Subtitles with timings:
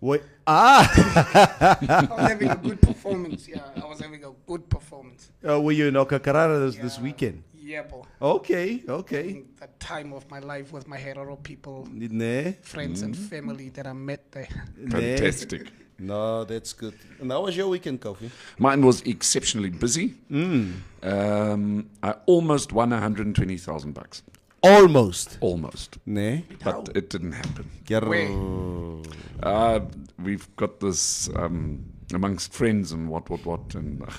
[0.00, 0.22] Wait.
[0.46, 3.48] Ah, I was having a good performance.
[3.48, 5.30] Yeah, I was having a good performance.
[5.48, 7.42] uh, were you in Okakarara this, this weekend?
[7.68, 8.04] Yeah, boy.
[8.22, 9.42] Okay, okay.
[9.60, 13.92] The time of my life with my Herero people, Nee, friends, and family that I
[13.92, 14.48] met there.
[14.88, 15.70] Fantastic.
[15.98, 16.94] No, that's good.
[17.20, 18.30] And how was your weekend, Kofi?
[18.58, 20.14] Mine was exceptionally busy.
[21.02, 24.22] Um, I almost won 120,000 bucks.
[24.62, 25.36] Almost.
[25.42, 25.98] Almost.
[26.06, 26.46] Nee.
[26.64, 27.68] But it didn't happen.
[27.86, 29.02] Where?
[29.42, 29.80] Uh,
[30.22, 31.84] we've got this um,
[32.14, 33.74] amongst friends and what, what, what.
[33.74, 34.12] And uh,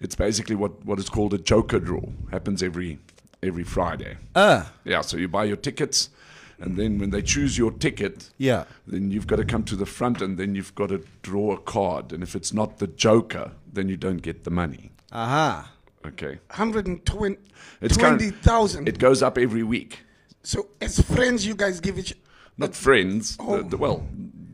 [0.00, 2.02] it's basically what, what is called a joker draw.
[2.30, 2.98] Happens every
[3.42, 4.16] every Friday.
[4.34, 6.10] Ah, Yeah, so you buy your tickets,
[6.58, 8.64] and then when they choose your ticket, yeah.
[8.86, 11.58] then you've got to come to the front and then you've got to draw a
[11.58, 12.12] card.
[12.12, 14.90] And if it's not the joker, then you don't get the money.
[15.12, 15.70] Aha.
[16.06, 16.38] Okay.
[16.48, 17.36] 120
[17.82, 18.88] It's kind- 20,000.
[18.88, 20.00] It goes up every week.
[20.42, 22.14] So, as friends, you guys give each.
[22.56, 23.36] Not friends.
[23.38, 23.58] Oh.
[23.58, 24.06] The, the, well,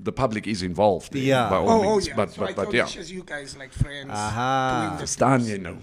[0.02, 1.12] the public is involved.
[1.12, 1.49] there, Yeah.
[1.50, 2.14] By all Oh, oh, yeah.
[2.16, 2.82] But, so I but, thought but yeah.
[2.84, 4.10] it's just you guys like friends.
[4.10, 4.87] Aha.
[4.88, 5.76] doing the Staan jy nou.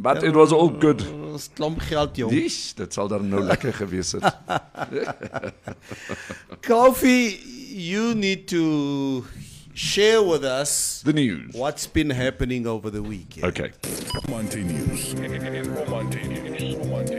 [0.00, 1.02] But it was all good.
[1.02, 2.30] Uh, Dis geld, jong.
[2.30, 4.22] Dis, dit sal dan nou lekker gewees het.
[6.62, 7.40] Kofi,
[7.74, 9.24] you need to
[9.74, 11.54] share with us The news.
[11.54, 13.46] what's been happening over the weekend.
[13.46, 13.72] Okay.
[14.28, 15.14] Monte News.
[15.88, 16.76] Monte News.
[16.86, 17.17] Monte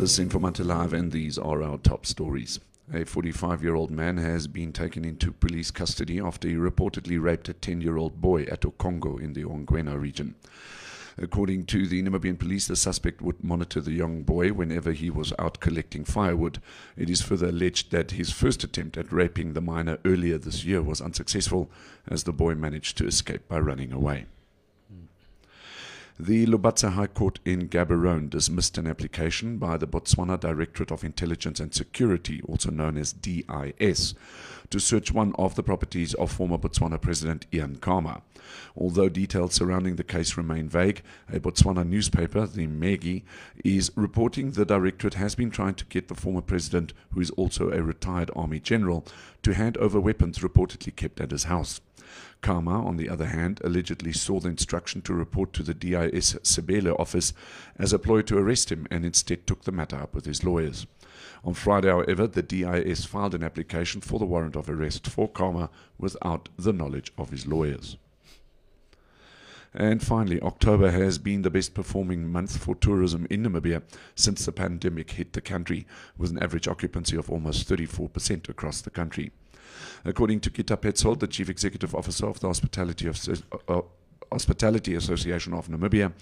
[0.00, 2.58] This is Informante Live, and these are our top stories.
[2.90, 7.50] A 45 year old man has been taken into police custody after he reportedly raped
[7.50, 10.36] a 10 year old boy at Okongo in the Ohangwena region.
[11.18, 15.34] According to the Namibian police, the suspect would monitor the young boy whenever he was
[15.38, 16.62] out collecting firewood.
[16.96, 20.80] It is further alleged that his first attempt at raping the minor earlier this year
[20.80, 21.70] was unsuccessful,
[22.08, 24.24] as the boy managed to escape by running away.
[26.22, 31.60] The Lobatse High Court in Gaborone dismissed an application by the Botswana Directorate of Intelligence
[31.60, 34.12] and Security, also known as DIS,
[34.68, 38.20] to search one of the properties of former Botswana President Ian Khama.
[38.76, 41.00] Although details surrounding the case remain vague,
[41.32, 43.22] a Botswana newspaper, the Mmegi,
[43.64, 47.70] is reporting the directorate has been trying to get the former president, who is also
[47.70, 49.06] a retired army general,
[49.42, 51.80] to hand over weapons reportedly kept at his house.
[52.42, 56.98] Khama, on the other hand, allegedly saw the instruction to report to the DIS Sebele
[56.98, 57.32] office
[57.78, 60.86] as a ploy to arrest him and instead took the matter up with his lawyers.
[61.44, 65.70] On Friday, however, the DIS filed an application for the warrant of arrest for Khama
[65.98, 67.96] without the knowledge of his lawyers.
[69.72, 73.82] And finally, October has been the best performing month for tourism in Namibia
[74.16, 75.86] since the pandemic hit the country,
[76.18, 79.30] with an average occupancy of almost 34% across the country.
[80.04, 83.82] According to Gitta Paetzold, the Chief Executive Officer of the Hospitality, of, uh,
[84.32, 86.12] Hospitality Association of Namibia,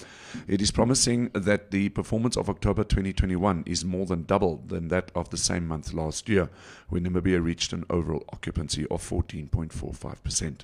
[0.46, 5.10] it is promising that the performance of October 2021 is more than double than that
[5.14, 6.48] of the same month last year,
[6.88, 10.60] when Namibia reached an overall occupancy of 14.45%.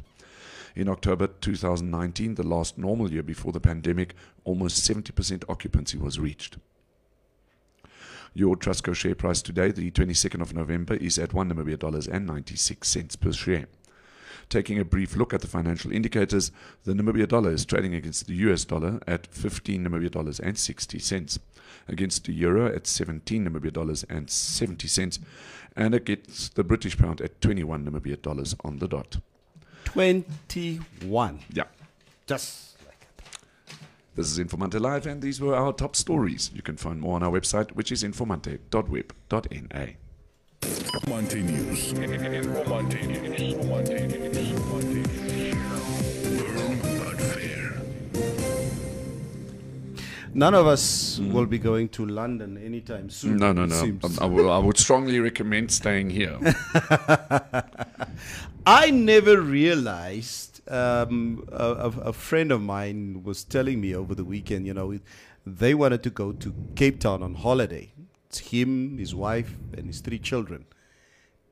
[0.77, 4.15] In October 2019, the last normal year before the pandemic,
[4.45, 6.57] almost 70% occupancy was reached.
[8.37, 12.27] Your Trustco share price today, the 22nd of November, is at 1 Namibia dollars and
[12.27, 13.67] 96 cents per share.
[14.49, 16.51] Taking a brief look at the financial indicators,
[16.83, 20.99] the Namibia dollar is trading against the US dollar at 15 Namibia dollars and 60
[20.99, 21.39] cents,
[21.87, 25.21] against the euro at 17 Namibia dollars and 70 cents,
[25.77, 29.19] and against the British pound at 21 Namibia dollars on the dot.
[29.85, 31.39] 21.
[31.53, 31.65] Yeah.
[32.27, 32.74] Just.
[34.17, 36.53] This is Informante Live, and these were our top stories.
[36.55, 39.87] You can find more on our website, which is informante.web.na.
[40.63, 41.93] Informante News.
[41.95, 43.41] Informante News.
[43.41, 44.37] Informante News.
[44.39, 45.03] Informante
[45.35, 45.57] News.
[46.55, 47.83] Firm but fair.
[50.33, 51.33] None of us mm.
[51.33, 53.39] will be going to London anytime soon.
[53.39, 53.75] No, no, no.
[53.75, 54.17] seems.
[54.21, 56.39] I, I will- I would strongly recommend staying here.
[58.65, 60.54] I never realized.
[60.67, 64.67] Um, a, a, friend of mine was telling me over the weekend.
[64.67, 64.99] You know,
[65.45, 67.93] they wanted to go to Cape Town on holiday.
[68.29, 70.65] It's him, his wife, and his three children.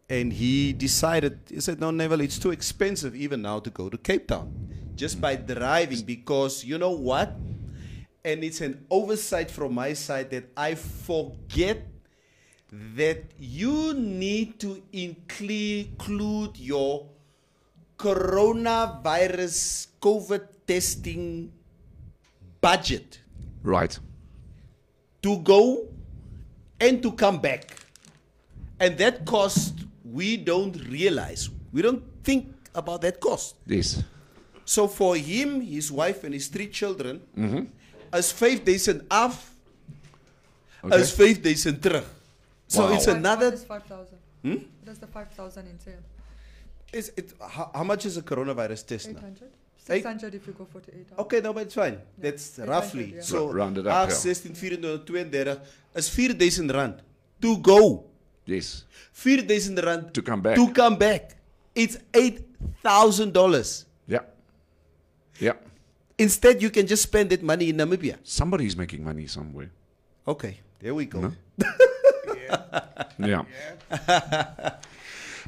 [0.09, 1.41] And he decided.
[1.49, 4.51] He said, "No, Neville, it's too expensive even now to go to Cape Town,
[4.95, 6.03] just by driving.
[6.03, 7.37] Because you know what?
[8.25, 11.87] And it's an oversight from my side that I forget
[12.73, 17.12] that you need to include your
[18.03, 21.53] coronavirus COVID testing
[22.61, 23.21] budget
[23.63, 23.99] right.
[25.23, 25.87] to go
[26.81, 27.71] and to come back.
[28.81, 31.49] And that cost we don't realize.
[31.73, 33.55] We don't think about that cost.
[33.67, 34.03] Yes.
[34.65, 37.21] So for him, his wife, and his three children,
[38.13, 39.51] as five days and af,
[40.85, 40.97] Okay.
[40.99, 42.05] as five days and terug.
[42.67, 42.95] So Wow.
[42.95, 43.55] it's another.
[43.55, 44.19] What is 5,000?
[44.43, 44.57] Hmm?
[44.85, 46.03] Does the 5,000 entail?
[46.93, 49.19] Is it, how, how much is a coronavirus test now?
[49.19, 49.51] 800?
[49.91, 51.19] Eight- 600 if you go 48 hours.
[51.21, 51.99] Okay, no, but it's fine.
[52.19, 53.15] That's roughly.
[53.17, 53.23] yeah.
[53.23, 54.17] So, Ra- round it up, 8, ja.
[54.17, 55.61] 16, 24, 32
[55.97, 57.03] is 4000 rand
[57.41, 58.05] to go.
[58.47, 58.85] Yes.
[59.13, 60.57] 4000 rand To come back.
[60.57, 61.37] To come back.
[61.75, 63.85] It's $8,000.
[64.07, 64.21] Yeah.
[65.41, 65.55] Yeah.
[66.19, 68.19] Instead, you can just spend that money in Namibia.
[68.23, 69.71] Somebody's making money somewhere.
[70.29, 71.21] Okay, there we go.
[71.21, 71.33] No?
[73.19, 73.43] Yeah.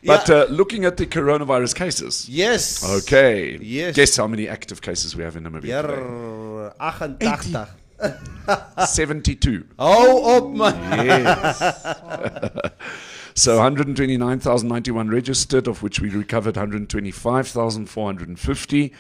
[0.04, 2.28] But uh, looking at the coronavirus cases.
[2.28, 2.84] Yes.
[3.02, 3.58] Okay.
[3.61, 3.96] Yes.
[3.96, 6.73] Guess how many active cases we have in Namibia
[7.20, 7.68] 88.
[8.87, 9.66] 72.
[9.78, 11.06] Oh, op man.
[11.06, 11.58] Yes.
[13.34, 18.92] so 129,091 registered, of which we recovered 125,450.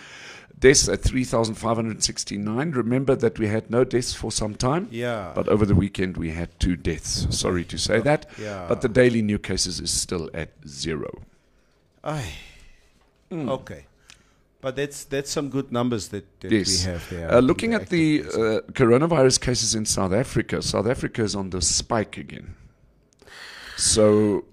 [0.58, 2.70] Deaths at 3,569.
[2.70, 4.88] Remember that we had no deaths for some time.
[4.90, 5.32] Yeah.
[5.34, 7.26] But over the weekend we had two deaths.
[7.36, 8.26] Sorry to say that.
[8.38, 8.66] Yeah.
[8.68, 11.22] But the daily new cases is still at zero.
[12.02, 12.32] Aye.
[13.30, 13.48] Hmm.
[13.48, 13.86] Okay.
[14.60, 16.86] But that's that's some good numbers that, that Yes.
[16.86, 17.32] we have there.
[17.34, 21.50] Uh, looking The at the uh, coronavirus cases in South Africa, South Africa is on
[21.50, 22.54] the spike again.
[23.76, 24.44] So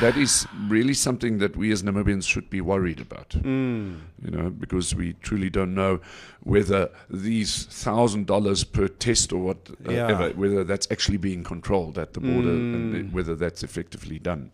[0.00, 3.34] that is really something that we as Namibians should be worried about.
[3.34, 3.96] Hmm.
[4.24, 6.00] You know, because we truly don't know
[6.42, 10.28] whether these thousand dollars per test or what, uh, Yeah.
[10.30, 13.08] whether that's actually being controlled at the border and Hmm.
[13.08, 14.50] uh, whether that's effectively done.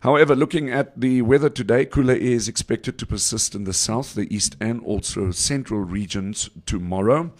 [0.00, 4.14] However, looking at the weather today, cooler air is expected to persist in the south,
[4.14, 7.32] the east, and also central regions tomorrow.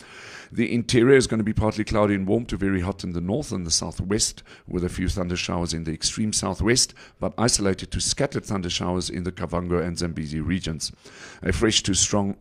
[0.51, 3.21] The interior is going to be partly cloudy and warm to very hot in the
[3.21, 7.91] north and the southwest, with a few thunder showers in the extreme southwest, but isolated
[7.91, 10.91] to scattered thunder showers in the Kavango and Zambezi regions.
[11.43, 12.37] A fresh to strong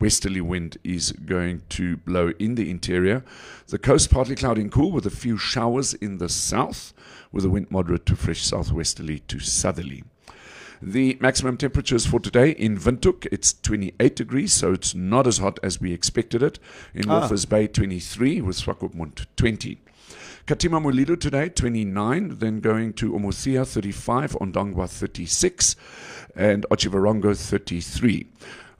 [0.00, 3.24] westerly wind is going to blow in the interior.
[3.66, 6.94] The coast partly cloudy and cool with a few showers in the south,
[7.32, 10.04] with a wind moderate to fresh southwesterly to southerly.
[10.80, 15.58] The maximum temperatures for today in Windhoek, it's 28 degrees, so it's not as hot
[15.62, 16.58] as we expected it.
[16.94, 17.22] In Ah.
[17.28, 19.78] Walvis Bay, 23, with Swakopmund, 20.
[20.46, 25.76] Katima Mulilo today, 29, then going to Omuthiya, 35, Ondangwa, 36,
[26.34, 28.26] and Otjiwarongo, 33.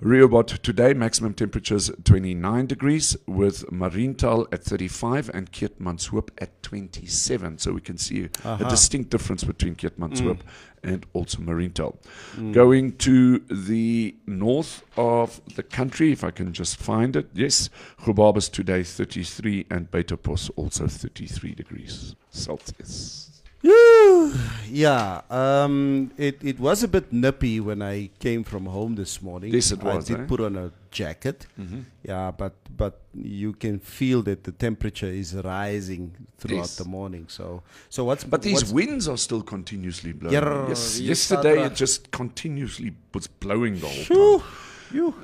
[0.01, 7.59] Rehoboth today, maximum temperatures 29 degrees, with Mariental at 35 and Keetmanshoop at 27.
[7.59, 10.43] So we can see a, a distinct difference between Keetmanshoop mm.
[10.85, 11.99] and also Mariental.
[12.37, 12.53] Mm.
[12.53, 17.69] Going to the north of the country, if I can just find it, yes,
[18.03, 23.38] Gobabis today 33 and Beitapos also 33 degrees Celsius.
[24.71, 29.53] Yeah, um, it, it was a bit nippy when I came from home this morning.
[29.55, 30.27] Yes, it was, I did eh?
[30.27, 31.47] put on a jacket.
[32.03, 36.77] Yeah, but but you can feel that the temperature is rising throughout Yes.
[36.77, 37.25] the morning.
[37.29, 40.35] So so what's But these what's, winds are still continuously blowing.
[40.35, 44.49] Yeah, yes, yesterday it just continuously was blowing the whole time.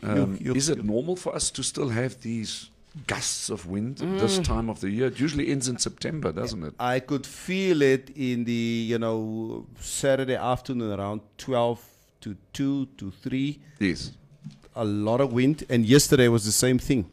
[0.02, 2.70] Um, is it normal for us to still have these
[3.06, 4.20] gusts of wind Mm.
[4.20, 5.06] this time of the year?
[5.08, 6.74] It usually ends in September, doesn't it?
[6.78, 11.80] I could feel it in the you know Saturday afternoon around twelve
[12.20, 13.60] to two to three.
[13.80, 14.12] Yes.
[14.76, 17.04] a lot of wind, and yesterday was the same thing.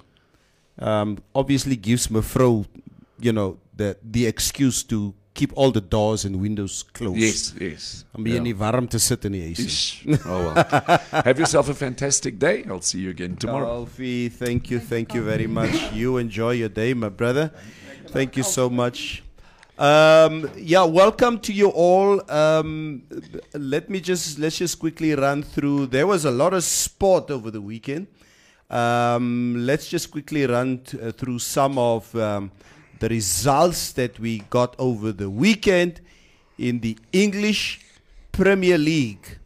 [0.79, 2.65] Um, obviously, gives me Mevrouw,
[3.19, 7.17] you know, the the excuse to keep all the doors and windows closed.
[7.17, 8.05] Yes, yes.
[8.15, 9.77] Om jy nie warm te sit in die huis.
[10.25, 10.99] Oh well.
[11.25, 12.63] Have yourself a fantastic day.
[12.67, 13.67] I'll see you again tomorrow.
[13.81, 15.91] Alfie, thank you, thank you very much.
[15.93, 17.51] You enjoy your day, my brother.
[18.07, 19.23] Thank you so much.
[19.77, 22.21] Um, yeah, welcome to you all.
[22.29, 23.03] Um,
[23.53, 25.87] let me just let's just quickly run through.
[25.87, 28.07] There was a lot of sport over the weekend.
[28.69, 32.51] Um, let's just quickly run t- uh, through some of um,
[33.01, 35.99] the results that we got over the weekend
[36.57, 37.81] in the English
[38.31, 39.39] Premier League.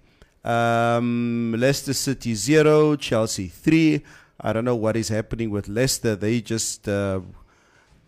[0.43, 4.03] Um, Leicester City zero, Chelsea three.
[4.41, 6.17] I don't know what is happening with Leicester.
[6.17, 7.21] They just uh,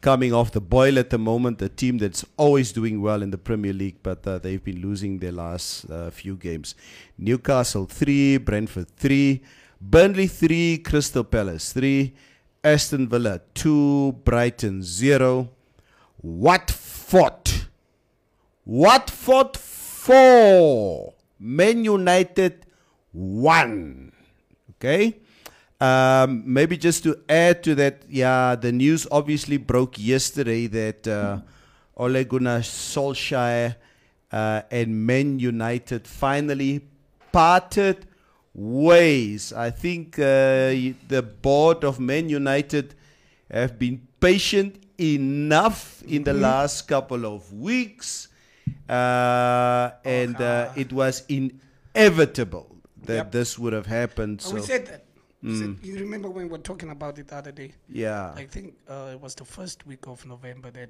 [0.01, 1.61] coming off the boil at the moment.
[1.61, 5.19] A team that's always doing well in the Premier League, but uh, they've been losing
[5.19, 6.75] their last uh, few games.
[7.17, 9.41] Newcastle three, Brentford three,
[9.79, 12.13] Burnley three, Crystal Palace three,
[12.67, 15.49] Aston Villa two, Brighton zero,
[16.21, 17.47] Watford
[18.67, 22.65] Watford 4, Man United
[23.13, 24.11] 1.
[24.71, 25.19] Okay?
[25.79, 31.39] Um, maybe just to add to that, yeah, the news obviously broke yesterday that uh,
[31.95, 33.77] Ole Gunnar Solskjaer
[34.33, 36.81] uh, and Man United finally
[37.31, 38.05] parted
[38.57, 39.53] ways.
[39.53, 40.73] I think uh,
[41.07, 42.95] the board of Man United
[43.49, 48.27] have been patient enough in the last couple of weeks,
[48.89, 53.31] uh, and uh, it was inevitable that Yep.
[53.31, 54.41] this would have happened.
[54.41, 55.03] So we said that.
[55.43, 57.71] We said- you remember when we were talking about it the other day?
[57.87, 60.89] yeah, I think uh, it was the first week of November that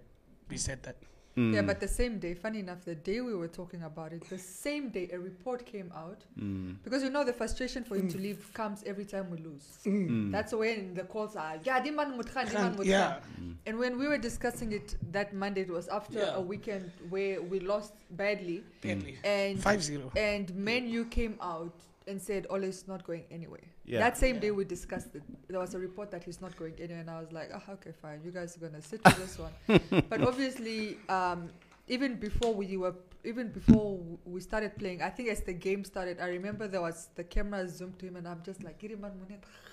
[0.50, 0.96] we said that.
[1.38, 1.54] Mm.
[1.54, 4.40] Yeah, but the same day, funny enough, the day we were talking about it, the
[4.40, 6.24] same day a report came out.
[6.40, 6.78] Mm.
[6.84, 9.78] Because you know the frustration for him to leave comes every time we lose.
[9.86, 10.32] Mm.
[10.32, 13.20] That's when the calls are, yeah, die man moet gaan, die man Gaan, moet yeah.
[13.68, 16.36] And when we were discussing it that Monday, it was after Yeah.
[16.38, 18.64] a weekend where we lost badly.
[18.82, 19.16] Badly.
[19.24, 20.12] And 5-0.
[20.16, 21.74] and Menu came out
[22.08, 23.68] and said Ole's not going anywhere.
[23.88, 24.00] Yeah.
[24.00, 25.24] That same day we discussed it.
[25.48, 27.92] There was a report that he's not going anywhere, and I was like, oh, okay,
[28.02, 28.20] fine.
[28.24, 30.04] You guys are gonna sit with this one.
[30.10, 31.50] but obviously, um,
[31.88, 36.20] even before we were, even before we started playing, I think as the game started,
[36.20, 38.98] I remember there was the camera zoomed to him, and I'm just like, "Giri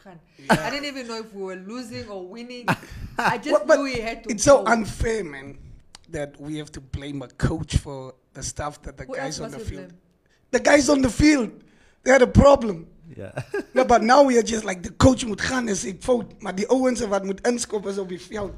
[0.04, 2.66] khan." I didn't even know if we were losing or winning.
[3.18, 4.30] I just Well, knew he had to.
[4.30, 5.58] It's so unfair, man,
[6.10, 9.50] that we have to blame a coach for the stuff that the Who guys on
[9.50, 9.88] the must we field.
[9.88, 10.00] blame?
[10.52, 11.50] The guys on the field,
[12.04, 12.86] they had a problem.
[13.16, 13.32] Yeah.
[13.74, 16.54] no, but now we are just like the coach moet gaan is ek fout, maar
[16.54, 18.52] die ouens wat moet inskop is op die veld.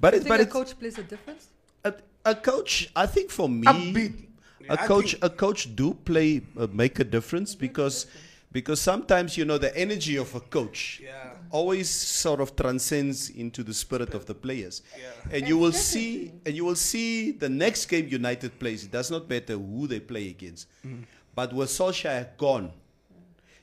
[0.00, 1.46] but You it, think but a it's, coach plays a difference?
[1.84, 1.92] a,
[2.24, 2.90] a coach.
[2.96, 4.12] I think for me, Upbeat.
[4.68, 8.06] a I coach a coach do play uh, make a difference because
[8.52, 11.30] because sometimes you know the energy of a coach Yeah.
[11.50, 15.36] always sort of transcends into the spirit of the players Yeah.
[15.36, 19.10] and you will see and you will see the next game united plays it does
[19.10, 20.68] not matter who they play against
[21.34, 22.70] but with Solskjaer gone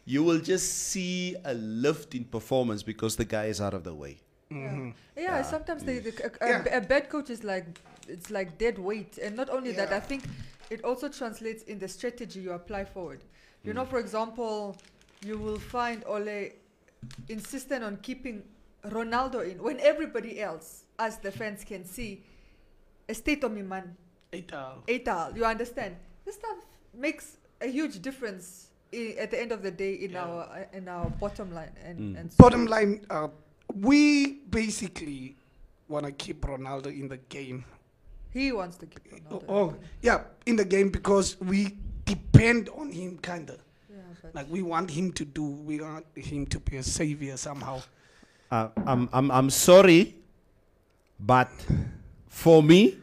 [0.10, 3.94] you will just see a lift in performance because the guy is out of the
[3.94, 4.18] way
[4.50, 6.68] Yeah, yeah sometimes they, the, a, a, Mm-hmm.
[6.68, 6.78] Yeah.
[6.78, 7.66] a bad coach is like
[8.08, 10.24] it's like dead weight, and not only that, I think
[10.72, 13.22] it also translates in the strategy you apply forward.
[13.64, 13.76] You Mm.
[13.78, 14.76] know, for example,
[15.28, 16.40] you will find Ole
[17.28, 18.42] insistent on keeping
[18.86, 22.24] Ronaldo in when everybody else, as the fans can see,
[23.08, 23.96] a state of man,
[24.34, 24.82] Etal.
[24.88, 25.36] etal.
[25.38, 25.96] You understand?
[26.26, 26.58] This stuff
[26.94, 30.24] makes a huge difference i- at the end of the day in Yeah.
[30.26, 32.20] our in our bottom line and Mm.
[32.20, 33.28] and so Bottom line, uh,
[33.76, 35.36] we basically
[35.88, 37.64] want to keep Ronaldo in the game.
[38.32, 39.42] he wants to keep Ronaldo.
[39.44, 43.58] in Oh, yeah, in the game because we depend on him, kind of.
[43.90, 47.82] Yeah, Like we want him to do, we want him to be a savior somehow.
[48.52, 50.16] uh, I'm, I'm, I'm sorry,
[51.20, 51.50] but
[52.28, 52.98] for me,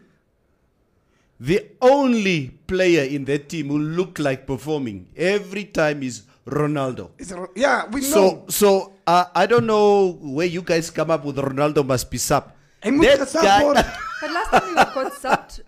[1.41, 7.11] the only player in that team who looked like performing every time is Ronaldo.
[7.19, 8.45] It's a, yeah, we So, know.
[8.49, 12.53] so uh, I don't know where you guys come up with Ronaldo must be sub.
[12.83, 15.61] That guy- But last time he got subbed,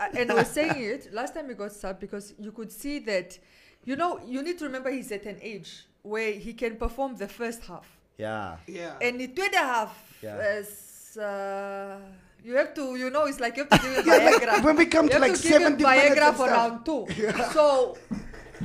[0.00, 2.98] uh, and I was saying it, last time he got subbed because you could see
[3.00, 3.38] that,
[3.84, 7.28] you know, you need to remember he's at an age where he can perform the
[7.28, 7.86] first half.
[8.18, 8.56] Yeah.
[8.66, 8.94] Yeah.
[9.00, 10.36] And the third half Yeah.
[10.58, 11.98] is, uh,
[12.44, 14.64] you have to, you know, it's like you have to give him Yeah, like Viagra.
[14.64, 16.50] when we come you to have like to give him 70 minutes Viagra for stuff.
[16.50, 17.06] round two.
[17.52, 17.96] So,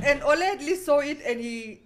[0.04, 1.80] and Ole at least saw it and he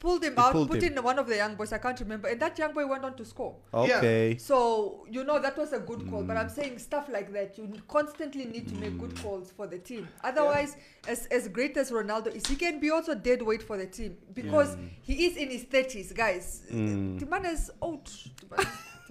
[0.00, 0.98] pulled him He out, pulled put him.
[0.98, 3.14] in one of the young boys, I can't remember, and that young boy went on
[3.16, 3.56] to score.
[3.72, 4.36] Okay.
[4.38, 6.54] So you know that was a good call, but I'm Mm.
[6.54, 7.56] saying stuff like that.
[7.56, 10.06] You constantly need to make good calls for the team.
[10.22, 10.76] Otherwise,
[11.08, 14.16] as as great as Ronaldo is, he can be also dead weight for the team
[14.34, 16.62] because he is in his thirties, guys.
[16.70, 17.18] Mm.
[17.20, 18.10] The man is old.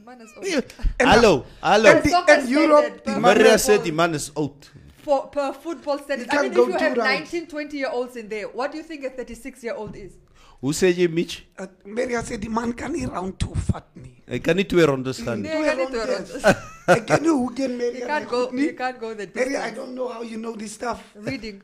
[0.03, 0.73] The man is- The man is old.
[0.99, 1.89] And Hello, hello.
[1.91, 4.69] And, the, Soccer and Europe, the Maria Maria said the man is out.
[4.97, 6.29] for per football standards.
[6.29, 7.33] I can't mean, if you have rounds.
[7.33, 10.13] 19, 20 year olds in there, what do you think a 36 year old is?
[10.61, 11.45] Hoe sê jy Mitch?
[11.59, 14.13] Uh, Mary sê die man kan nie round toe vat nie.
[14.27, 15.49] Ek kan nie twee rondes gaan nie.
[15.49, 16.31] Nee, Twee jy kan nie twee rondes.
[16.31, 16.71] rondes.
[16.95, 18.41] Ek ken nie hoe ken Mary You can't go.
[18.51, 21.61] You can't go the Mary, I don't know how you know this stuff Reading.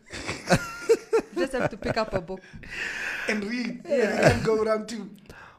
[0.89, 2.41] you just have to pick up a book.
[3.29, 3.81] and read.
[3.87, 4.31] Yeah.
[4.31, 5.09] And go round two.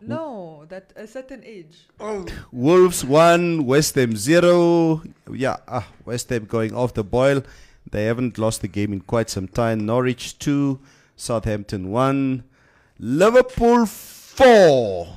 [0.01, 1.87] No, that a certain age.
[1.99, 5.03] Oh, Wolves 1, West Ham 0.
[5.33, 7.43] Yeah, ah, West Ham going off the boil.
[7.91, 9.85] They haven't lost the game in quite some time.
[9.85, 10.79] Norwich 2,
[11.17, 12.45] Southampton 1,
[12.99, 15.09] Liverpool 4,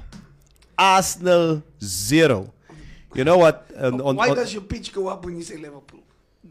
[0.78, 2.54] Arsenal 0.
[3.13, 3.69] You know what?
[3.78, 6.02] On, on, why on- does your pitch go up when you say Liverpool?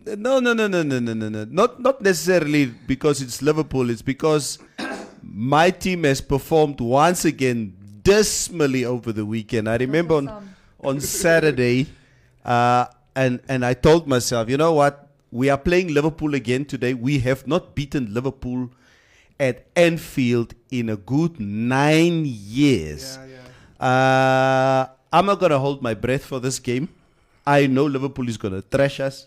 [0.07, 1.45] no, no, no, no, no, no, no, no.
[1.45, 3.90] Not, not necessarily because it's Liverpool.
[3.90, 4.59] It's because
[5.23, 9.69] my team has performed once again dismally over the weekend.
[9.69, 11.87] I remember on, on Saturday,
[12.45, 15.09] uh, and and I told myself, you know what?
[15.31, 16.95] We are playing Liverpool again today.
[16.95, 18.71] We have not beaten Liverpool
[19.41, 23.19] at Anfield in a good nine years.
[23.19, 23.27] Yeah,
[23.81, 23.87] yeah.
[23.87, 26.88] Uh, I'm not gonna hold my breath for this game.
[27.47, 29.27] I know Liverpool is gonna trash us.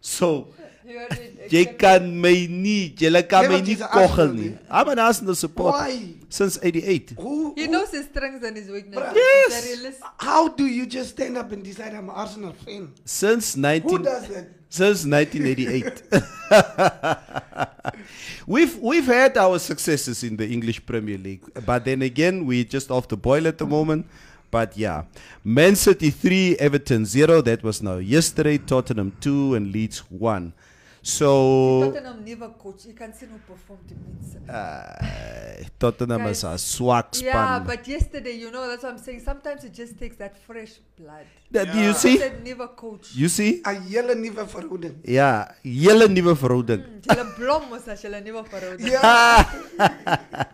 [0.00, 0.48] So
[1.50, 4.42] You already jy accepted- kan my nie, julle kan my nie jy's 'n nie.
[4.48, 4.58] nie.
[4.70, 6.14] I'm an Arsenal supporter Why?
[6.28, 7.14] since 88.
[7.18, 9.12] Who, He who- knows his strengths and his weaknesses.
[9.14, 9.94] Yes.
[10.18, 12.88] How do you just stand up and decide I'm an Arsenal fan?
[13.04, 14.48] Since Who 19 does that?
[14.68, 16.02] since 1988.
[18.46, 22.90] we've we've had our successes in the English Premier League, but then again we're just
[22.90, 24.06] off the boil at the moment.
[24.50, 25.04] But yeah,
[25.44, 27.42] Man City three, Everton zero.
[27.42, 28.58] That was now yesterday.
[28.58, 30.52] Tottenham two and Leeds one.
[31.06, 32.84] So Tottenham never coach.
[32.86, 34.10] You can see no perform to me.
[34.50, 37.26] uh, Tottenham is a swag span.
[37.30, 39.20] Yeah, but yesterday, you know, that's what I'm saying.
[39.20, 41.26] Sometimes it just takes that fresh blood.
[41.52, 43.14] That- you see, Said never coach.
[43.14, 44.96] you see, 'n hele nuwe verhouding.
[45.04, 46.82] ja, hele nuwe verhouding.
[47.06, 48.88] Julle blom mos as julle nuwe verhouding.
[48.90, 49.46] Yeah.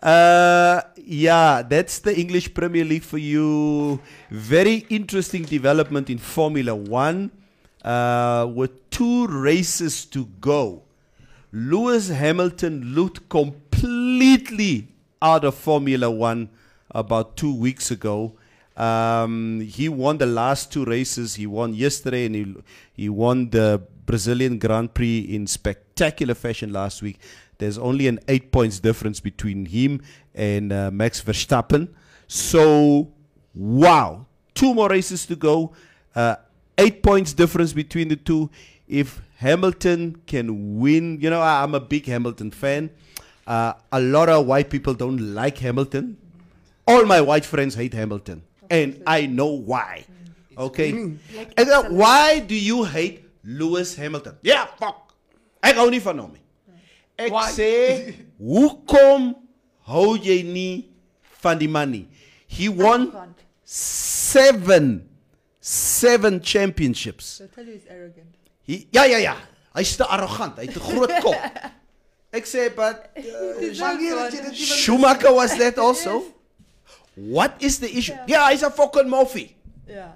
[0.00, 3.98] Uh, yeah, that's the English Premier League for you.
[4.30, 7.30] Very interesting development in Formula One.
[7.88, 10.82] Uh, with two races to go,
[11.52, 14.88] Lewis Hamilton looked completely
[15.22, 16.50] out of Formula One
[16.90, 18.34] about two weeks ago.
[18.76, 21.36] Um, he won the last two races.
[21.36, 22.56] He won yesterday and he,
[22.92, 27.18] he won the Brazilian Grand Prix in spectacular fashion last week.
[27.56, 30.02] There's only an eight points difference between him
[30.34, 31.88] and uh, Max Verstappen.
[32.26, 33.14] So,
[33.54, 34.26] wow.
[34.54, 35.72] Two more races to go.
[36.14, 36.36] Uh,
[36.78, 38.50] eight points difference between the two.
[38.86, 42.90] If Hamilton can win, you know, I- I'm a big Hamilton fan.
[43.46, 46.16] Uh, a lot of white people don't like Hamilton.
[46.86, 48.42] All my white friends hate Hamilton.
[48.70, 50.04] And I know why.
[50.56, 50.92] Okay?
[51.36, 54.36] Like And then why do you hate Lewis Hamilton?
[54.42, 55.12] Yeah, fuck.
[55.62, 56.42] Ek hou nie van hom nie.
[57.18, 57.48] Ek Why?
[57.50, 59.34] sê, hoekom
[59.88, 60.88] hou jy nie
[61.42, 62.04] van die man nie?
[62.46, 63.42] He won Can't.
[63.64, 65.07] seven,
[65.68, 67.38] seven championships.
[67.38, 68.34] They'll tell you he's arrogant.
[68.62, 69.36] He, ja, ja, ja.
[69.74, 70.56] Hy's te arrogant.
[70.58, 71.36] Hy het 'n groot kop.
[72.38, 73.24] Ek sê, but uh,
[73.80, 76.22] Wanneer het jy dit ewen Schumacher was that also?
[77.16, 78.16] What is the issue?
[78.26, 79.54] Yeah, he's a fucking moffie.
[79.86, 80.12] Yeah.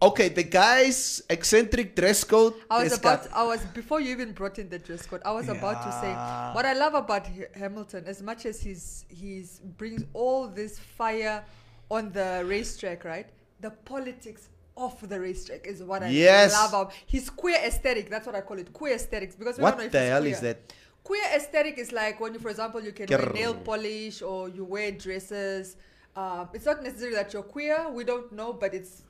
[0.00, 2.54] Okay, the guy's eccentric dress code.
[2.70, 5.22] I was about, got- I was before you even brought in the dress code.
[5.24, 6.12] I was about to say
[6.54, 11.42] what I love about H- Hamilton, as much as he's he's brings all this fire
[11.90, 13.26] on the racetrack, right?
[13.60, 16.52] The politics of the racetrack is what I Yes.
[16.52, 16.70] love.
[16.70, 18.10] About his queer aesthetic.
[18.10, 19.34] That's what I call it, queer aesthetics.
[19.34, 20.32] Because we What don't know if the hell queer.
[20.32, 20.58] is that?
[21.04, 24.64] Queer aesthetic is like when you, for example, you can wear nail polish or you
[24.64, 25.76] wear dresses.
[26.16, 27.88] Um, it's not necessarily that you're queer.
[27.90, 29.02] We don't know, but it's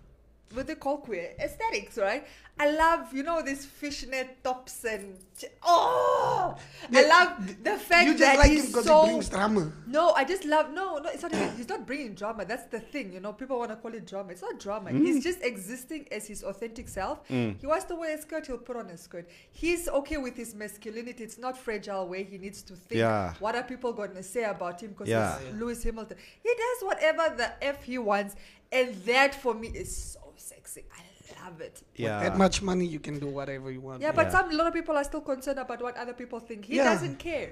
[0.55, 2.27] what they call queer aesthetics, right?
[2.59, 6.55] I love, you know, these fishnet tops and ch- oh,
[6.91, 9.03] I love the fact You just that like him he's because so.
[9.03, 9.73] he brings drama.
[9.87, 11.11] No, I just love no, no.
[11.11, 11.35] It's not.
[11.35, 12.47] Even, he's not bringing drama.
[12.47, 13.35] That's the thing, you know.
[13.35, 14.31] People want to call it drama.
[14.31, 14.91] It's not drama.
[14.91, 15.01] Mm.
[15.05, 17.27] He's just existing as his authentic self.
[17.29, 18.47] He wants to wear a skirt.
[18.47, 19.29] He'll put on a skirt.
[19.51, 21.25] He's okay with his masculinity.
[21.25, 23.01] It's not fragile where he needs to think.
[23.01, 23.35] Yeah.
[23.39, 24.91] What are people going to say about him?
[24.93, 25.39] Because Yeah.
[25.41, 26.17] he's Lewis Hamilton.
[26.43, 28.35] He does whatever the f he wants,
[28.73, 30.85] and that for me is so sexy.
[31.01, 31.83] I love it.
[31.97, 32.21] Yeah.
[32.23, 34.01] That much money, you can do whatever you want.
[34.03, 34.33] Yeah, but Yeah.
[34.37, 36.65] some a lot of people are still concerned about what other people think.
[36.65, 36.85] He Yeah.
[36.93, 37.51] doesn't care.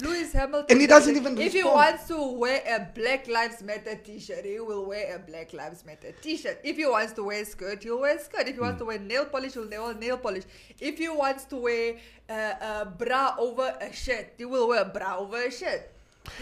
[0.00, 3.94] Lewis Hamilton, And he doesn't even If he wants to wear a Black Lives Matter
[4.06, 6.58] T-shirt, he will wear a Black Lives Matter T-shirt.
[6.64, 8.40] If he wants to wear a skirt, he'll wear a skirt.
[8.48, 8.62] If he Hmm.
[8.62, 10.44] wants to wear nail polish, he'll wear nail polish.
[10.80, 11.96] If he wants to wear
[12.28, 15.82] uh, a bra over a shirt, he will wear a bra over a shirt.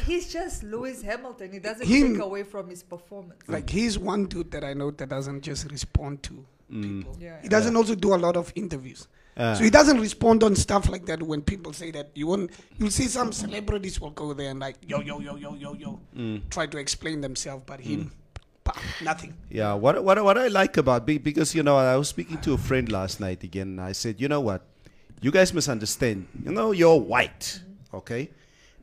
[0.07, 1.53] He's just Lewis Hamilton.
[1.53, 3.43] He doesn't Him- take away from his performance.
[3.49, 6.83] Like he's one dude that I know that doesn't just respond to mm.
[6.83, 7.16] people.
[7.21, 7.40] Yeah.
[7.43, 9.09] He doesn't also do a lot of interviews.
[9.37, 12.51] Uh, so he doesn't respond on stuff like that when people say that you won't
[12.79, 16.01] you'll see some celebrities will go there and like yo yo yo yo yo yo
[16.14, 16.43] mm.
[16.51, 18.11] try to explain themselves but him mm.
[18.64, 19.33] bah, nothing.
[19.49, 22.55] Yeah, what what what I like about be- because you know I was speaking to
[22.55, 23.79] a friend last night again.
[23.79, 24.62] And I said, you know what,
[25.23, 26.27] you guys misunderstand.
[26.45, 27.62] You know, you're white,
[27.95, 28.31] okay,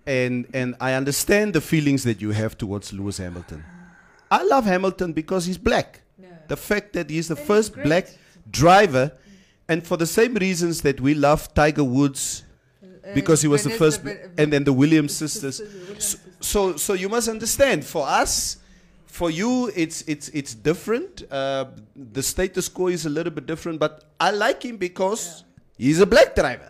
[0.07, 3.63] and and I understand the feelings that you have towards Lewis Hamilton.
[4.31, 6.01] I love Hamilton because he's black.
[6.19, 6.29] Yeah.
[6.47, 8.07] The fact that he's the he's first black
[8.49, 9.11] driver,
[9.67, 12.43] and for the same reasons that we love Tiger Woods
[12.83, 15.59] Uh, because he was the Vanessa first, Van- and then the Williams sisters.
[15.59, 17.83] Williams So, so, so you must understand.
[17.85, 18.57] For us,
[19.05, 21.23] for you, it's it's it's different.
[21.31, 21.65] Uh,
[22.13, 25.43] the status quo is a little bit different, but I like him because
[25.77, 26.69] he's a black driver.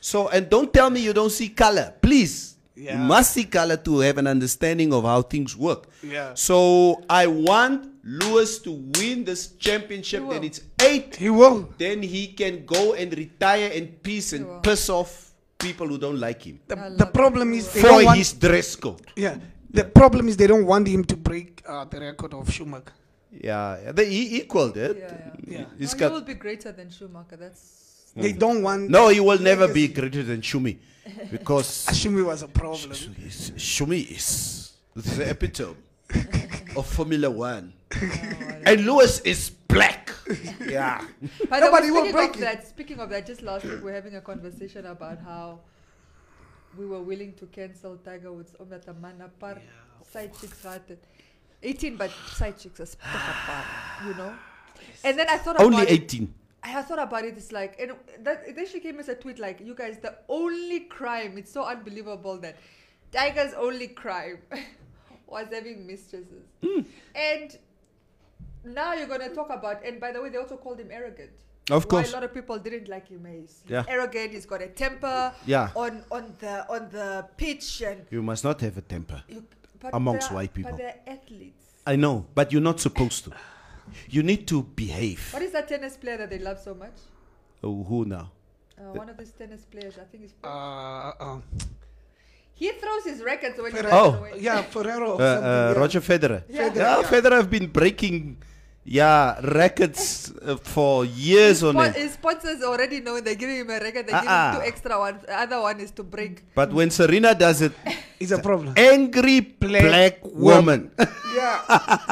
[0.00, 2.56] So, and don't tell me you don't see color, please.
[2.82, 2.92] Yeah.
[2.98, 5.82] You must see color to have an understanding of how things work.
[6.02, 6.34] Yeah.
[6.34, 10.22] So I want Lewis to win this championship.
[10.24, 11.58] He Then it's eight He will.
[11.78, 16.42] then he can go and retire in peace and piss off people who don't like
[16.42, 16.58] him.
[16.66, 19.06] The, the love problem is they For don't want, his dress code.
[19.16, 19.36] yeah.
[19.70, 22.92] The problem is they don't want him to break uh, the record of Schumacher.
[23.30, 24.96] Yeah, they, he equaled it.
[24.98, 25.14] Yeah,
[25.46, 25.58] yeah.
[25.60, 25.64] Yeah.
[25.78, 27.36] He's no, got- he will be greater than Schumacher.
[27.36, 27.62] That's
[28.14, 28.38] They mm.
[28.38, 28.90] don't want.
[28.90, 30.78] no, he will never be greater than Shumi
[31.30, 32.92] because Shumi was a problem.
[32.92, 35.76] Sh- Shumi is the epitome
[36.76, 37.72] of Formula One.
[37.94, 40.12] Oh, and Lewis is black.
[40.68, 41.04] yeah.
[41.48, 42.40] By the Nobody way, will speaking break of it.
[42.40, 45.60] that, speaking of that, just last week we were having a conversation about how
[46.78, 49.60] we were willing to cancel Tiger Woods omdat the man apart
[50.10, 50.98] side chicks rated.
[51.62, 53.66] 18 but side chicks are apart,
[54.06, 54.34] you know?
[55.04, 56.02] And then I thought Only about it.
[56.02, 56.34] 18.
[56.64, 57.36] I thought about it.
[57.36, 60.80] It's like, and that then she came as a tweet like, "You guys, the only
[60.80, 61.36] crime.
[61.38, 62.56] It's so unbelievable that
[63.10, 64.38] Tiger's only crime
[65.26, 66.80] was having mistresses." Hmm.
[67.14, 67.58] And
[68.64, 69.84] now you're gonna talk about.
[69.84, 71.30] And by the way, they also called him arrogant.
[71.70, 72.10] Of Why course.
[72.10, 73.24] a lot of people didn't like him.
[73.24, 73.84] He's Yeah.
[73.88, 74.32] arrogant.
[74.32, 75.32] He's got a temper.
[75.46, 75.70] Yeah.
[75.74, 78.06] On on the on the pitch and.
[78.10, 79.22] You must not have a temper.
[79.28, 79.44] You,
[79.92, 80.70] Amongst white people.
[80.72, 81.66] But they're athletes.
[81.84, 83.32] I know, but you're not supposed to.
[84.08, 85.32] You need to behave.
[85.32, 86.94] What is that tennis player that they love so much?
[87.62, 88.30] Oh, who now?
[88.78, 90.34] Uh, one of these tennis players, I think he's.
[90.42, 91.38] Uh, uh,
[92.54, 94.18] He throws his rackets when he Ferrer- runs Oh.
[94.18, 94.32] away.
[94.38, 95.18] yeah, Ferrero.
[95.18, 95.80] Uh, uh, yeah.
[95.80, 96.42] Roger Federer.
[96.48, 96.68] Yeah.
[96.68, 97.08] Federer, Yeah, yeah.
[97.10, 98.36] Federer have been breaking,
[98.84, 101.94] yeah, records uh, for years on Spo- end.
[101.96, 104.06] his sponsors already know they're giving him a record.
[104.06, 104.52] They give Uh-uh.
[104.52, 105.22] him two extra ones.
[105.26, 106.44] The other one is to break.
[106.54, 107.72] But when Serena does it,
[108.20, 108.74] It's a problem.
[108.76, 110.90] angry black, woman.
[111.34, 111.62] yeah.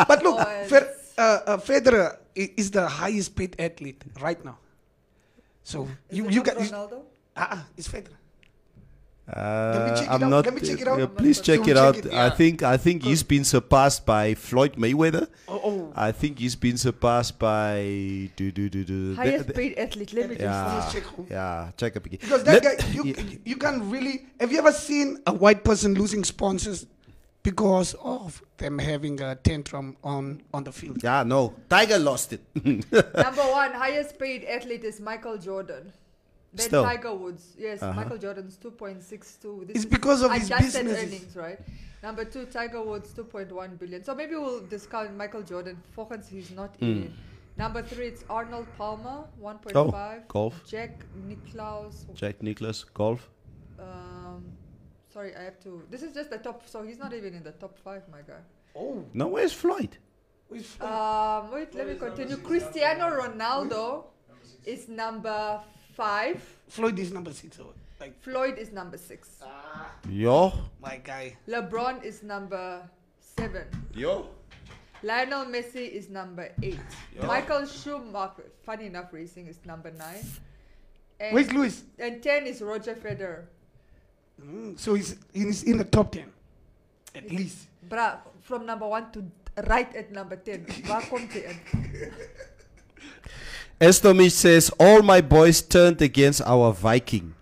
[0.08, 4.56] But look, Oh, Fer- it's- uh, uh, Federer is the highest paid athlete right now.
[5.62, 6.98] So Is you it you not got Ronaldo?
[7.36, 8.16] ah uh, it's Federer.
[9.30, 10.42] Uh, I'm not.
[10.44, 11.14] Let me check it uh, out.
[11.14, 11.94] please check it check out.
[12.10, 12.64] I think.
[12.66, 15.28] I think he's been surpassed by Floyd Mayweather.
[15.46, 15.92] Oh, oh.
[15.94, 17.78] I think he's been surpassed by.
[18.34, 19.14] Do, do, do, do.
[19.14, 20.10] Highest the- the- paid athlete.
[20.18, 21.26] Let me just yeah, Let's check who.
[21.30, 21.70] yeah.
[21.78, 22.18] Check up again.
[22.20, 23.22] Because that Let- guy, you, yeah.
[23.22, 24.26] you you can't really.
[24.42, 26.86] Have you ever seen a white person losing sponsors
[27.42, 31.02] because of them having a tantrum on on the field?
[31.02, 31.54] Yeah, no.
[31.68, 32.40] Tiger lost it.
[32.64, 35.92] Number one highest paid athlete is Michael Jordan.
[36.52, 36.82] Then Still.
[36.84, 37.54] Tiger Woods.
[37.56, 37.92] Yes, Uh-huh.
[37.94, 39.66] Michael Jordan's 2.62.
[39.68, 41.04] This It's is because of his adjusted businesses.
[41.04, 41.60] earnings, right?
[42.02, 44.02] Number two, Tiger Woods 2.1 billion.
[44.02, 45.76] So maybe we'll discount Michael Jordan.
[45.96, 47.14] Volgens he's not in.
[47.56, 49.76] Number three, it's Arnold Palmer 1.5.
[49.76, 50.60] Oh, golf.
[50.66, 52.06] Jack Nicklaus.
[52.14, 53.28] Jack Nicklaus, golf.
[53.78, 54.19] Um,
[55.12, 55.82] sorry, I have to.
[55.90, 56.66] This is just the top.
[56.68, 58.40] So he's not even in the top five, my guy.
[58.76, 59.96] Oh, No, where's Floyd?
[60.48, 62.36] with- Um, wait, let me continue.
[62.38, 64.04] Cristiano Ronaldo
[64.64, 65.60] is number
[65.94, 66.40] five.
[66.68, 67.58] Floyd is number six.
[67.60, 69.42] Oh, like Floyd is number six.
[70.08, 70.52] Yo.
[70.80, 71.36] my guy.
[71.48, 72.88] LeBron is number
[73.20, 73.66] seven.
[73.94, 74.28] Yo.
[75.02, 76.78] Lionel Messi is number eight.
[77.22, 80.24] Michael Schumacher, funny enough, racing is number nine.
[81.18, 81.84] And, Where's Lewis?
[81.98, 83.44] and ten is Roger Federer.
[84.42, 86.32] Mm, so he's he's in the top ten,
[87.14, 87.68] at least.
[87.88, 89.24] Bra, from number one to
[89.68, 90.64] right at number ten.
[90.86, 91.56] Waar komt hij in?
[93.78, 97.34] Estomich says, All my boys turned against our Viking.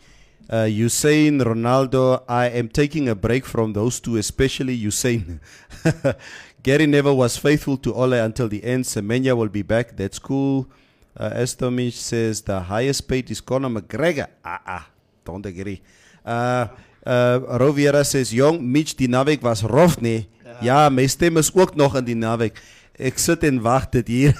[0.50, 5.40] Uh, Usain, Ronaldo, I am taking a break from those two, especially Usain.
[6.62, 8.84] Gary Neville was faithful to Ole until the end.
[8.84, 9.94] Semenya will be back.
[9.96, 10.66] That's cool.
[11.14, 14.28] Uh, Estomich says, The highest paid is Conor McGregor.
[14.44, 14.88] Ah, ah,
[15.24, 15.82] don't agree.
[16.24, 16.68] Uh,
[17.08, 20.28] uh, Roviera says, Jong, Mitch, die naweek was rof, nee.
[20.60, 22.58] Ja, my stem is ook nog in die naweek.
[22.98, 24.34] Ek sit en wag dit hier.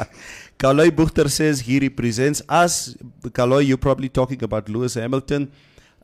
[0.60, 2.94] Kaloy Buchter says he represents us.
[3.32, 5.50] Kaloy, you're probably talking about Lewis Hamilton.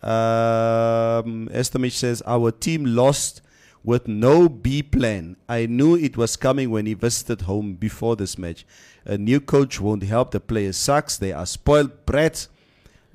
[0.02, 3.42] Um, Estomich says our team lost
[3.84, 5.36] with no B plan.
[5.48, 8.66] I knew it was coming when he visited home before this match.
[9.04, 10.32] A new coach won't help.
[10.32, 11.16] The players sucks.
[11.16, 12.48] They are spoiled brats.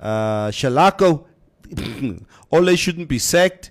[0.00, 1.25] Uh, Shalako,
[2.54, 3.70] Ole shouldn't be sacked.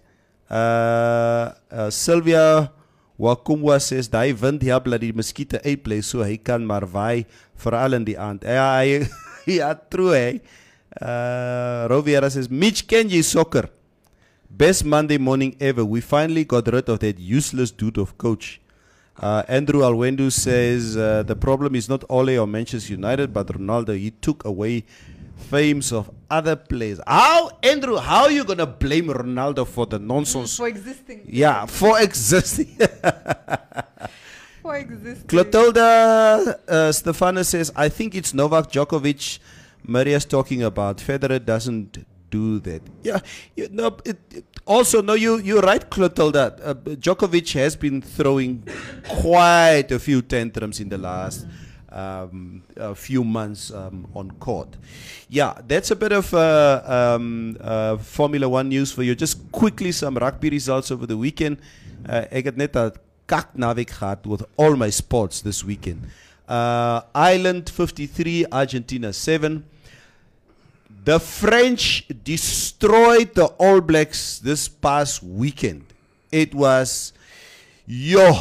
[0.49, 2.71] Uh, uh, Sylvia
[3.19, 7.97] Wakumbwa says daai wind help dat die muskiete uitbly so hy kan maar waai veral
[7.97, 8.43] in die aand.
[8.43, 9.05] Ja, hy
[9.91, 10.39] true hè.
[11.01, 13.69] Uh, Roviera says Mitch Kenji soccer.
[14.49, 15.83] Best Monday morning ever.
[15.83, 18.61] We finally got rid of that useless dude of coach.
[19.17, 23.97] Uh, Andrew Alwendu says uh, the problem is not Ole or Manchester United, but Ronaldo.
[23.97, 24.83] He took away
[25.35, 26.99] fames of other players.
[27.05, 27.97] How, Andrew?
[27.97, 30.57] How are you gonna blame Ronaldo for the nonsense?
[30.57, 31.23] For existing.
[31.27, 32.77] Yeah, for existing.
[34.61, 35.27] For existing.
[35.27, 39.37] Clotilda uh, Stefano says, I think it's Novak Djokovic
[39.83, 40.97] Maria's talking about.
[40.97, 42.81] Federer doesn't do that.
[43.03, 43.19] Yeah,
[43.55, 46.57] you, no, it, it- also, no, you, you're right, Clotilda.
[46.63, 48.67] Uh, Djokovic has been throwing
[49.07, 51.45] quite a few tantrums in the last
[51.95, 54.67] um, a few months um, on court.
[55.29, 59.15] Yeah, that's a bit of uh, um, uh, Formula One news for you.
[59.15, 61.57] Just quickly, some rugby results over the weekend.
[62.07, 62.91] Uh, het net 'n
[63.25, 66.05] kak naweek gehad with all my sports this weekend.
[66.47, 69.65] Uh, Ireland 53, Argentina 7.
[71.05, 75.85] The French destroyed the All Blacks this past weekend.
[76.31, 77.13] It was,
[77.85, 78.33] yo,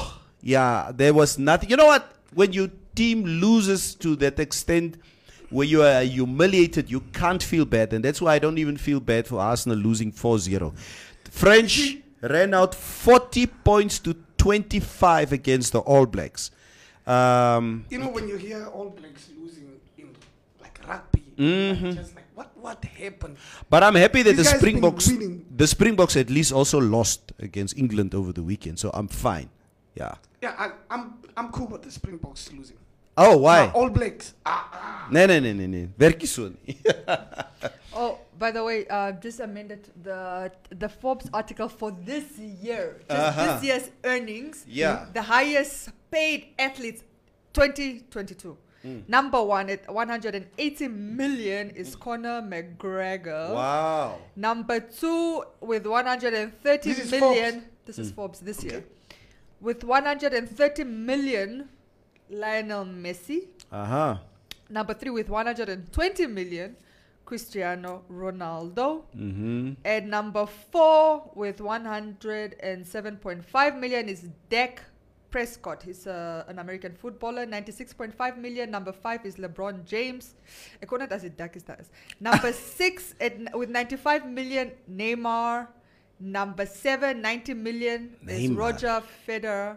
[0.42, 1.70] yeah, there was nothing.
[1.70, 2.10] You know what?
[2.34, 4.96] When your team loses to that extent,
[5.50, 7.92] where you are humiliated, you can't feel bad.
[7.92, 10.72] And that's why I don't even feel bad for Arsenal losing 4 0.
[11.30, 16.50] French ran out 40 points to 25 against the All Blacks.
[17.06, 20.08] Um, You know, when you hear All Blacks losing in
[20.60, 21.86] like rugby, Mm-hmm.
[21.86, 23.36] like, just like what what happened?
[23.68, 25.10] But I'm happy that These the Springboks,
[25.56, 29.48] the Springboks at least also lost against England over the weekend, so I'm fine.
[29.96, 30.14] Yeah.
[30.40, 32.76] Yeah, I, I'm I'm cool with the Springboks losing.
[33.16, 33.66] Oh, why?
[33.66, 34.34] Now, All Blacks.
[34.44, 35.08] Ah, ah.
[35.10, 35.88] No, no, no, nee, nee.
[35.98, 36.76] Werkie so nie.
[37.96, 43.20] Oh, by the way, uh, just amended the the Forbes article for this year, just
[43.20, 43.54] Uh-huh.
[43.54, 44.64] this year's earnings.
[44.66, 45.06] Yeah.
[45.14, 47.04] The highest paid athletes,
[47.52, 48.56] 2022.
[48.82, 48.98] Hmm.
[49.06, 53.54] Number one at 180 million is Conor McGregor.
[53.54, 54.18] wow.
[54.34, 57.52] Number two with 130 This million.
[57.52, 57.86] Forbes.
[57.86, 58.02] This Hmm.
[58.02, 58.82] is Forbes this year.
[59.60, 61.68] With 130 million,
[62.38, 63.46] Lionel Messi.
[63.70, 64.16] Uh-huh.
[64.70, 66.74] Number three with 120 million,
[67.24, 69.02] Cristiano Ronaldo.
[69.16, 69.74] Mm-hmm.
[69.84, 74.82] And number four with 107.5 million is Dak
[75.30, 75.82] Prescott.
[75.82, 77.44] He's uh, an American footballer.
[77.46, 78.70] 96.5 million.
[78.70, 80.34] Number five is LeBron James.
[80.80, 81.64] Ek kon net as Dak is.
[82.20, 85.68] Number six at, with 95 million, Neymar.
[86.20, 89.76] Number seven, 90 million is Roger Federer.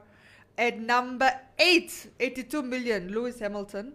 [0.57, 3.93] At number eight, 82 million, Lewis Hamilton.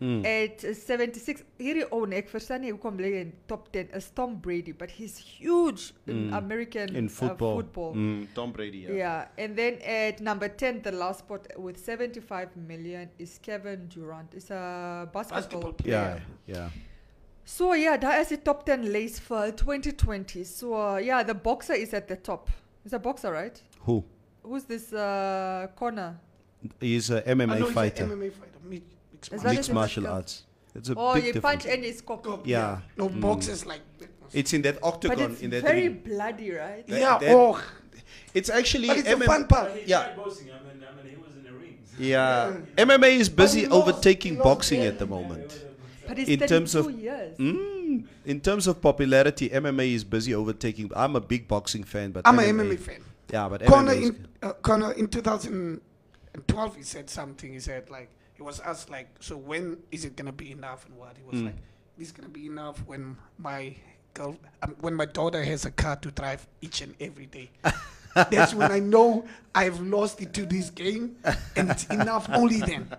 [0.00, 0.24] Mm.
[0.26, 3.92] At uh, 76, hierdie ou nee, ek verstaan nie hoekom lê hy in top 10
[3.94, 6.32] is Tom Brady, but he's huge in Mm.
[6.38, 7.54] American In uh, football.
[7.60, 7.94] football.
[7.94, 8.96] Mm, Tom Brady, yeah.
[8.98, 14.34] Yeah, and then at number 10, the last spot with 75 million is Kevin Durant.
[14.34, 16.22] It's a basketball, Basketball Yeah, player.
[16.46, 16.68] yeah.
[17.44, 20.42] So yeah, that is the top 10 list for 2020.
[20.42, 22.50] So uh, yeah, the boxer is at the top.
[22.84, 23.60] It's a boxer, right?
[23.86, 24.02] Who?
[24.42, 26.16] Who's this uh, Conor?
[26.80, 28.04] He's a I know MMA he's a fighter.
[28.06, 28.58] MMA fighter.
[28.68, 29.74] Mixed, mixed Is martial that Mixed it?
[29.74, 30.42] martial arts.
[30.74, 31.62] It's a Oh, big you difference.
[31.64, 32.22] punch and it's cock.
[32.22, 32.80] Go- Yeah.
[32.96, 33.20] No Mm.
[33.20, 33.80] boxes like.
[34.32, 35.16] It's in that octagon.
[35.16, 36.02] But octagon, it's in that very ring.
[36.04, 36.86] bloody, right?
[36.86, 37.18] That- yeah.
[37.18, 37.60] that- oh,
[38.34, 39.70] It's actually but it's the MM fun part.
[39.86, 40.14] Yeah.
[40.16, 40.48] boxing.
[40.50, 41.78] I mean, I mean, he was in the ring.
[41.98, 42.56] Yeah.
[42.78, 45.64] MMA is busy he lost- overtaking he lost boxing at the moment.
[46.08, 47.36] But it's In terms of- 32 years.
[47.38, 50.90] Mm, in terms of popularity, MMA is busy overtaking.
[50.96, 53.00] I'm a big boxing fan, but I'm MMA, an MMA fan.
[53.32, 57.52] Yeah, but Conor in uh, Conor in 2012 he said something.
[57.52, 60.96] He said like he was asked like, so when is it gonna be enough and
[60.98, 61.16] what?
[61.16, 61.46] He was Mm.
[61.46, 61.56] like,
[61.98, 63.74] it's gonna be enough when my
[64.14, 67.50] girl, um, when my daughter has a car to drive each and every day.
[68.14, 71.16] That's when I know I've lost it to this game,
[71.56, 72.90] and it's enough only then.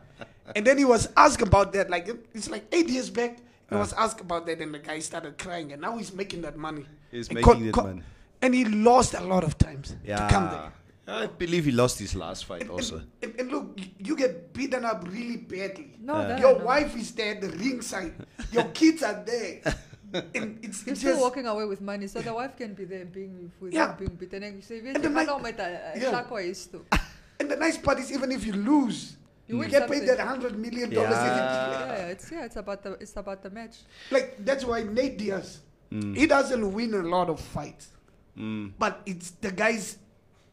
[0.55, 3.37] And then he was asked about that, like it's like eight years back.
[3.69, 3.79] He Uh.
[3.79, 6.85] was asked about that, and the guy started crying, and now he's making that money.
[7.11, 8.01] He's And making that money.
[8.43, 10.71] And he lost a lot of times to come there.
[11.07, 11.23] yeah.
[11.23, 12.95] I believe he lost his last fight And, also.
[12.97, 15.95] and, and, and look, you get beaten up really badly.
[15.99, 16.65] No, Uh, that I Your know.
[16.65, 18.13] wife is there at the ringside.
[18.51, 19.61] Your kids are there.
[20.13, 23.03] And it's, You're it's still walking away with money, so the wife can be there
[23.05, 23.95] being with Yeah.
[23.97, 24.43] being beaten.
[24.43, 26.37] And you say, And the gaan ni- nou met 'n Yeah.
[26.45, 26.85] is toe.
[27.39, 30.53] and the nice part is even if you lose, You you, get paid that hundred
[30.65, 31.17] million dollars.
[31.17, 31.33] Yeah.
[31.35, 33.75] Yeah, yeah, it's yeah, it's about the it's about the match.
[34.11, 35.59] Like that's why Nate Diaz
[36.19, 37.85] He doesn't win a lot of fights,
[38.37, 38.71] Mm.
[38.79, 39.97] but it's the guy's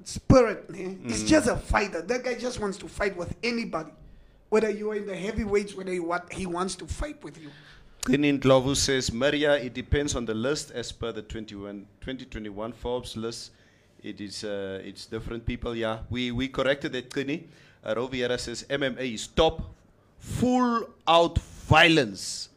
[0.04, 0.66] spirit.
[0.76, 0.94] eh?
[1.06, 2.02] He's just a fighter.
[2.02, 3.90] That guy just wants to fight with anybody,
[4.50, 7.50] whether you are in the heavyweights, whether you what he wants to fight with you.
[8.02, 13.16] Kinin Glovu says, Maria, it depends on the list as per the 21, 2021 Forbes
[13.16, 13.52] list.
[14.02, 15.76] It is uh, it's different people.
[15.76, 17.46] Yeah, we, we corrected that, Kini.
[17.84, 19.62] Uh, Roviera says MMA is top,
[20.18, 22.48] full out violence.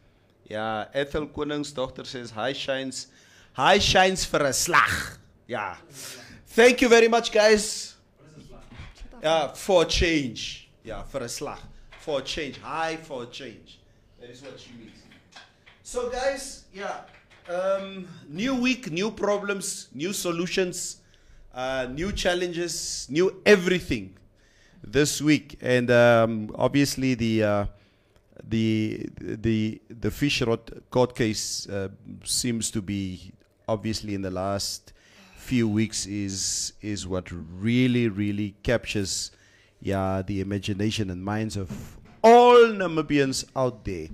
[0.50, 3.08] Yeah, Ethel Koningsdochter says, high shines,
[3.54, 4.92] high shines for a slag.
[5.48, 5.76] Yeah.
[6.48, 7.96] Thank you very much, guys.
[9.22, 10.70] Yeah, for change.
[10.84, 11.60] Yeah, for a slag.
[12.02, 12.60] For change.
[12.60, 13.80] High for change.
[14.20, 14.98] That is what she means.
[15.84, 17.02] So, guys, yeah,
[17.50, 20.98] um, new week, new problems, new solutions,
[21.54, 24.18] uh, new challenges, new everything
[24.84, 27.66] this week, and um, obviously the uh,
[28.48, 31.90] the the the Fishrot court case uh,
[32.24, 33.32] seems to be
[33.68, 34.94] obviously in the last
[35.36, 39.32] few weeks is is what really really captures
[39.82, 44.08] yeah the imagination and minds of all Namibians out there.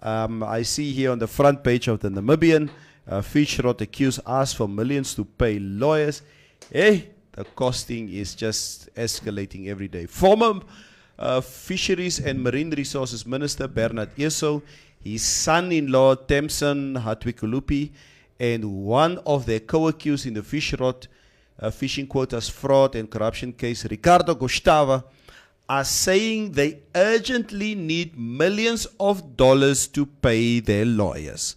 [0.00, 2.70] Um, I see here on the front page of the Namibian,
[3.06, 6.22] uh, Fishrot accused asked for millions to pay lawyers.
[6.72, 10.06] Hey, the costing is just escalating every day.
[10.06, 10.60] Former
[11.18, 14.60] uh, Fisheries and Marine Resources Minister Bernhard Esau,
[15.04, 17.90] his son-in-law Tamson Hatuikulipi,
[18.42, 21.06] and one of their co-accused in the Fishrot
[21.60, 25.04] uh, fishing quotas fraud and corruption case, Ricardo Gustavo,
[25.68, 31.54] are saying they urgently need millions of dollars to pay their lawyers.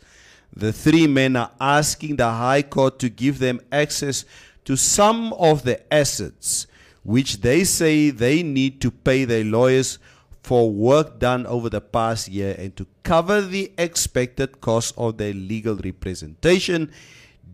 [0.55, 4.23] The three men are asking the High Court to give them access
[4.65, 6.67] to some of the assets
[7.01, 9.97] which they say they need to pay their lawyers
[10.45, 15.33] for work done over the past year and to cover the expected cost of their
[15.33, 16.91] legal representation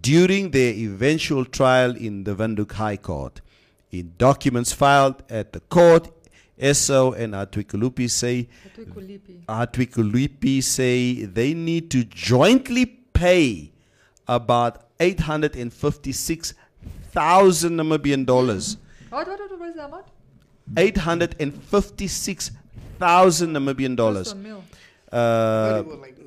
[0.01, 3.39] during their eventual trial in the Windhoek High Court.
[3.91, 6.09] In documents filed at the court,
[6.59, 8.49] Esau and Hatuikulipi say.
[9.47, 13.71] Hatuikulipi say they need to jointly pay
[14.27, 18.75] about 856,000 Namibian dollars.
[19.09, 20.07] What, what, what, what is the amount?
[20.77, 22.60] 856,000
[23.01, 24.27] Namibian Close dollars.
[24.33, 24.63] to a mil.
[25.11, 26.17] Uh, like,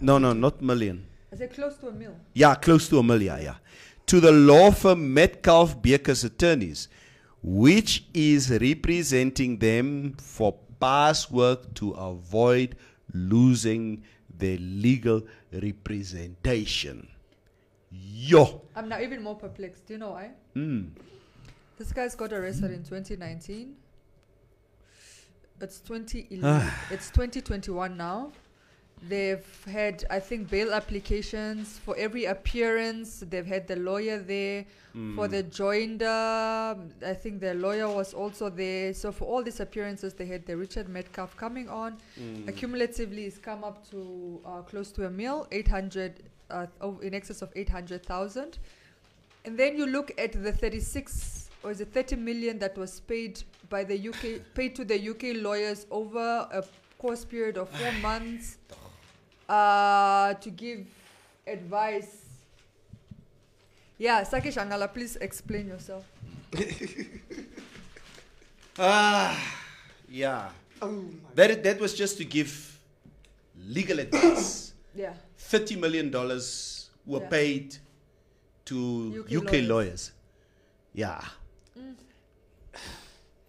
[0.00, 1.06] no, no, not million.
[1.32, 2.14] I said close to a mil.
[2.34, 3.54] Yeah, close to a million, yeah.
[4.06, 6.88] To the law firm Metcalfe Beukes Attorneys,
[7.42, 12.76] which is representing them for past work to avoid
[13.12, 14.02] losing
[14.38, 17.08] their legal representation.
[17.90, 18.62] Yo.
[18.76, 19.86] I'm now even more perplexed.
[19.86, 20.30] Do you know why?
[20.54, 20.90] Mm.
[21.78, 23.74] This guy's got arrested in 2019.
[25.60, 26.70] It's 2011.
[26.90, 28.32] it's 2021 now.
[29.08, 33.22] They've had, I think, bail applications for every appearance.
[33.28, 34.64] They've had the lawyer there
[35.14, 36.76] for the joinder.
[37.06, 38.92] I think the lawyer was also there.
[38.94, 41.98] So for all these appearances, they had the Richard Metcalfe coming on.
[42.46, 47.40] Accumulatively, it's come up to uh, close to a mil, 800, uh, oh, in excess
[47.40, 48.58] of 800,000.
[49.44, 53.42] And then you look at the 36 or is it 30 million that was paid
[53.68, 56.64] by the UK paid to the UK lawyers over a
[56.98, 58.58] course period of 4 months
[59.48, 60.86] uh, to give
[61.46, 62.24] advice.
[63.98, 66.04] Yeah, Sacky Shanghala, please explain yourself.
[68.78, 69.34] Ah,
[70.08, 70.50] yeah.
[70.80, 71.04] Oh
[71.34, 72.78] That, that was just to give
[73.66, 74.72] legal advice.
[74.94, 75.14] Yeah.
[75.38, 76.10] $30 million
[77.06, 77.28] were Yeah.
[77.28, 77.76] paid
[78.66, 79.68] to UK UK, lawyers.
[79.68, 80.12] lawyers.
[80.94, 81.20] Yeah.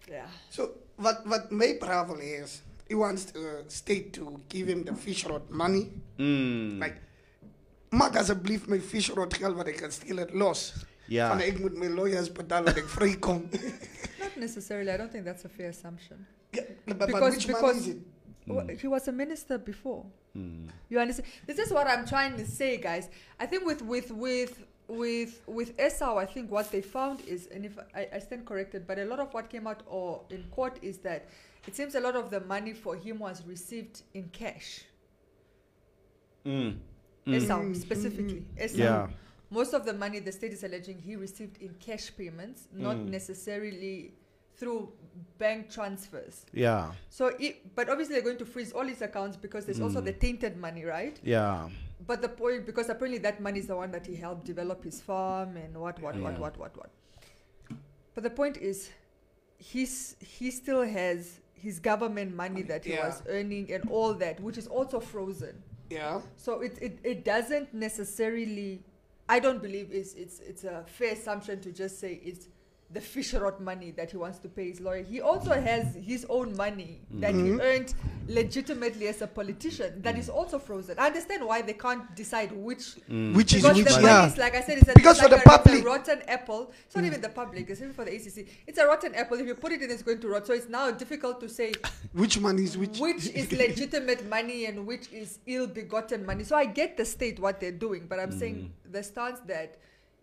[0.08, 0.26] Yeah.
[0.48, 5.48] So what what May Bravel is, he wants the state to give him the Fishrot
[5.50, 5.90] money.
[6.18, 6.78] Mm.
[6.80, 6.96] Like,
[7.90, 10.74] maak alsjeblieft mijn Fishrot geld wat ik kan stelen los.
[11.06, 11.28] Ja.
[11.28, 13.48] Van ik moet mijn lawyers betalen dat ik vrij kom.
[14.20, 14.92] Not necessarily.
[14.92, 16.26] I don't think that's a fair assumption.
[16.50, 17.98] yeah, but, but Because- which money because- is it?
[18.46, 20.04] Wha- He was a minister before.
[20.32, 20.66] Mm.
[20.88, 21.28] You understand?
[21.46, 23.08] This is what I'm trying to say, guys.
[23.42, 24.52] I think with with with
[24.90, 28.86] with with Esau, I think what they found is, and if I, I stand corrected,
[28.86, 31.28] but a lot of what came out or in court is that
[31.66, 34.82] it seems a lot of the money for him was received in cash.
[36.44, 36.76] Mm.
[37.26, 37.34] Mm.
[37.34, 38.44] Esau specifically.
[38.62, 38.76] Esau.
[38.78, 39.06] Yeah.
[39.50, 43.08] Most of the money the state is alleging he received in cash payments, not Mm.
[43.10, 44.14] necessarily
[44.56, 44.92] through
[45.38, 46.44] bank transfers.
[46.52, 46.92] Yeah.
[47.08, 50.04] So, it, but obviously they're going to freeze all his accounts because there's also Mm.
[50.04, 51.18] the tainted money, right?
[51.22, 51.68] Yeah.
[52.06, 55.00] But the point, because apparently that money is the one that he helped develop his
[55.00, 56.38] farm and what, what, what, Yeah.
[56.38, 56.90] what, what, what.
[58.14, 58.90] But the point is,
[59.58, 63.06] he's he still has his government money that he yeah.
[63.06, 65.62] was earning and all that, which is also frozen.
[65.90, 66.20] Yeah.
[66.36, 68.82] So it, it, it doesn't necessarily.
[69.28, 72.48] I don't believe it's it's it's a fair assumption to just say it's
[72.92, 75.02] the Fishrot money that he wants to pay his lawyer.
[75.02, 77.60] He also has his own money that he mm-hmm.
[77.60, 77.94] earned
[78.26, 80.98] legitimately as a politician that is also frozen.
[80.98, 83.34] I understand why they can't decide which mm.
[83.34, 83.90] Which is because which?
[83.90, 84.26] money Yeah.
[84.26, 85.84] is like I said, it's a, Because it's for like the a, it's a public-
[85.84, 86.72] rotten apple.
[86.84, 87.08] It's not mm.
[87.08, 87.70] even the public.
[87.70, 88.48] It's even for the ACC.
[88.66, 89.38] It's a rotten apple.
[89.38, 90.46] If you put it in, it's going to rot.
[90.46, 91.72] So it's now difficult to say
[92.12, 92.98] Which money is which?
[92.98, 96.42] which is legitimate money and which is ill-begotten money.
[96.42, 98.38] So I get the state what they're doing, but I'm mm.
[98.38, 99.76] saying the stance that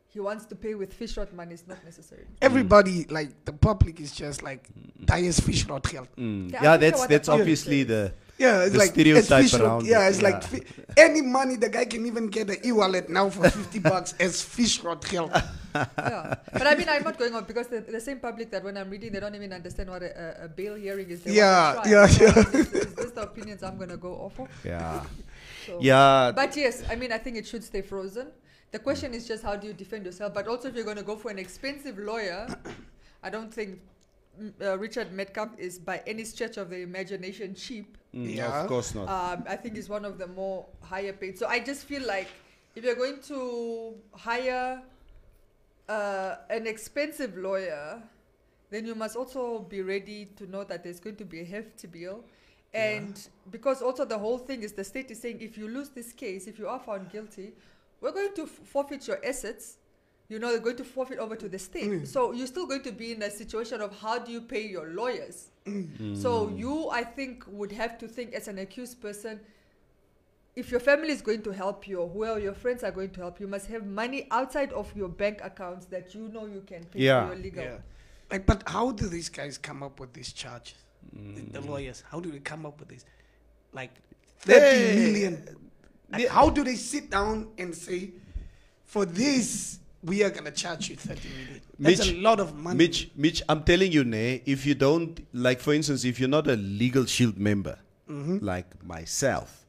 [0.09, 2.25] he wants to pay with Fishrot money It's not necessary.
[2.41, 4.69] Everybody, like the public, is just like
[5.05, 6.07] Tyres fish not geld.
[6.17, 6.51] Mm.
[6.51, 9.83] Yeah, Yeah, that's that's obviously the Yeah, it's The like stereotype it's Fishrot.
[9.85, 10.63] Yeah, it, it's like fi-
[10.95, 15.01] any money the guy can even get an e-wallet now for fifty bucks as Fishrot
[15.09, 15.31] geld.
[15.75, 16.35] yeah.
[16.53, 18.89] But I mean, I'm not going on because the, the same public that when I'm
[18.89, 21.21] reading, they don't even understand what a, a, a bail hearing is.
[21.21, 22.25] They Yeah, want yeah, try.
[22.25, 22.33] yeah.
[22.33, 24.49] So Is, is this the opinions I'm going to go off of?
[24.63, 25.03] yeah
[25.65, 25.77] So.
[25.81, 28.27] yeah But yes, I mean, I think it should stay frozen.
[28.72, 30.34] The question is just how do you defend yourself?
[30.34, 32.47] But also, if you're going to go for an expensive lawyer,
[33.24, 33.80] I don't think
[34.39, 37.97] mm, uh, Richard Metcalfe is by any stretch of the imagination cheap.
[38.13, 38.61] Mm, Yeah.
[38.61, 39.07] of course not.
[39.07, 41.38] Um, I think he's one of the more higher paid.
[41.39, 42.28] So I just feel like
[42.76, 44.82] if you're going to hire
[45.88, 48.01] uh, an expensive lawyer,
[48.70, 51.88] then you must also be ready to know that there's going to be a hefty
[51.88, 52.24] bill.
[52.74, 53.18] And
[53.49, 56.47] because also the whole thing is the state is saying if you lose this case,
[56.47, 57.53] if you are found guilty,
[58.01, 59.77] we're going to f- forfeit your assets.
[60.29, 61.85] You know, they're going to forfeit over to the state.
[61.89, 62.07] Mm.
[62.07, 64.87] So you're still going to be in a situation of how do you pay your
[64.89, 65.51] lawyers?
[65.65, 66.17] Mm.
[66.21, 69.39] So you, I think, would have to think as an accused person,
[70.55, 73.21] if your family is going to help you or whoever your friends are going to
[73.21, 76.83] help you, must have money outside of your bank accounts that you know you can
[76.85, 77.27] pay Yeah.
[77.27, 77.63] for your legal.
[77.63, 77.77] Yeah.
[78.29, 80.75] Like, but how do these guys come up with these charges?
[81.13, 83.05] The, the lawyers, how do they come up with this?
[83.71, 83.91] Like,
[84.39, 85.47] thirty They- million.
[86.11, 88.11] Like, how do they sit down and say,
[88.85, 91.61] for this, we are gonna charge you thirty million?
[91.79, 92.77] That's a Mitch- lot of money.
[92.77, 96.47] Mitch, Mitch, I'm telling you, ne, if you don't, like for instance, if you're not
[96.47, 97.77] a legal shield member,
[98.09, 98.37] Mm-hmm.
[98.39, 99.65] like myself,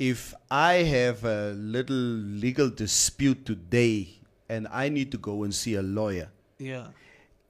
[0.00, 4.18] if I have a little legal dispute today
[4.48, 6.28] and I need to go and see a lawyer,
[6.58, 6.88] Yeah.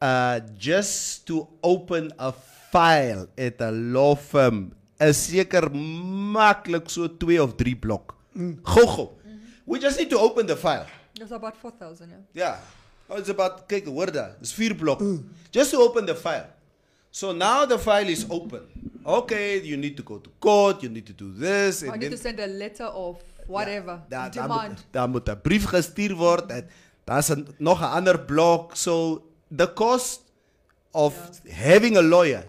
[0.02, 5.70] uh, just to open a file at a law firm is seker
[6.32, 8.14] maklik so 2 of 3 blok.
[8.32, 8.58] Mm.
[8.62, 9.08] Gou gou.
[9.24, 9.38] Mhm.
[9.64, 10.86] We just need to open the file.
[11.20, 12.18] It's about 4,000, yeah.
[12.32, 12.58] Yeah.
[13.08, 15.00] Oh, it's about, kyk, hoor daar, it's vier blok.
[15.00, 15.24] Mm.
[15.50, 16.46] Just to open the file.
[17.10, 18.60] So now the file is open.
[19.02, 21.82] Okay, you need to go to court, you need to do this.
[21.82, 23.16] I need to send a letter of
[23.46, 24.00] whatever.
[24.08, 24.68] daar, daar, demand.
[24.68, 26.50] moet, daar moet een brief gestuurd worden.
[26.56, 26.68] En
[27.04, 28.74] daar is een, nog een ander blok.
[28.76, 29.22] So
[29.56, 30.22] the cost
[30.90, 31.14] of
[31.48, 32.46] having a lawyer.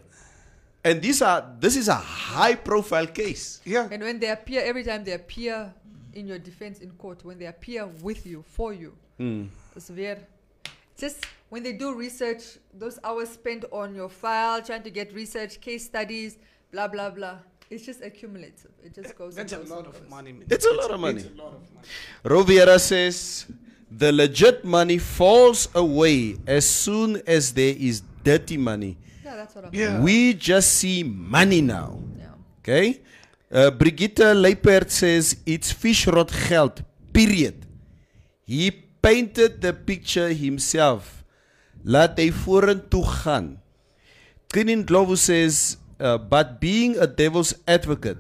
[0.88, 3.60] And these are, this is a high profile case.
[3.66, 3.90] Yeah.
[3.92, 5.74] And when they appear, every time they appear
[6.14, 9.48] in your defense in court, when they appear with you, for you, hmm.
[9.76, 10.26] it's weird.
[10.98, 15.60] Just when they do research, those hours spent on your file, trying to get research,
[15.60, 16.38] case studies,
[16.72, 17.40] blah, blah, blah.
[17.70, 18.72] It's just accumulative.
[18.82, 19.36] It just goes.
[19.36, 20.10] That's a and goes lot and of goes.
[20.10, 20.32] money.
[20.32, 20.48] man.
[20.50, 21.20] It's a lot of money.
[21.20, 21.88] It's a lot of money.
[22.24, 23.46] Rovera says
[23.92, 28.98] the legit money falls away as soon as there is dirty money.
[29.28, 30.00] Yeah, that's what I'm Yeah.
[30.00, 32.00] We just see money now.
[32.16, 32.64] Yeah.
[32.64, 33.02] Okay?
[33.52, 36.84] Uh, Brigitte Leipert says it's Fishrot geld.
[37.12, 37.68] Period.
[38.46, 38.72] He
[39.04, 41.26] painted the picture himself.
[41.84, 43.60] Laat hy vorentoe gaan.
[44.48, 48.18] Kinin Glovo says, uh, but being a devil's advocate,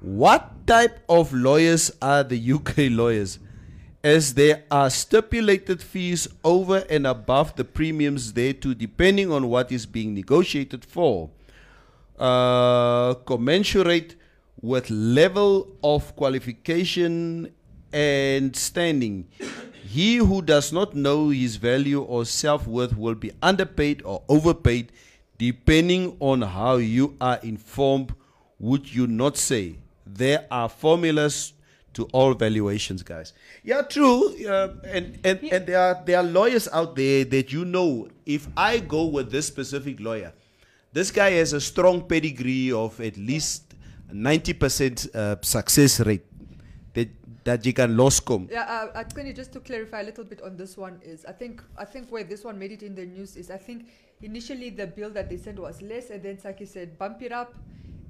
[0.00, 3.38] what type of lawyers are the UK lawyers?
[4.02, 9.86] As there are stipulated fees over and above the premiums thereto, depending on what is
[9.86, 11.30] being negotiated for
[12.18, 14.14] uh, commensurate
[14.60, 17.52] with level of qualification
[17.92, 19.26] and standing.
[19.84, 24.92] He who does not know his value or self worth will be underpaid or overpaid,
[25.38, 28.14] depending on how you are informed.
[28.58, 31.52] Would you not say there are formulas
[31.98, 33.34] to all valuations, guys?
[33.62, 34.34] Yeah, true.
[34.46, 38.08] Uh, and and, and there are there are lawyers out there that you know.
[38.24, 40.32] If I go with this specific lawyer,
[40.92, 43.74] this guy has a strong pedigree of at least
[44.12, 46.24] 90% uh, success rate
[47.48, 48.48] that, you can lose come.
[48.50, 51.32] Yeah, uh, uh, Quinny, just to clarify a little bit on this one is, I
[51.32, 53.86] think, I think where this one made it in the news is, I think
[54.20, 57.54] initially the bill that they sent was less, and then Sacky said bump it up,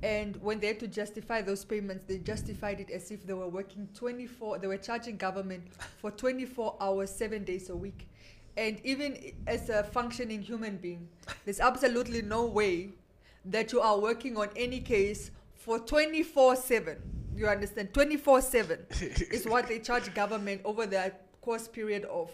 [0.03, 3.49] and when they had to justify those payments, they justified it as if they were
[3.49, 5.65] working 24, they were charging government
[5.99, 8.09] for 24 hours, seven days a week,
[8.57, 11.09] and even as a functioning human being,
[11.45, 12.91] there's absolutely no way
[13.45, 16.97] that you are working on any case for 24 7
[17.37, 17.95] You understand?
[17.95, 22.31] 24 7 is what they charge government over the course period of,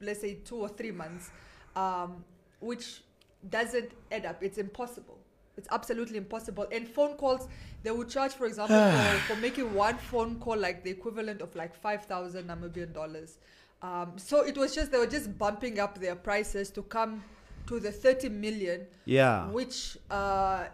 [0.00, 1.30] let's say, two or three months,
[1.74, 2.24] um,
[2.60, 3.02] which
[3.50, 4.42] doesn't add up.
[4.42, 5.13] It's impossible.
[5.56, 6.66] It's absolutely impossible.
[6.72, 7.48] And phone calls,
[7.82, 11.54] they would charge, for example, for, for making one phone call like the equivalent of
[11.54, 13.38] like 5,000 Namibian dollars.
[13.82, 17.22] Um, so it was just, they were just bumping up their prices to come
[17.66, 19.46] to the 30 million Yeah.
[19.48, 20.66] which uh, uh,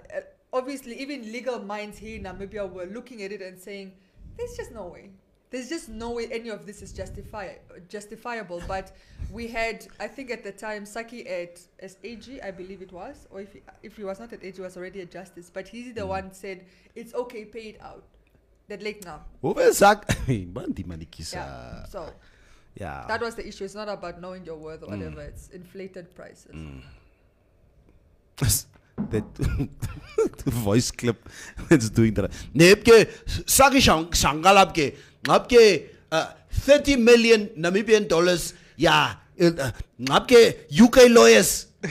[0.53, 3.93] obviously even legal minds here in Namibia were looking at it and saying,
[4.37, 5.11] "There's just no way.
[5.51, 7.55] There's just no way any of this is justify
[7.89, 8.93] justifiable." But
[9.33, 13.27] we had, I think at the time, Sacky at as AG, I believe it was,
[13.31, 15.51] or if he, if he was not at AG, he was already at Justice.
[15.53, 16.09] But he's the mm.
[16.09, 18.05] one said it's okay, pay it out.
[18.69, 19.25] That late now.
[19.43, 20.07] Hoeveel zak?
[20.29, 21.35] Man, die mannetjies.
[21.35, 21.85] Yeah.
[21.87, 22.13] So
[22.79, 23.07] Ja.
[23.09, 23.65] that was the issue.
[23.65, 24.99] It's not about knowing your worth or mm.
[24.99, 25.23] whatever.
[25.23, 26.55] It's inflated prices.
[26.55, 26.83] Mm.
[29.11, 29.25] that
[30.45, 31.29] voice clip
[31.71, 32.31] it's doing that.
[32.55, 33.09] Nepke
[33.49, 34.97] saki shang shangalapke.
[35.25, 38.55] Ngapke uh, 30 million Namibian dollars.
[38.77, 39.15] Yeah.
[39.41, 41.67] Uh, ngapke UK lawyers.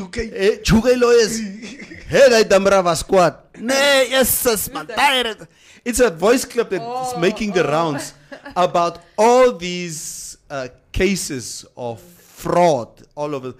[0.00, 0.16] UK.
[0.32, 1.38] Eh, UK lawyers.
[2.08, 3.34] hey, guy Damra was squad.
[3.58, 4.86] Nee, yes, man.
[4.86, 5.48] tired.
[5.84, 7.70] It's a voice clip that's Oh, making the oh.
[7.72, 8.14] rounds
[8.56, 13.54] about all these uh, cases of fraud all over,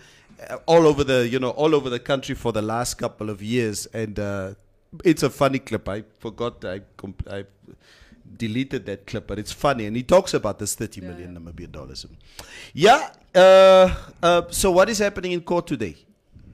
[0.49, 3.43] uh, all over the you know all over the country for the last couple of
[3.43, 4.55] years, and uh,
[5.05, 5.89] it's a funny clip.
[5.89, 6.81] I forgot I
[7.31, 7.45] I
[8.37, 11.39] deleted that clip, but it's funny, and he talks about this thirty Yeah, million yeah.
[11.41, 12.07] Namibian dollars.
[12.72, 13.11] Yeah.
[13.35, 15.97] Uh, uh, so what is happening in court today?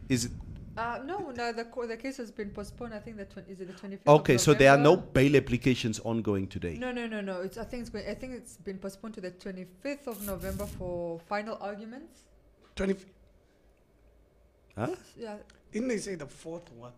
[0.08, 0.32] Is it
[0.76, 2.92] Uh, no, no, the co- the case has been postponed.
[2.92, 4.06] I think the twen- is it the 25th.
[4.20, 4.34] okay?
[4.34, 6.76] of So there are no bail applications ongoing today.
[6.78, 7.40] No, no, no, no.
[7.40, 10.66] It's I think it's going, I think it's been postponed to the 25th of November
[10.66, 12.24] for final arguments.
[12.74, 12.94] 20,
[14.76, 14.94] Huh?
[15.16, 15.36] Yeah.
[15.72, 16.92] didn't they say the fourth one?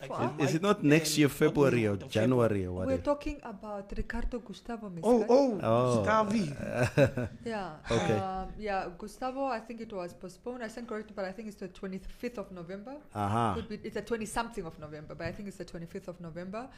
[0.00, 0.48] Like For the us?
[0.50, 1.44] Is it not next year, what was it?
[1.48, 5.26] February or January or We're talking about Ricardo Gustavo Mescal.
[5.26, 6.04] Oh, oh, Oh.
[6.06, 7.28] Stavi.
[7.44, 7.76] Yeah.
[7.90, 8.18] Okay.
[8.18, 10.62] Um, yeah, Gustavo, I think it was postponed.
[10.62, 12.96] I stand corrected, but I think it's the 25th of November.
[13.14, 13.54] Aha.
[13.54, 16.20] Could be, it's the 20 something of November, but I think it's the 25th of
[16.20, 16.68] November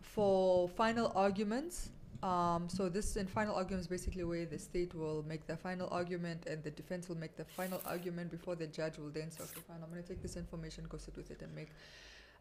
[0.00, 1.90] for final arguments.
[2.22, 6.46] Um, so this in final arguments basically where the state will make the final argument
[6.48, 9.60] and the defense will make the final argument before the judge will then say, okay,
[9.68, 11.68] fine, I'm going to take this information, go sit with it, and make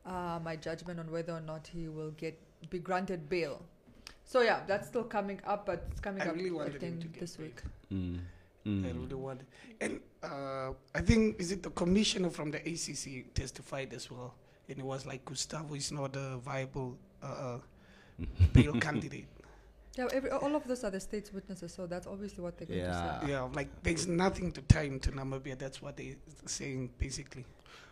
[0.08, 2.38] uh, my judgment on whether or not he will get
[2.70, 3.62] be granted bail.
[4.26, 6.80] So yeah, that's still coming up, but it's coming I up really I wanted him
[6.80, 7.46] think to get this bail.
[7.48, 7.62] week.
[7.94, 8.20] Mm.
[8.66, 9.02] I Mm.
[9.02, 9.42] really want.
[9.80, 14.34] And uh, I think is it the commissioner from the ACC testified as well,
[14.68, 17.60] and it was like Gustavo is not a viable uh, uh,
[18.54, 19.28] bail candidate.
[19.98, 22.82] Yeah, every, all of those are the state's witnesses, so that's obviously what they're going
[22.82, 23.32] to say.
[23.32, 25.58] Yeah, like there's nothing to tie him to Namibia.
[25.58, 27.46] That's what they're saying basically.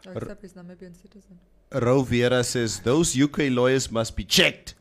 [0.07, 1.39] Oh, except he's Namibian citizen.
[1.81, 4.75] Ro Vera says those UK lawyers must be checked.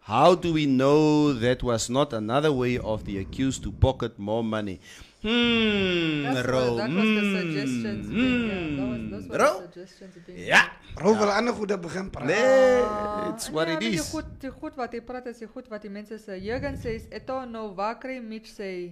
[0.00, 4.42] How do we know that was not another way of the accused to pocket more
[4.42, 4.80] money?
[5.22, 6.74] Hmm, That's Ro.
[6.74, 8.06] what, that was the hmm, suggestions.
[8.10, 9.60] being, yeah, that was, those were Ro.
[9.60, 10.62] the suggestions being Ja.
[10.98, 12.26] Rol wil ander goede begin praat.
[12.26, 14.10] Nee, Ah, it's what nee, it weet jy, is.
[14.10, 16.40] Goed, die goed wat hy praat is die goed wat die mense sê.
[16.42, 18.90] Jurgen sê eto nou waar kry Mitch sê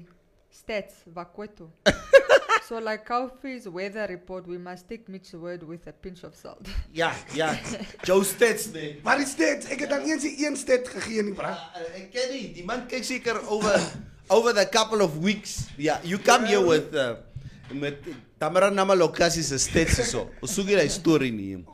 [0.55, 1.66] stats wakwetu.
[2.70, 6.68] so like Kaufie's weather report, we must take Mitch's word with a pinch of salt.
[6.94, 7.58] Ja, ja.
[8.06, 9.00] Joe Stats nee.
[9.02, 9.66] Waar is dit?
[9.74, 11.50] Ek het dan eens die een sted gegee nie, bra.
[11.74, 13.74] Uh, ek ken nie, die man kyk seker over
[14.36, 15.66] over the couple of weeks.
[15.74, 17.18] Yeah, you come here with uh,
[17.74, 18.06] met
[18.38, 20.28] Tamara Namalokasi se stats so.
[20.38, 21.64] Ons soek hierdie storie nie.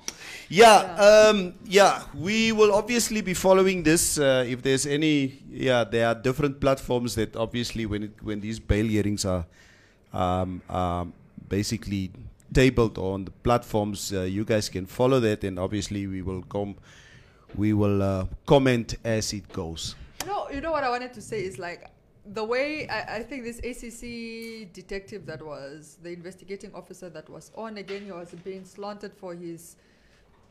[0.48, 4.16] Yeah, um, yeah, we will obviously be following this.
[4.16, 8.62] Uh, if there's any, yeah, there are different platforms that obviously when it, when these
[8.62, 9.44] bail hearings are
[10.16, 11.12] um, um,
[11.48, 12.10] basically
[12.52, 16.76] tabled on the platforms, uh, you guys can follow that, and obviously we will come,
[17.54, 19.94] we will uh, comment as it goes.
[20.26, 21.90] No, you know what I wanted to say is like
[22.32, 27.52] the way I, I think this ACC detective that was the investigating officer that was
[27.54, 29.76] on again, he was being slanted for his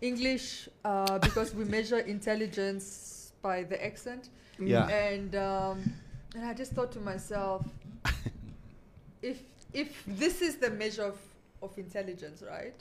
[0.01, 4.29] English uh, because we measure intelligence by the accent.
[4.59, 4.87] Yeah.
[4.87, 5.93] And um,
[6.35, 7.65] and I just thought to myself,
[9.21, 9.41] if
[9.75, 11.19] if this is the measure of,
[11.61, 12.73] of intelligence, right?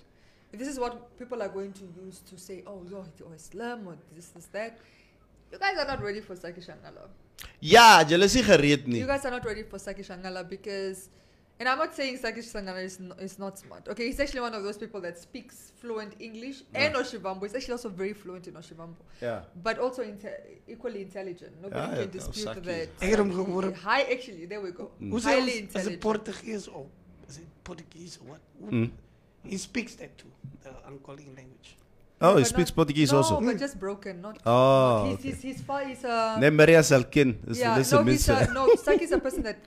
[0.52, 3.34] If this is what people are going to use to say, oh, you're, you're oh,
[3.34, 4.78] Islam or this, this, that,
[5.52, 7.08] you guys are not ready for Sacky Shanghala.
[7.60, 9.00] Ja, julle is nie gereed nie.
[9.00, 11.08] You guys are not ready for Sacky Shanghala because,
[11.60, 13.88] and I'm not saying Sacky Shanghala is, no, is not smart.
[13.88, 17.42] Okay, he's actually one of those people that speaks fluent English and Oshivambo.
[17.42, 19.40] He's actually also very fluent in Oshivambo, Ja.
[19.62, 21.52] but also inte- equally intelligent.
[21.62, 22.64] Nobody Ja, can dispute Sacky.
[22.64, 22.88] that.
[23.00, 23.72] Ek het hom Sacky- gehoor.
[23.74, 24.90] High, actually, there we go.
[25.00, 25.10] Mm.
[25.12, 26.00] Hoe sê Highly ons, is it intelligent.
[26.00, 26.86] Portuguese or
[27.28, 28.40] is it Portuguese or what?
[28.70, 28.90] Mm.
[29.44, 30.30] He speaks that too,
[30.62, 31.76] the Angolan language.
[32.20, 33.40] Oh, Yeah, he but speaks not- Portuguese no, also.
[33.40, 33.58] but mm.
[33.58, 34.38] just broken, not.
[34.46, 35.28] Oh, he's, okay.
[35.28, 36.38] he's, he's, far, he's a.
[36.40, 39.58] Nee, Maria Salkin is yeah, no, he's a, no, Sacky is a person that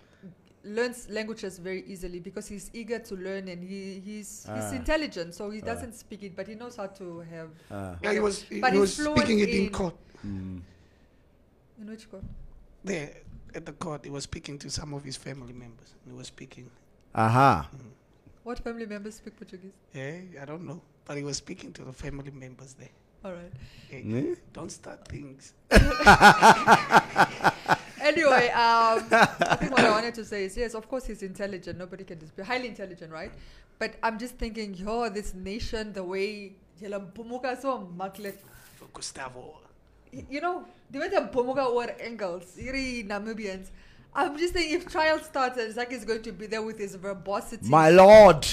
[0.68, 4.56] learns languages very easily because he's eager to learn and he, he's Ah.
[4.56, 7.50] he's intelligent, so he doesn't speak it, but he knows how to have.
[7.72, 7.96] Ah.
[8.04, 9.96] Yeah, he was he But he's was speaking it in in- court.
[10.26, 10.62] Mm.
[11.82, 12.24] In which court?
[12.84, 13.10] There
[13.56, 15.94] at the court, he was speaking to some of his family members.
[16.06, 16.70] He was speaking.
[17.16, 17.70] Aha.
[18.44, 19.74] What family members speak Portuguese?
[19.94, 22.90] Yeah, I don't know, but he was speaking to the family members there.
[23.28, 23.52] All right.
[23.90, 24.36] Hey, Nee?
[24.54, 25.52] Don't start things.
[28.00, 31.78] Anyway, um, I think what I wanted to say is yes, of course he's intelligent.
[31.78, 32.46] Nobody can dispute.
[32.46, 33.32] Highly intelligent, right?
[33.80, 37.02] But I'm just thinking, yo, this nation, the way Jela
[37.62, 38.38] so maklik.
[38.78, 39.58] For Gustavo.
[40.12, 43.72] You know, the way the Mpumuka were angles, Iri Namibians.
[44.16, 46.96] I'm just saying, if trial starts and Zaki is going to be there with his
[46.96, 48.48] verbosity, My lord.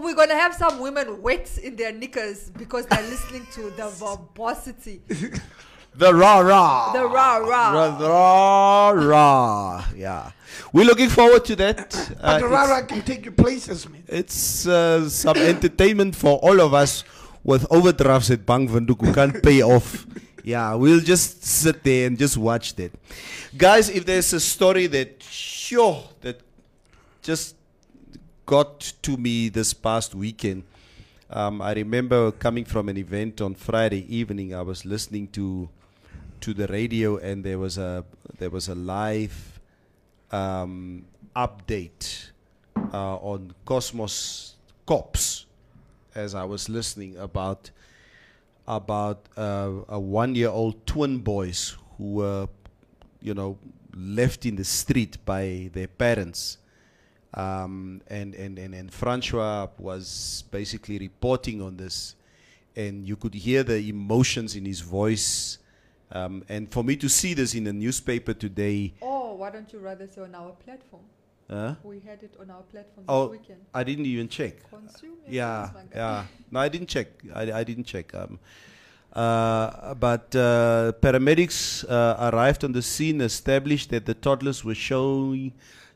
[0.00, 3.88] We're going to have some women wet in their knickers because they're listening to the
[4.02, 5.02] verbosity,
[5.94, 6.92] The rah rah.
[6.92, 7.98] the rah rah.
[7.98, 9.84] The rah rah.
[9.94, 10.30] Yeah.
[10.72, 11.94] We're looking forward to that.
[11.94, 14.02] Uh, But the it's- Rara can take you places, man.
[14.08, 17.04] It's uh, some entertainment for all of us
[17.44, 20.06] with overdrafts at Bank Windhoek who can't pay off.
[20.44, 22.92] Yeah, we'll just sit there and just watch that.
[23.56, 26.40] Guys, if there's a story that, sure, that
[27.22, 27.54] just
[28.46, 30.64] got to me this past weekend,
[31.30, 34.54] um, I remember coming from an event on Friday evening.
[34.54, 35.68] I was listening to
[36.40, 38.04] to the radio, and there was a
[38.38, 39.60] there was a live
[40.30, 42.30] um, update
[42.92, 45.46] uh, on Cosmos Cops
[46.14, 47.70] as I was listening about
[48.66, 52.48] about uh, a one-year-old twin boys who were,
[53.20, 53.58] you know,
[53.94, 56.58] left in the street by their parents.
[57.34, 62.14] Um, and, and, and, and Francois was basically reporting on this,
[62.76, 65.58] and you could hear the emotions in his voice.
[66.10, 69.78] Um, and for me to see this in a newspaper today, Oh, why don't you
[69.78, 71.02] rather say on our platform?
[71.48, 71.74] huh?
[71.82, 73.60] We had it on our platform Oh, this weekend.
[73.72, 74.68] I didn't even check.
[74.68, 75.96] Consume Yeah, news, my guy.
[75.96, 76.24] yeah.
[76.50, 77.08] No, I didn't check.
[77.34, 78.14] I, I didn't check.
[78.14, 78.38] Um,
[79.14, 85.52] uh, but uh, paramedics uh, arrived on the scene, established that the toddlers were showing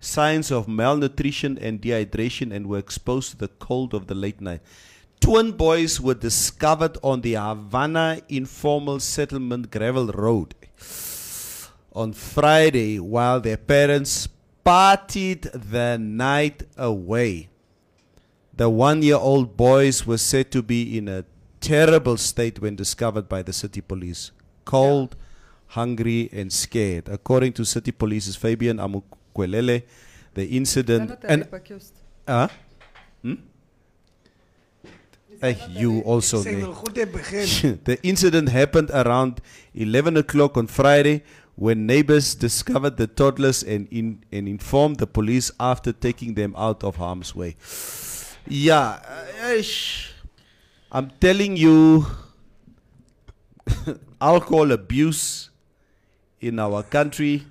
[0.06, 4.60] signs of malnutrition and dehydration and were exposed to the cold of the late night.
[5.20, 10.54] Twin boys were discovered on the Havana informal settlement gravel road
[11.92, 14.28] on Friday while their parents
[14.64, 17.48] partied the night away.
[18.54, 21.24] The one year old boys were said to be in a
[21.60, 24.30] terrible state when discovered by the city police.
[24.64, 25.16] Cold,
[25.68, 27.08] hungry, and scared.
[27.08, 28.78] According to city police's Fabian
[29.36, 29.82] Amukwelele,
[30.34, 31.18] the incident.
[31.24, 31.80] And, rape
[32.26, 32.48] uh,
[33.22, 33.34] hmm?
[35.42, 36.42] Eh, you also.
[36.42, 37.80] Say the goede begin.
[37.84, 39.40] the incident happened around
[39.74, 41.22] 11 o'clock on Friday
[41.56, 46.84] when neighbors discovered the toddlers and, in, and informed the police after taking them out
[46.84, 47.56] of harm's way.
[48.48, 49.00] Yeah,
[49.42, 49.62] uh.
[50.92, 52.06] I'm telling you,
[54.20, 55.50] alcohol abuse
[56.40, 57.44] in our country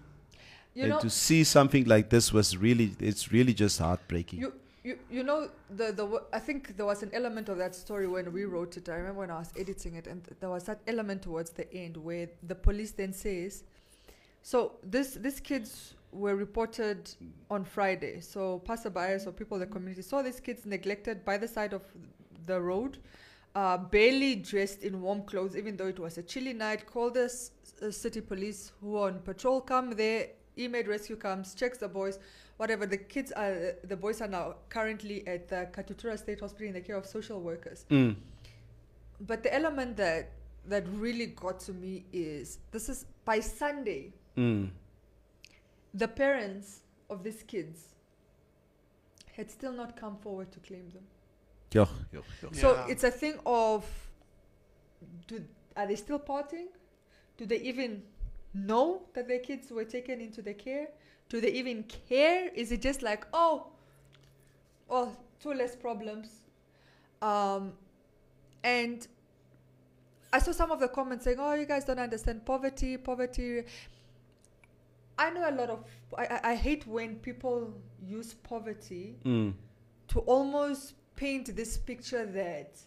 [0.75, 4.39] You and know, to see something like this was really, it's really just heartbreaking.
[4.41, 4.53] you,
[4.83, 8.31] you, you know, the, the I think there was an element of that story when
[8.33, 8.89] we wrote it.
[8.89, 11.73] I remember when I was editing it, and th- there was that element towards the
[11.73, 13.63] end where the police then says,
[14.41, 17.09] so this these kids were reported
[17.49, 18.19] on Friday.
[18.21, 21.83] So passerbyers or people in the community saw these kids neglected by the side of
[22.45, 22.99] the road,
[23.55, 26.85] uh, barely dressed in warm clothes, even though it was a chilly night.
[26.85, 27.51] Called the s-
[27.81, 30.27] uh, city police who are on patrol, come there.
[30.57, 32.19] Immediate rescue comes, checks the boys,
[32.57, 32.85] whatever.
[32.85, 36.81] The kids are, the boys are now currently at the Katutura State Hospital in the
[36.81, 37.85] care of social workers.
[37.89, 38.15] Mm.
[39.21, 40.31] But the element that
[40.67, 44.69] that really got to me is this is by Sunday, Mm.
[45.93, 47.95] the parents of these kids
[49.37, 51.03] had still not come forward to claim them.
[51.71, 52.49] Yeah, yeah, yeah.
[52.53, 52.87] So Yeah.
[52.87, 53.85] it's a thing of
[55.27, 55.43] do
[55.75, 56.67] are they still parting?
[57.37, 58.03] Do they even
[58.55, 60.87] know that their kids were taken into the care?
[61.29, 62.49] Do they even care?
[62.53, 63.67] Is it just like, oh,
[64.87, 66.29] well, two less problems?
[67.21, 67.73] Um,
[68.63, 69.07] and
[70.31, 73.63] I saw some of the comments saying, oh, you guys don't understand poverty, poverty.
[75.17, 75.83] I know a lot of,
[76.17, 77.73] I, I, I hate when people
[78.05, 79.53] use poverty Mm.
[80.09, 82.77] to almost paint this picture that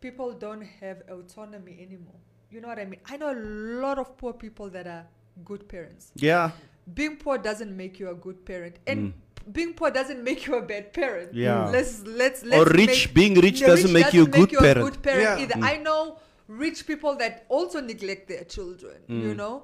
[0.00, 2.20] people don't have autonomy anymore.
[2.54, 3.00] You know what I mean?
[3.06, 3.40] I know a
[3.84, 5.04] lot of poor people that are
[5.44, 6.12] good parents.
[6.14, 6.52] Yeah.
[6.94, 8.76] Being poor doesn't make you a good parent.
[8.86, 9.52] And Mm.
[9.52, 11.34] being poor doesn't make you a bad parent.
[11.34, 11.66] Yeah.
[11.76, 14.50] Let's let's Or let's Or rich- make- being rich the doesn't make you a good
[14.50, 14.84] parent.
[14.86, 15.42] good parent Yeah.
[15.44, 15.54] either.
[15.54, 15.64] Mm.
[15.72, 18.98] I know rich people that also neglect their children.
[19.08, 19.22] Mm.
[19.22, 19.54] You know,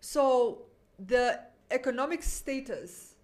[0.00, 0.62] so
[0.98, 1.38] the
[1.70, 3.14] economic status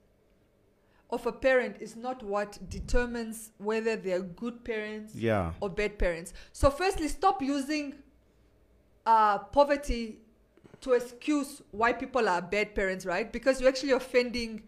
[1.11, 5.55] of a parent is not what determines whether they're good parents Yeah.
[5.61, 6.33] or bad parents.
[6.53, 7.95] So, firstly, stop using
[9.09, 10.18] uh, poverty
[10.82, 13.32] to excuse why people are bad parents, right?
[13.32, 14.62] Because you're actually offending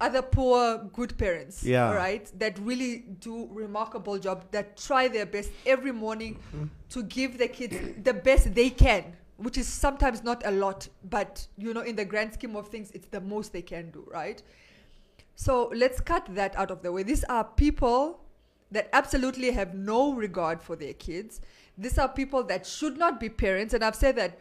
[0.00, 1.92] other poor good parents, Yeah.
[1.94, 2.30] right?
[2.38, 6.32] That really do remarkable job, that try their best every morning
[6.90, 9.02] to give the kids the best they can,
[9.36, 12.90] which is sometimes not a lot, but you know, in the grand scheme of things,
[12.90, 14.42] it's the most they can do, right?
[15.36, 17.04] So let's cut that out of the way.
[17.04, 18.20] These are people
[18.72, 21.40] that absolutely have no regard for their kids.
[21.76, 23.74] These are people that should not be parents.
[23.74, 24.38] And I've said that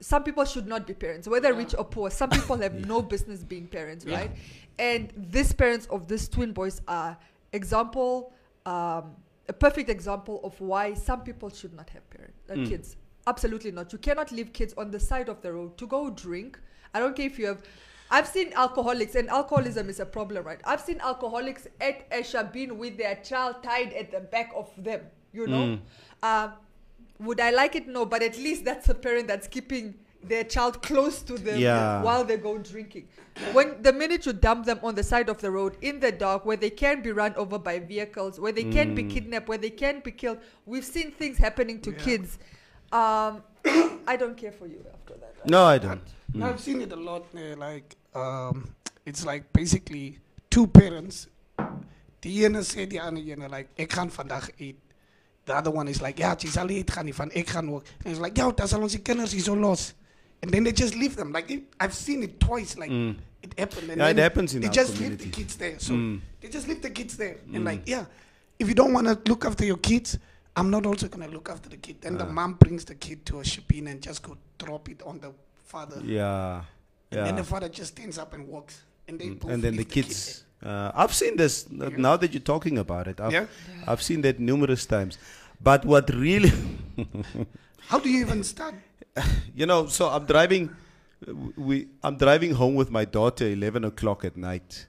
[0.00, 2.10] some people should not be parents, whether rich or poor.
[2.10, 4.30] Some people have no business being parents, right?
[4.78, 7.16] And these parents of these twin boys are
[7.52, 8.32] example,
[8.66, 9.12] um,
[9.48, 12.68] a perfect example of why some people should not have parents, uh, Mm.
[12.68, 12.96] kids.
[13.26, 13.92] Absolutely not.
[13.92, 16.58] You cannot leave kids on the side of the road to go drink.
[16.92, 17.62] I don't care if you have.
[18.10, 20.60] I've seen alcoholics, and alcoholism is a problem, right?
[20.64, 25.00] I've seen alcoholics at Esha being with their child tied at the back of them,
[25.32, 25.78] you know?
[26.22, 26.52] Um,
[27.18, 27.86] would I like it?
[27.88, 32.02] No, but at least that's a parent that's keeping their child close to them Yeah.
[32.02, 33.08] while they go drinking.
[33.52, 36.46] When the minute you dump them on the side of the road in the dark,
[36.46, 39.70] where they can be run over by vehicles, where they can be kidnapped, where they
[39.70, 42.38] can be killed, we've seen things happening to kids.
[42.90, 43.42] Um,
[44.06, 45.48] I don't care for you after that.
[45.48, 46.00] No, I don't.
[46.32, 47.26] No, I've seen it a lot.
[47.34, 50.18] Uh, like, um, it's like basically
[50.50, 51.28] two parents.
[52.22, 54.76] Die ene sê die ander ene like ek gaan vandag eet.
[55.46, 57.84] The other one is like ja, sal nie eet gaan nie van ek gaan ook.
[58.04, 59.92] And it's like dan sal ons die kinders hier so los.
[60.42, 61.32] And then they just leave them.
[61.32, 62.76] Like it, I've seen it twice.
[62.78, 62.90] Like
[63.42, 63.90] it happened.
[63.90, 65.78] And Yeah, it happens in They just leave the kids there.
[65.78, 66.20] So Mm.
[66.40, 67.36] they just leave the kids there.
[67.52, 68.06] And like yeah,
[68.58, 70.18] if you don't want to look after your kids,
[70.56, 71.96] I'm not also gonna look after the kid.
[72.00, 72.32] Then the Ah.
[72.32, 75.32] mom brings the kid to a shipping and just go drop it on the
[75.64, 76.00] father.
[76.04, 76.62] Yeah.
[77.10, 78.80] And then the father just stands up and walks.
[79.08, 80.44] And both And then the kid kids.
[80.62, 83.20] Uh, I've seen this uh, now that you're talking about it.
[83.20, 83.46] I've, Yeah.
[83.86, 85.18] I've seen that numerous times.
[85.60, 86.52] But what really.
[87.88, 88.74] How do you even start?
[89.54, 90.70] you know, so I'm driving.
[91.56, 93.46] We I'm driving home with my daughter.
[93.46, 94.86] Eleven o'clock at night.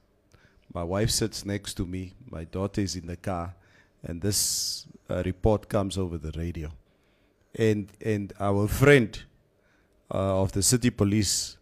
[0.74, 2.14] My wife sits next to me.
[2.30, 3.54] My daughter is in the car,
[4.04, 6.72] and this uh, report comes over the radio.
[7.58, 9.18] And and our friend
[10.14, 11.58] uh, of the city police,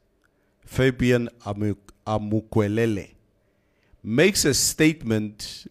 [0.66, 1.76] Fabian Amu-
[2.06, 3.12] Amukwelele,
[4.04, 5.68] makes a statement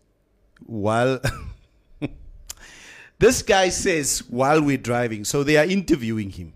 [0.67, 1.21] while
[3.19, 5.25] this guy says while we're driving.
[5.25, 6.53] So they are interviewing him.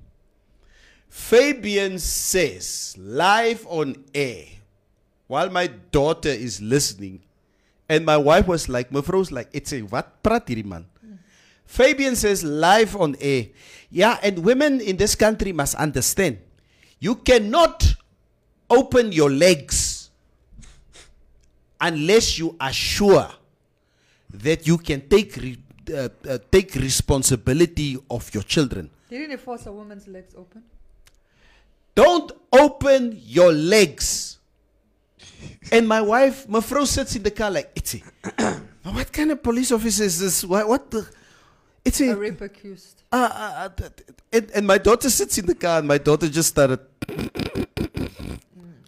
[1.09, 4.45] Fabian says live on air
[5.27, 7.23] while my daughter is listening,
[7.89, 10.87] and my wife was like, Mevrouw's like, it's a what praat hierdie man?
[11.65, 13.49] Fabian says live on air,
[13.91, 16.39] yeah, and women in this country must understand,
[17.01, 17.96] you cannot
[18.71, 20.11] open your legs
[21.81, 23.29] unless you are sure
[24.33, 25.59] that you can take re-
[25.95, 28.91] uh, uh, take responsibility of your children.
[29.09, 30.63] Didn't he force a woman's legs open?
[31.95, 34.39] Don't open your legs.
[35.71, 37.99] And my wife, my fro sits in the car like, it's a,
[38.83, 40.45] what kind of police officer is this?
[40.45, 41.09] What, what the?
[41.85, 43.03] It's A a, rape accused.
[43.13, 45.99] uh, uh, uh, th- th- and, and my daughter sits in the car and my
[45.99, 46.81] daughter just started.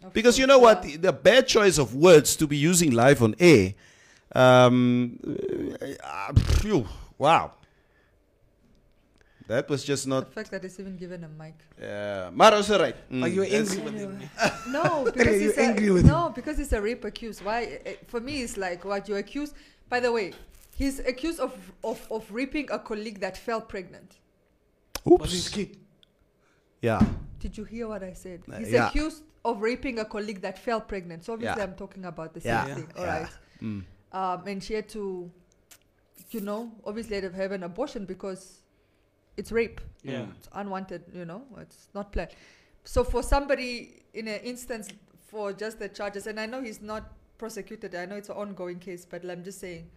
[0.09, 0.83] Of Because you course, know what?
[0.83, 3.75] The, the bad choice of words to be using live on air.
[4.35, 5.19] Um,
[6.03, 6.87] uh, phew,
[7.17, 7.53] wow.
[9.47, 10.27] That was just not.
[10.27, 11.55] The fact that it's even given a mic.
[11.81, 12.95] Uh, maar is right.
[13.23, 14.19] Are you angry with him?
[14.69, 17.43] No, because you it's angry a, with no, because it's a rape accused.
[17.43, 17.81] Why?
[17.87, 19.55] eh, For me, it's like what you accuse.
[19.89, 20.35] By the way,
[20.77, 21.53] he's accused of
[21.83, 24.19] of, of raping a colleague that fell pregnant.
[25.05, 25.55] Was his Oops.
[25.55, 25.77] kid?
[26.83, 27.01] Yeah.
[27.41, 28.43] Did you hear what I said?
[28.53, 28.89] Uh, He's yeah.
[28.89, 31.25] accused of raping a colleague that fell pregnant.
[31.25, 31.65] So obviously, Yeah.
[31.69, 32.75] I'm talking about the same Yeah.
[32.75, 32.89] thing.
[32.95, 33.01] Yeah.
[33.01, 33.29] All right.
[33.63, 33.85] Mm.
[34.13, 35.31] Um, and she had to,
[36.31, 38.61] you know, obviously had to have an abortion because
[39.37, 39.81] it's rape.
[40.03, 40.27] Yeah.
[40.39, 42.31] It's unwanted, you know, it's not planned.
[42.85, 44.89] So for somebody in an instance
[45.29, 48.79] for just the charges, and I know he's not prosecuted, I know it's an ongoing
[48.79, 49.91] case, but I'm just saying,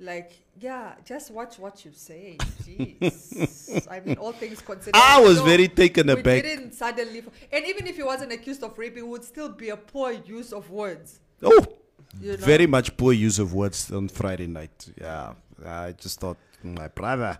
[0.00, 2.36] like, yeah, just watch what you say.
[2.64, 3.86] Jeez.
[3.90, 4.92] I mean, all things considered.
[4.94, 6.42] I was no, very taken we aback.
[6.42, 7.22] didn't suddenly,
[7.52, 10.52] and even if he wasn't accused of raping, it would still be a poor use
[10.52, 11.20] of words.
[11.42, 11.64] Oh,
[12.20, 12.36] You know?
[12.38, 14.88] very much poor use of words on Friday night.
[15.00, 15.32] Yeah,
[15.64, 17.38] I just thought, my brother.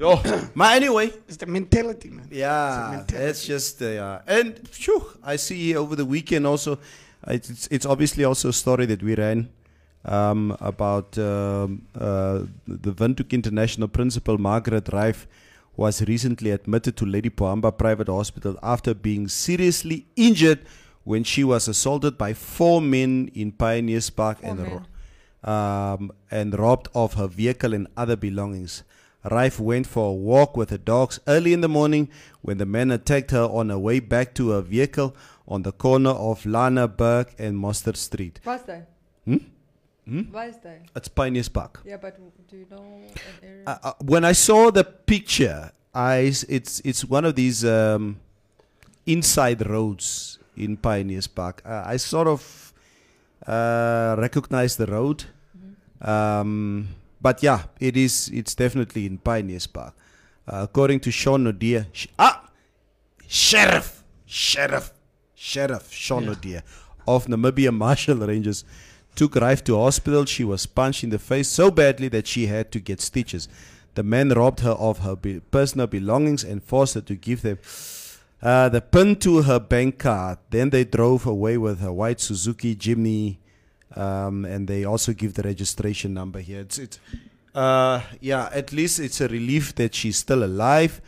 [0.00, 0.20] Oh,
[0.56, 2.28] but anyway, It's the mentality, man.
[2.30, 3.28] yeah, mentality.
[3.30, 4.20] it's just uh, yeah.
[4.26, 6.78] And phew, I see over the weekend also.
[7.26, 9.48] It's it's, it's obviously also a story that we ran
[10.04, 15.26] um, about um, uh, the Windhoek International principal Margaret Reif
[15.76, 20.60] was recently admitted to Lady Pohamba Private Hospital after being seriously injured
[21.04, 26.58] when she was assaulted by four men in Pioneers Park Four and ro- um, and
[26.58, 28.84] robbed of her vehicle and other belongings.
[29.30, 32.08] Rife went for a walk with the dogs early in the morning
[32.42, 35.16] when the men attacked her on her way back to her vehicle
[35.48, 38.38] on the corner of Lana Berg and Mustard Street.
[38.44, 38.84] Waar is?
[39.24, 39.38] Hmm?
[40.04, 40.18] Hmm?
[40.18, 40.80] Is hij?
[40.94, 41.80] It's Pioneers Park.
[41.84, 42.14] Yeah, but
[42.50, 43.64] do you know an area?
[43.66, 48.16] Uh, uh, when I saw the picture, I s- it's it's one of these um,
[49.04, 51.62] inside roads in Pioneers Park.
[51.64, 52.72] Uh, I sort of
[53.46, 55.24] uh, recognized the road,
[55.56, 56.08] Mhm.
[56.08, 56.88] um,
[57.20, 58.28] but yeah, it is.
[58.32, 59.94] It's definitely in Pioneers Park.
[60.46, 62.50] Uh, according to Sean Odia, sh- ah,
[63.26, 64.92] sheriff, sheriff,
[65.34, 66.62] sheriff Sean Odia
[67.06, 68.64] of Namibia Marshal Rangers
[69.14, 70.24] took Rife to hospital.
[70.24, 73.48] She was punched in the face so badly that she had to get stitches.
[73.94, 77.58] The men robbed her of her be- personal belongings and forced her to give them
[78.42, 80.38] uh, the pin to her bank card.
[80.50, 83.38] Then they drove away with her white Suzuki Jimny,
[83.96, 86.60] um, and they also give the registration number here.
[86.60, 86.98] It's, it's
[87.54, 91.00] uh, yeah, at least it's a relief that she's still alive.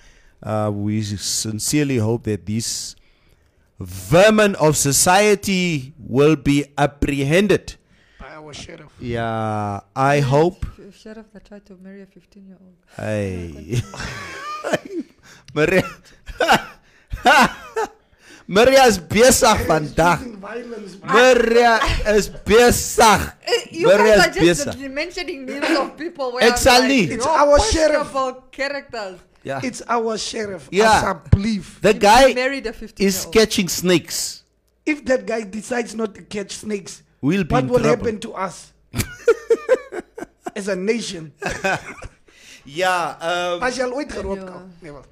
[0.42, 2.94] Uh, we sincerely hope that these
[3.80, 7.74] vermin of society will be apprehended.
[8.47, 8.92] By our sheriff.
[9.01, 10.64] Yeah, I hope.
[10.76, 12.76] Sh- Sheriff that tried to marry a 15 year old.
[12.97, 13.80] Hey.
[15.55, 15.82] Maria.
[18.47, 20.18] Maria is besig vandag.
[20.18, 20.97] Choosing violence.
[21.03, 21.80] Maria
[22.14, 23.32] is besig.
[23.42, 24.90] Eh, you Maria guys are is just besig.
[24.92, 27.07] mentioning names of people where It's I'm Ali.
[27.09, 28.14] like, It's our sheriff.
[28.53, 29.18] characters.
[29.42, 29.61] Yeah.
[29.64, 30.68] It's our sheriff.
[30.70, 30.99] Yeah.
[30.99, 31.80] As I believe.
[31.82, 34.44] The guy married a 15 is catching snakes.
[34.86, 38.04] If that guy decides not to catch snakes, We'll be what in will trouble.
[38.04, 38.72] happen to us?
[40.54, 41.32] As a nation.
[42.68, 44.62] Yeah, um, As jy al ooit geroep Ja.
[44.82, 45.02] Never.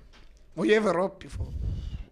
[0.56, 1.52] Were you ever robbed before?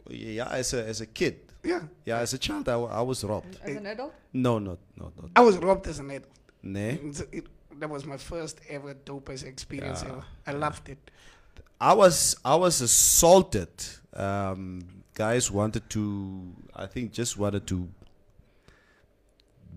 [0.08, 1.34] yeah, as a as a kid.
[1.64, 1.80] Yeah.
[2.04, 3.58] Yeah, as a child, I, I was robbed.
[3.64, 4.12] As an adult?
[4.32, 5.30] No, no, no, no.
[5.34, 6.30] I was robbed as an adult.
[6.62, 6.90] Nee.
[7.08, 7.48] It's- it-
[7.80, 10.10] that was my first ever dopest experience Yeah.
[10.12, 10.24] ever.
[10.46, 11.10] I loved it.
[11.80, 13.72] I was I was assaulted.
[14.14, 14.82] Um,
[15.14, 17.88] guys wanted to, I think, just wanted to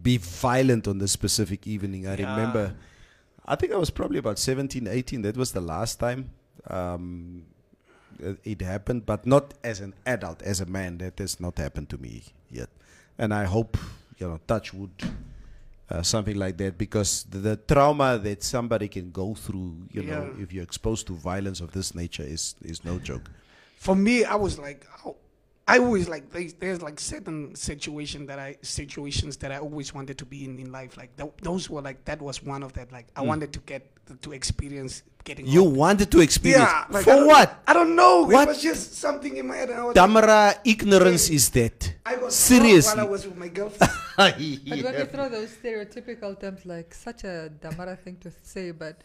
[0.06, 2.02] be violent on this specific evening.
[2.08, 2.30] I Yeah.
[2.32, 2.66] remember.
[3.54, 5.22] I think I was probably about 17, 18.
[5.24, 6.22] That was the last time
[6.78, 7.44] um,
[8.44, 10.98] it happened, but not as an adult, as a man.
[11.00, 12.70] That has not happened to me yet,
[13.18, 13.78] and I hope
[14.20, 14.92] you know, touch wood.
[15.88, 20.34] Uh, something like that because the, the trauma that somebody can go through you know
[20.44, 23.30] if you're exposed to violence of this nature is is no joke
[23.78, 24.82] For me, I was like,
[25.68, 30.18] I always like there's, there's like certain situation that I situations that I always wanted
[30.20, 30.96] to be in in life.
[30.96, 32.92] Like th- those were like that was one of that.
[32.92, 33.90] Like I wanted to get
[34.22, 35.48] to experience getting.
[35.48, 35.54] Mm.
[35.54, 35.78] you robbed.
[35.78, 38.24] wanted to experience yeah, like, for don't- what I don't know.
[38.26, 38.44] What?
[38.44, 39.70] It was just something in my head.
[39.72, 43.26] and I was like, damara ignorance is that I was seriously robbed while I was
[43.26, 43.94] with my girlfriend.
[44.18, 49.02] But when we throw those stereotypical terms like such a damara thing to say, but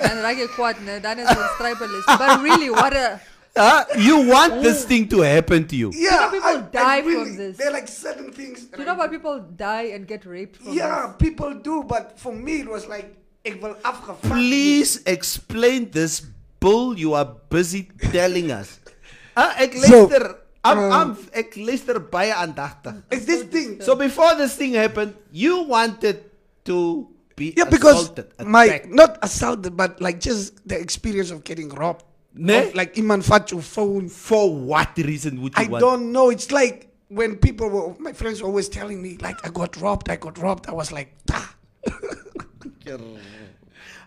[0.00, 2.06] and like a quad, that is one tribalist.
[2.06, 3.20] But really, what a
[3.56, 3.84] Huh?
[3.96, 7.56] you want this thing to happen to you yeah, people I, die I from this.
[7.56, 8.64] There are like certain things.
[8.66, 11.22] do you know why people die and get raped from Yeah, this?
[11.22, 14.22] people do, but for me it was like ik wil afgevat.
[14.26, 16.18] please explain this
[16.58, 18.80] bull you are busy telling us
[19.36, 20.24] ek So, luister
[20.64, 23.78] I'm, um, I'm, ek luister baie aandagtig It's this thing.
[23.80, 26.24] so before this thing happened you wanted
[26.66, 28.88] to be Yeah, because assaulted, my attacked.
[28.90, 32.02] not assaulted, but like just the experience of getting robbed.
[32.34, 32.68] Nee?
[32.68, 34.08] Of, like iman vat your phone.
[34.08, 36.30] for what reason would you I want don't know.
[36.30, 40.08] It's like when people were my friends were always telling me like I got robbed,
[40.10, 40.66] I got robbed.
[40.68, 41.54] I was like, ah.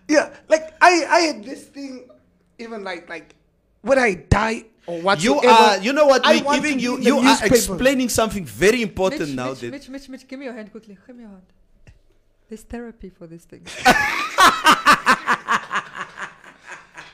[0.08, 2.08] yeah, like I I had this thing
[2.58, 3.34] even like like
[3.80, 6.26] when I die or what You are, you know what?
[6.26, 9.36] I We're giving to you, be in the you are explaining something very important Mitch,
[9.36, 9.50] now.
[9.50, 10.98] Mitch, that Mitch, Mitch, Mitch, give me your hand quickly.
[11.06, 11.42] Give me your hand.
[12.48, 13.66] There's therapy for this thing.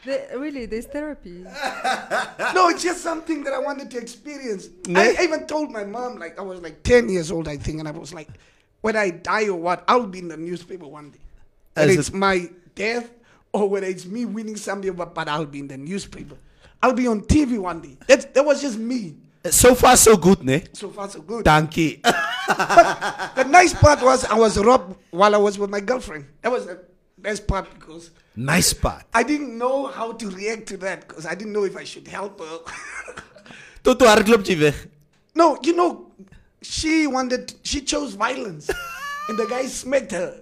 [0.04, 1.44] There- really, there's therapy.
[2.54, 4.68] No, it's just something that I wanted to experience.
[4.86, 5.00] Ne?
[5.00, 7.78] I, I even told my mom, like I was like 10 years old, I think,
[7.80, 8.28] and I was like,
[8.80, 11.18] when I die or what, I'll be in the newspaper one day.
[11.76, 13.10] As Whether a- it's my death
[13.52, 16.36] or whether it's me winning something, but, but I'll be in the newspaper.
[16.82, 17.96] I'll be on TV one day.
[18.06, 19.16] That's, that was just me.
[19.50, 20.64] so far so good, ne?
[20.74, 21.44] So far, so good.
[21.44, 22.00] Dankie.
[22.48, 26.26] the nice part was I was robbed while I was with my girlfriend.
[26.42, 26.80] That was the
[27.18, 29.04] best part because nice part.
[29.14, 32.08] I didn't know how to react to that because I didn't know if I should
[32.08, 32.58] help her.
[33.84, 34.74] Tot toe hardloop jy weg.
[35.34, 36.06] No, you know,
[36.62, 38.70] she wanted, she chose violence,
[39.28, 40.40] and the guy smacked her.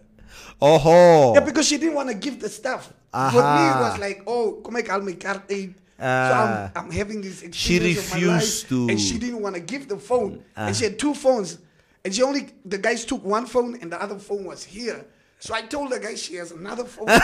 [0.60, 0.78] Oh.
[0.78, 1.34] -Ho.
[1.34, 2.92] Yeah, because she didn't want to give the stuff.
[3.12, 5.74] For me, it was like, oh, come here, I'll make card aid.
[5.98, 6.70] so Ah.
[6.74, 9.54] I'm, I'm having this She experience of my refused life, to- and she didn't want
[9.54, 10.66] to give the phone, Ah.
[10.66, 11.58] and she had two phones,
[12.04, 15.04] and she only the guys took one phone, and the other phone was here.
[15.42, 17.08] So I told the guy she has another phone.
[17.10, 17.20] I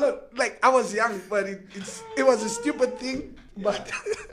[0.00, 3.88] don't like I was young, but it, it's it was a stupid thing, but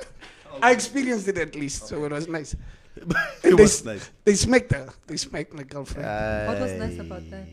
[0.63, 2.55] I experienced it at least, so it was nice.
[2.95, 3.07] it
[3.43, 4.09] they, was nice.
[4.25, 4.89] They smacked her.
[5.05, 6.07] They smacked my girlfriend.
[6.47, 7.47] What was nice about that?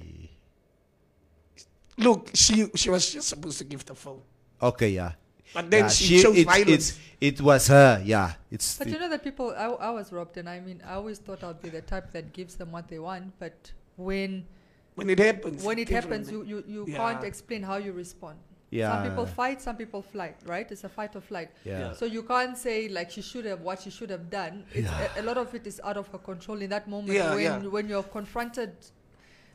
[1.98, 4.22] Look, she she was just supposed to give the phone,
[4.62, 5.12] Okay, yeah.
[5.56, 6.70] But then Yeah, she, chose it's, violence.
[6.70, 8.32] it's, it was her, yeah.
[8.50, 11.18] It's But you know that people, I, I was robbed, and I mean, I always
[11.18, 13.32] thought I'd be the type that gives them what they want.
[13.38, 14.44] But when
[14.94, 16.96] when it happens, when it happens, you, you, you Yeah.
[16.96, 18.38] can't explain how you respond.
[18.70, 18.90] yeah.
[18.92, 20.70] Some people fight, some people flight, right?
[20.70, 21.50] It's a fight or flight.
[21.64, 21.92] yeah.
[21.92, 24.64] So you can't say like she should have what she should have done.
[24.74, 27.34] It's a, a lot of it is out of her control in that moment Yeah,
[27.34, 27.58] when yeah.
[27.76, 28.72] when you're confronted.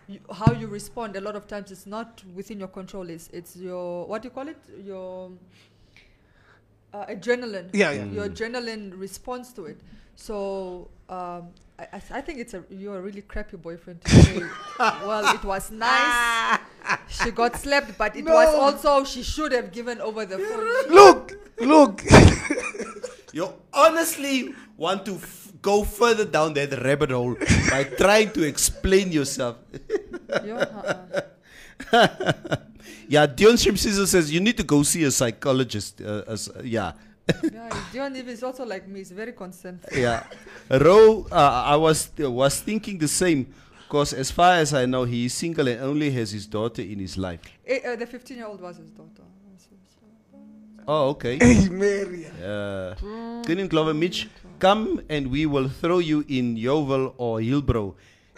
[0.08, 3.56] You, how you respond a lot of times it's not within your control it's it's
[3.56, 5.32] your what do you call it your
[6.94, 8.06] uh, adrenaline Yeah, yeah.
[8.06, 9.80] your adrenaline responds to it
[10.16, 14.40] so um, I, I, I think it's a you're a really crappy boyfriend to say
[14.80, 16.60] well it was nice
[17.08, 21.34] she got slapped but it was also she should have given over the phone look,
[21.60, 22.04] look.
[23.34, 27.36] You honestly want to f- go further down that rabbit hole
[27.70, 29.56] by trying to explain yourself.
[30.46, 31.22] Yo, uh-uh.
[33.08, 36.02] Yeah, Dion Shimsizo says you need to go see a psychologist.
[36.02, 36.94] Uh, as, yeah.
[37.44, 39.00] yeah, Dion is also like me.
[39.00, 39.80] He's very concerned.
[39.94, 40.24] yeah.
[40.70, 43.54] Ro, uh, I was was thinking the same
[43.84, 47.00] because as far as I know, he is single and only has his daughter in
[47.00, 47.42] his life.
[47.66, 49.24] Eh, uh, the 15 year old was his daughter.
[50.88, 51.38] Oh, okay.
[51.42, 52.26] hey, Mary.
[52.44, 52.96] Uh,
[53.68, 54.30] Glover Mitch,
[54.60, 57.94] come and we will throw you in Yeoville or Hillbrow.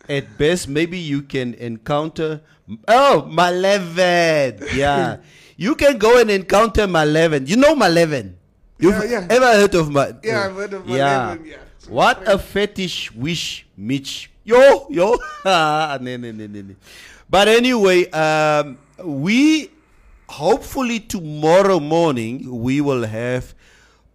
[0.10, 2.42] At best, maybe you can encounter.
[2.88, 4.60] Oh, Maleven!
[4.76, 5.18] Yeah.
[5.58, 7.48] you can go and encounter Maleven.
[7.48, 8.34] You know Maleven?
[8.80, 9.28] You've Yeah, yeah.
[9.30, 11.36] ever heard of Ma- Yeah, I've heard of Yeah.
[11.38, 11.58] Maleven, yeah.
[11.88, 14.30] What a fetish wish, Mitch.
[14.44, 15.18] Yo, yo.
[15.46, 16.76] Ah, nee, nee, nee, nee.
[17.30, 19.70] But anyway, um, we
[20.28, 23.54] hopefully tomorrow morning we will have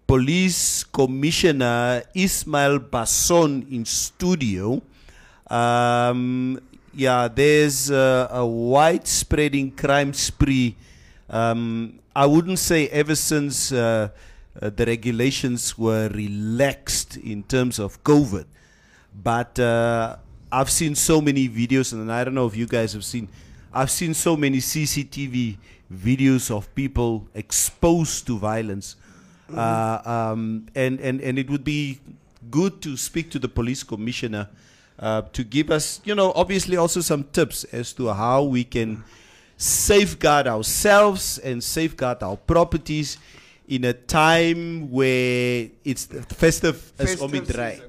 [0.06, 4.80] Police Commissioner Ismail Basson in studio.
[5.50, 6.60] Um,
[6.94, 10.76] yeah, there's a widespreading crime spree.
[11.30, 14.08] Um, I wouldn't say ever since uh,
[14.60, 18.46] uh, the regulations were relaxed in terms of COVID,
[19.14, 20.16] but uh,
[20.50, 23.28] I've seen so many videos, and I don't know if you guys have seen.
[23.72, 25.58] I've seen so many CCTV
[25.92, 28.96] videos of people exposed to violence,
[29.54, 32.00] uh, um, and and and it would be
[32.50, 34.48] good to speak to the police commissioner
[34.98, 39.04] uh, to give us, you know, obviously also some tips as to how we can
[39.56, 43.18] safeguard ourselves and safeguard our properties
[43.66, 47.82] in a time where it's festive as Omidrai.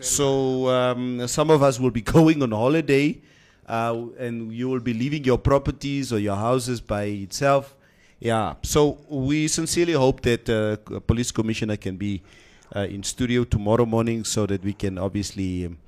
[0.00, 3.18] So um, some of us will be going on holiday,
[3.66, 7.74] uh, and you will be leaving your properties or your houses by itself.
[8.18, 8.54] Yeah.
[8.62, 12.22] So we sincerely hope that uh, police commissioner can be
[12.74, 15.78] uh, in studio tomorrow morning, so that we can obviously um,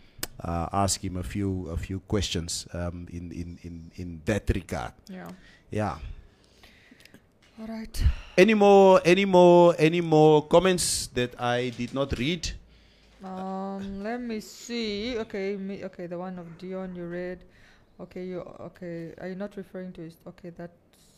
[0.45, 4.93] uh, ask him a few a few questions um, in, in in in that regard.
[5.09, 5.31] Yeah.
[5.71, 5.99] Yeah.
[7.61, 8.05] All right.
[8.37, 9.01] Any more?
[9.05, 9.75] Any more?
[9.79, 12.49] Any more comments that I did not read?
[13.25, 15.19] Um, let me see.
[15.19, 17.43] Okay, me, okay, the one of Dion you read.
[18.01, 19.13] Okay, you okay?
[19.19, 20.15] Are you not referring to it?
[20.27, 20.73] Okay, that's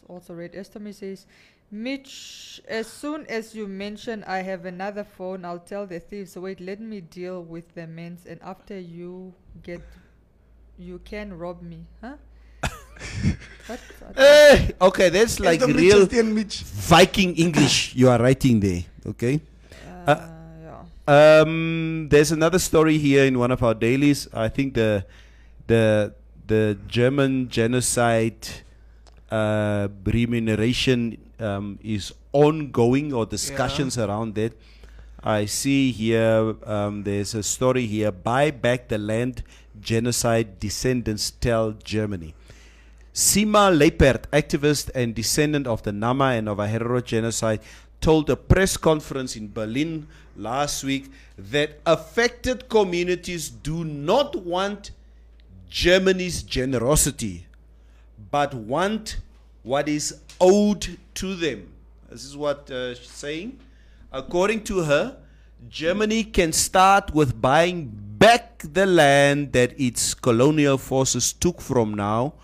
[0.08, 0.54] also read.
[0.54, 1.26] Estomy says,
[1.70, 2.60] Mitch.
[2.68, 6.36] As soon as you mention I have another phone, I'll tell the thieves.
[6.36, 9.80] Wait, let me deal with the men's, and after you get,
[10.78, 12.14] you can rob me, huh?
[13.66, 13.80] what?
[14.16, 16.62] I Eh, okay, that's like the real Mitches, Mitch.
[16.62, 18.82] Viking English you are writing there.
[19.06, 19.40] Okay.
[20.06, 20.26] uh,
[20.62, 20.82] yeah.
[21.06, 24.26] Um, there's another story here in one of our dailies.
[24.34, 25.06] I think the
[25.66, 26.14] the
[26.46, 28.66] the German genocide
[29.30, 34.52] uh, remuneration um, is ongoing or discussions around that.
[35.22, 38.10] I see here um, there's a story here.
[38.10, 39.42] Buy back the land
[39.80, 42.34] genocide descendants tell Germany.
[43.12, 47.60] Sima Luipert, activist and descendant of the Nama and Ovaherero genocide,
[48.00, 50.06] told a press conference in Berlin
[50.36, 54.92] last week that affected communities do not want
[55.68, 57.46] Germany's generosity,
[58.30, 59.18] but want
[59.62, 61.72] what is owed to them.
[62.08, 63.58] This is what uh, she's saying.
[64.12, 65.16] According to her,
[65.68, 72.34] Germany can start with buying back the land that its colonial forces took from now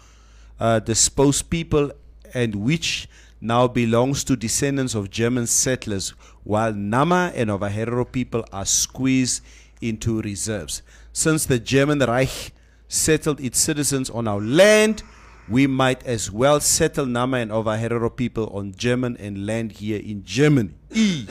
[0.61, 1.91] uh, disposed people
[2.35, 3.09] and which
[3.41, 6.11] now belongs to descendants of German settlers,
[6.45, 9.43] while Nama and Ovaherero people are squeezed
[9.81, 10.83] into reserves.
[11.13, 12.53] Since the German Reich
[12.89, 15.03] settled its citizens on our land,
[15.49, 20.25] we might as well settle Nama and Ovaherero people on German and land here in
[20.25, 20.75] Germany.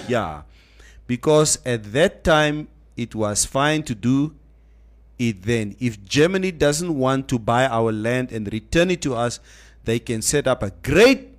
[0.08, 0.44] Yeah.
[1.08, 4.34] Because at that time it was fine to do
[5.20, 5.76] it then.
[5.80, 9.40] If Germany doesn't want to buy our land and return it to us,
[9.84, 11.30] they can set up a great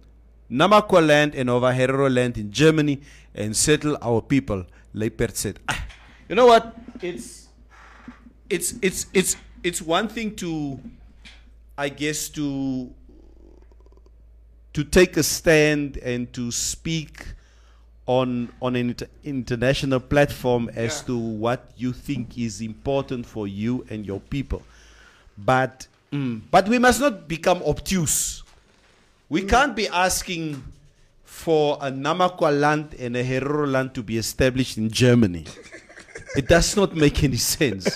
[0.51, 3.01] Namakwa land and over Herero land in Germany
[3.35, 4.65] and settle our people.
[4.95, 5.59] Luipert said.
[5.69, 5.85] "Ah,
[6.29, 6.77] you know what?
[7.03, 7.49] It's
[8.49, 10.79] it's it's it's it's one thing to
[11.79, 12.91] I guess to
[14.73, 17.25] to take a stand and to speak
[18.07, 21.07] on on an inter- international platform as Yeah.
[21.09, 24.63] to what you think is important for you and your people.
[25.37, 28.43] But mm, but we must not become obtuse.
[29.29, 30.63] We can't be asking
[31.25, 35.45] for a Namakwa land and a Herero land to be established in Germany.
[36.37, 37.87] it does not make any sense.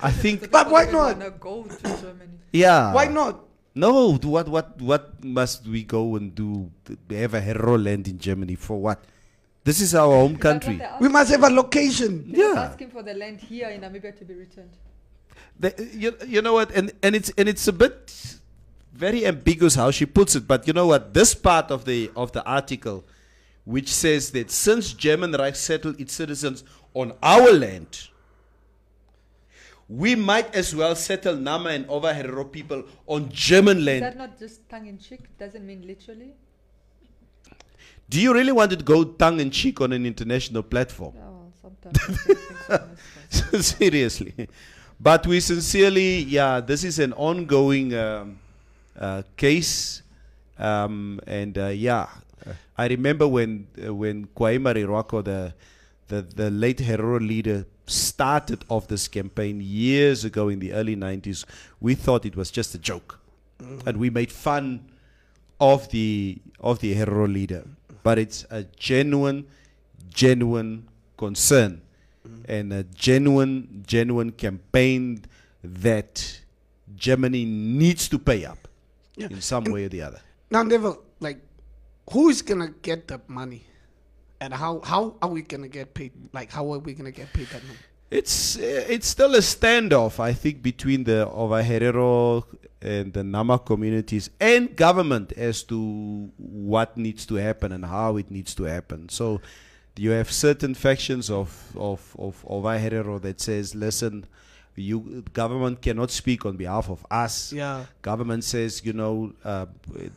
[0.00, 1.40] I think But why not?
[1.40, 2.38] go to Germany.
[2.52, 2.92] yeah.
[2.92, 3.40] Why not?
[3.74, 6.70] No, what what what must we go and do?
[7.10, 9.02] Have a hero land in Germany for what?
[9.64, 10.80] This is our home country.
[11.00, 12.30] We must have a location.
[12.30, 12.60] They're Yeah.
[12.70, 14.70] asking for the land here in Namibia to be returned.
[15.58, 16.70] The- you, you know what?
[16.70, 18.14] And and it's and it's a bit
[18.92, 20.46] very ambiguous how she puts it.
[20.46, 21.14] But you know what?
[21.14, 23.02] This part of the of the article,
[23.64, 26.62] which says that since German Reich settled its citizens
[26.94, 28.08] on our land,
[29.88, 34.04] we might as well settle Nama and Ovaherero people on German land.
[34.04, 35.20] Is that not just tongue in cheek?
[35.38, 36.32] Doesn't mean literally.
[38.08, 41.14] Do you really want to go tongue in cheek on an international platform?
[41.16, 41.98] Well, sometimes.
[41.98, 43.62] I think things are messed up.
[43.62, 44.48] Seriously.
[45.00, 48.38] But we sincerely, yeah, this is an ongoing um,
[48.98, 50.02] uh, case.
[50.58, 52.08] Um, and uh, yeah,
[52.78, 55.54] I remember when uh, when Kuaima Riruako, the,
[56.08, 61.44] the, the late Herero leader, started off this campaign years ago in the early 90s,
[61.80, 63.20] we thought it was just a joke.
[63.86, 64.90] And we made fun
[65.60, 67.64] of the of the Herero leader.
[68.02, 69.46] But it's a genuine,
[70.10, 71.80] genuine concern
[72.46, 75.24] and a genuine, genuine campaign
[75.62, 76.40] that
[76.96, 78.68] Germany needs to pay up
[79.16, 79.28] Yeah.
[79.30, 80.20] in some way or the other.
[80.50, 81.38] Now, Neville, like,
[82.10, 83.64] who is gonna get the money,
[84.40, 86.12] and how how are we gonna get paid?
[86.32, 87.78] Like, how are we gonna get paid that money?
[88.10, 92.44] It's uh, it's still a standoff, I think, between the Ovaherero
[92.80, 98.30] and the Nama communities and government as to what needs to happen and how it
[98.30, 99.08] needs to happen.
[99.08, 99.40] So
[99.96, 104.26] you have certain factions of of of Ovaherero that says, "Listen,
[104.76, 107.84] you government cannot speak on behalf of us." Yeah.
[108.02, 109.66] Government says, you know, uh,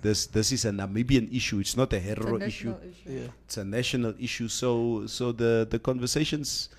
[0.01, 1.59] this this is a Namibian issue.
[1.59, 2.73] It's not a It's Herero issue.
[2.81, 3.05] issue.
[3.05, 3.27] Yeah.
[3.45, 4.47] It's a national issue.
[4.47, 6.69] So so the the conversations.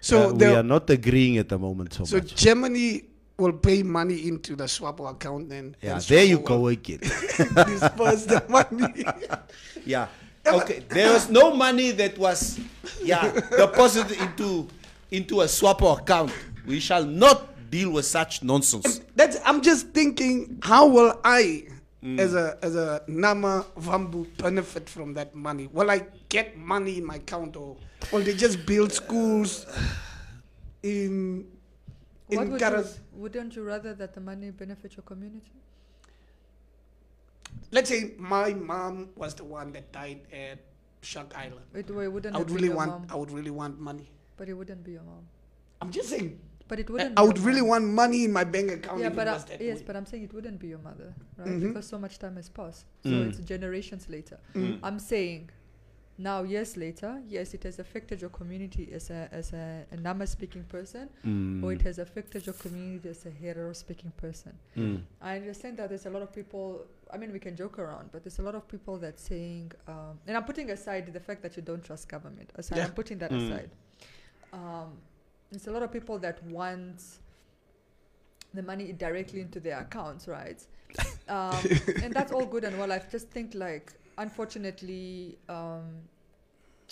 [0.00, 2.34] So uh, we are not agreeing at the moment so, So much.
[2.36, 3.04] Germany
[3.38, 5.74] will pay money into the Swapo account then.
[5.80, 6.98] Yeah, and there you Swapo go will again.
[7.68, 9.04] disperse the money.
[9.86, 10.08] yeah.
[10.46, 10.84] Okay.
[10.88, 12.60] There was no money that was
[13.02, 14.68] yeah deposited into
[15.10, 16.32] into a swapo account.
[16.66, 19.00] We shall not deal with such nonsense.
[19.16, 19.36] That's.
[19.44, 21.68] I'm just thinking, how will I,
[22.04, 22.18] Mm.
[22.20, 25.68] as a as a Nama Vambu, benefit from that money?
[25.72, 27.76] Will I get money in my account, or
[28.12, 29.64] will they just build schools
[30.82, 31.46] in
[32.26, 32.98] What in would Karas?
[32.98, 35.52] you, wouldn't you rather that the money benefit your community?
[37.70, 40.58] Let's say my mom was the one that died at
[41.00, 41.64] Shark Island.
[41.74, 42.90] It, well, wouldn't I would been really your want.
[42.90, 44.10] mom, I would really want money.
[44.36, 45.24] but it wouldn't be your mom.
[45.80, 46.38] I'm just saying.
[46.66, 47.18] But it I, wouldn't.
[47.18, 49.00] I be would really want money in my bank account.
[49.00, 49.84] Yeah, but I, yes, way.
[49.86, 51.48] but I'm saying it wouldn't be your mother, right?
[51.48, 51.60] Mhm.
[51.68, 52.86] Because so much time has passed.
[53.02, 53.28] So Mm.
[53.28, 54.38] it's generations later.
[54.54, 54.78] Mm.
[54.82, 55.50] I'm saying,
[56.16, 60.26] now years later, yes, it has affected your community as a as a, a Nama
[60.26, 61.08] speaking person,
[61.62, 64.52] or it has affected your community as a Herero speaking person.
[64.76, 65.02] Mm.
[65.20, 66.86] I understand that there's a lot of people.
[67.12, 70.18] I mean, we can joke around, but there's a lot of people that saying, um,
[70.26, 72.48] and I'm putting aside the fact that you don't trust government.
[72.54, 72.86] Aside, Yeah.
[72.86, 73.42] I'm putting that Mm.
[73.44, 73.70] aside.
[74.52, 74.90] Um,
[75.54, 77.00] there's a lot of people that want
[78.52, 80.60] the money directly into their accounts, right?
[81.28, 81.56] um,
[82.02, 82.90] and that's all good and well.
[82.92, 85.84] I just think like, unfortunately, um,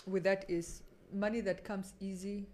[0.07, 0.83] with that is
[1.13, 2.47] money that comes easy,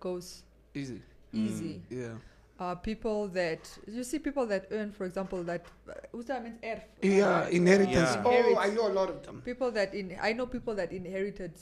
[0.00, 0.42] goes
[0.74, 1.00] Easy.
[1.32, 2.14] easy Yeah.
[2.58, 5.64] uh, people that you see people that earn, for example, that
[6.12, 7.42] who's that means erf, Yeah.
[7.44, 7.94] uh, Inheritance.
[7.94, 8.22] Yeah.
[8.24, 9.40] Oh, I know a lot of them.
[9.44, 11.52] people that in I know people that inherited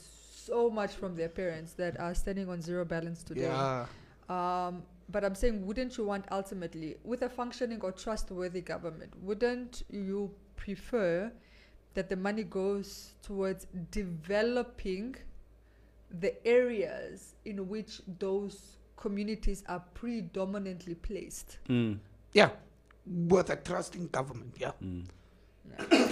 [0.46, 3.42] so much from their parents that are standing on zero balance today.
[3.42, 3.86] Yeah.
[4.28, 9.82] Um, but I'm saying, wouldn't you want ultimately, with a functioning or trustworthy government, wouldn't
[9.90, 11.30] you prefer
[11.94, 15.16] that the money goes towards developing
[16.20, 21.58] the areas in which those communities are predominantly placed?
[21.68, 21.98] Mm.
[22.32, 22.50] Yeah.
[23.06, 24.54] With a trusting government.
[24.58, 24.72] Yeah.
[25.90, 26.08] Yeah,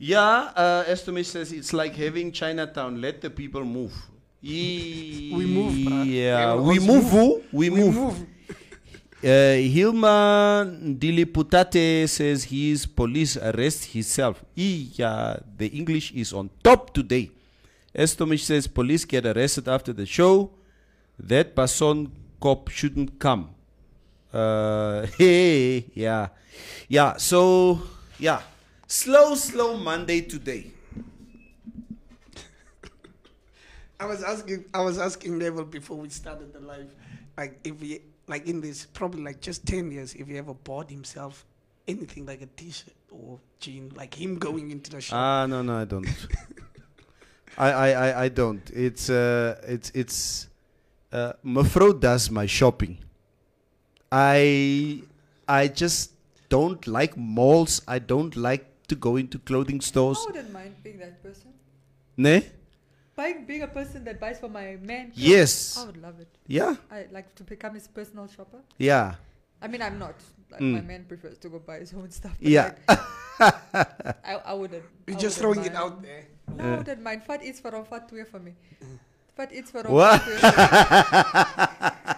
[0.00, 3.00] uh, Estomish says it's like having Chinatown.
[3.00, 3.92] Let the people move.
[4.42, 6.06] we move, bruh.
[6.06, 7.12] Yeah, Yeah, we move.
[7.12, 7.44] move.
[7.52, 7.94] We, We move.
[7.94, 8.26] move.
[9.24, 9.26] Uh,
[9.74, 10.64] Hilma
[10.98, 14.44] Diliputate says his police arrest himself.
[14.54, 17.30] Yeah, the English is on top today.
[17.94, 20.50] Estomish says police get arrested after the show.
[21.18, 22.10] That Basson
[22.40, 23.50] cop shouldn't come.
[24.32, 26.28] Uh, hey, yeah,
[26.86, 27.16] yeah.
[27.16, 27.80] So
[28.20, 28.40] yeah,
[28.88, 30.72] slow, slow Monday today.
[34.00, 36.94] I was asking I was asking Neville before we started the live,
[37.36, 40.90] like if he like in this probably like just ten years, if he ever bought
[40.90, 41.44] himself
[41.88, 45.16] anything like a t shirt or jean, like him going into the shop.
[45.16, 46.06] Ah, no, no, I don't.
[47.58, 48.70] I, I, I, I don't.
[48.72, 50.48] It's, uh, it's, it's.
[51.10, 52.98] Uh, Mevrouw does my shopping.
[54.12, 55.02] I,
[55.48, 56.12] I just
[56.48, 57.82] don't like malls.
[57.88, 60.18] I don't like to go into clothing stores.
[60.18, 61.52] I wouldn't mind being that person.
[62.16, 62.42] Ne?
[63.16, 65.10] Buying, being a person that buys for my man.
[65.10, 65.76] clothes, Yes.
[65.78, 66.28] I would love it.
[66.46, 68.60] Yeah, I like to become his personal shopper.
[68.78, 69.14] yeah,
[69.62, 70.14] I mean, I'm not.
[70.50, 70.72] Like, Mm.
[70.74, 72.32] My man prefers to go buy his own stuff.
[72.40, 72.72] but, yeah.
[72.88, 72.98] like,
[74.24, 74.84] I, I wouldn't.
[75.06, 76.24] You're I just wouldn't throwing it out there.
[76.56, 77.22] No, I wouldn't mind.
[77.24, 78.52] Fat iets waarom fat twee voor me.
[79.36, 80.22] Fat iets waarom What?
[80.22, 82.17] fat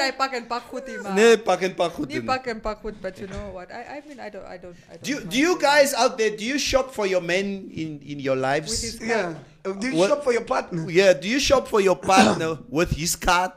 [0.00, 0.28] twee voor me.
[0.28, 1.14] Niet hij pak en pak goed in, maar.
[1.14, 2.24] Nee, pak en pak goed Niet in.
[2.24, 3.68] pak en pak goed, but you know what?
[3.70, 5.94] I, I mean, I don't, I don't, I don't Do you, mind do you guys
[5.94, 8.70] out there, do you shop for your men in, in your lives?
[8.70, 9.32] With his- Yeah.
[9.66, 10.90] Uh, Do you What- shop for your partner?
[10.90, 13.50] Yeah, do you shop for your partner with his card?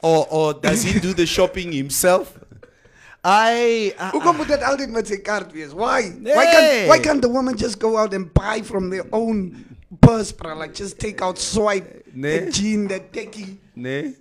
[0.00, 2.38] Or, or does he do the shopping himself?
[3.24, 3.94] I.
[3.98, 5.72] I- Hoekom moet dat altijd met zijn kaart wees?
[5.72, 6.02] Why?
[6.02, 6.32] Why, Nee.
[6.34, 9.66] can't, why can't the woman just go out and buy from their own
[10.00, 10.58] purse, bro?
[10.58, 12.44] Like just take out, swipe, Nee.
[12.44, 13.58] that jean, that techie.
[13.72, 14.16] Nee?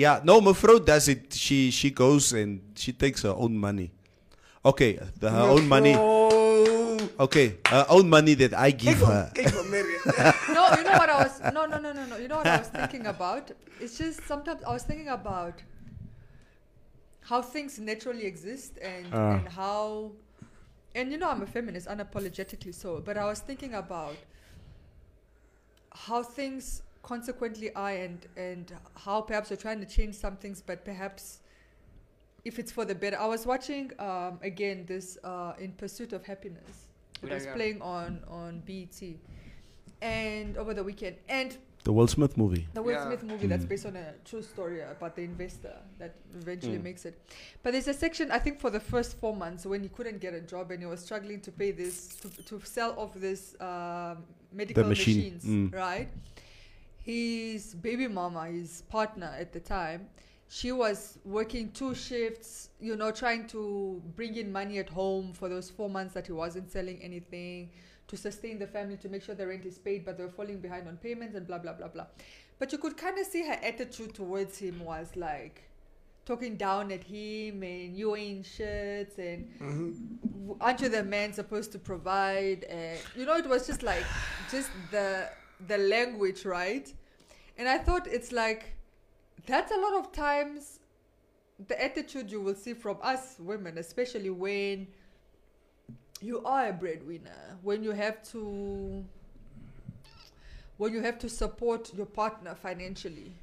[0.00, 1.34] Yeah, no, mevrouw does it.
[1.34, 3.90] She she goes and she takes her own money.
[4.64, 5.94] Okay, the, her own money.
[5.96, 6.98] Oh.
[7.18, 9.28] Okay, her own money that I give her.
[9.32, 10.00] kijk voor Marian.
[10.56, 12.16] No, you know what I was no no no no no.
[12.16, 13.44] You know what I was thinking about?
[13.80, 15.54] It's just sometimes I was thinking about
[17.30, 19.32] how things naturally exist and Ah.
[19.34, 20.12] and how
[20.94, 24.16] and you know I'm a feminist unapologetically so, but I was thinking about
[26.08, 28.72] how things consequently are and and
[29.04, 31.40] how perhaps we're trying to change some things but perhaps
[32.44, 33.18] if it's for the better.
[33.18, 36.86] I was watching um, again this uh, in pursuit of happiness.
[37.22, 37.54] It Yeah, was yeah.
[37.54, 39.00] playing on on BET
[40.00, 42.66] and over the weekend and The Will Smith movie.
[42.74, 43.06] the Will Yeah.
[43.06, 46.82] Smith movie that's based on a true story about the investor that eventually Mm.
[46.84, 47.14] makes it.
[47.62, 50.32] But there's a section I think for the first four months when he couldn't get
[50.34, 54.24] a job and he was struggling to pay this to, to sell off this um,
[54.52, 55.16] medical machine.
[55.16, 55.74] machines, Mm.
[55.74, 56.08] right?
[57.02, 60.08] His baby mama, his partner at the time,
[60.48, 65.48] she was working two shifts, you know, trying to bring in money at home for
[65.48, 67.70] those four months that he wasn't selling anything
[68.08, 70.58] to sustain the family, to make sure the rent is paid, but they were falling
[70.58, 72.06] behind on payments and blah, blah, blah, blah.
[72.58, 75.62] But you could kind of see her attitude towards him was like
[76.26, 79.92] talking down at him and you ain't shit and mm-hmm.
[80.22, 84.04] w- aren't you the man supposed to provide and you know it was just like
[84.50, 85.28] just the
[85.66, 86.92] the language right?
[87.58, 88.74] And i thought it's like
[89.46, 90.78] that's a lot of times
[91.68, 94.86] the attitude you will see from us women especially when
[96.22, 99.04] you are a breadwinner when you have to
[100.78, 103.34] when you have to support your partner financially.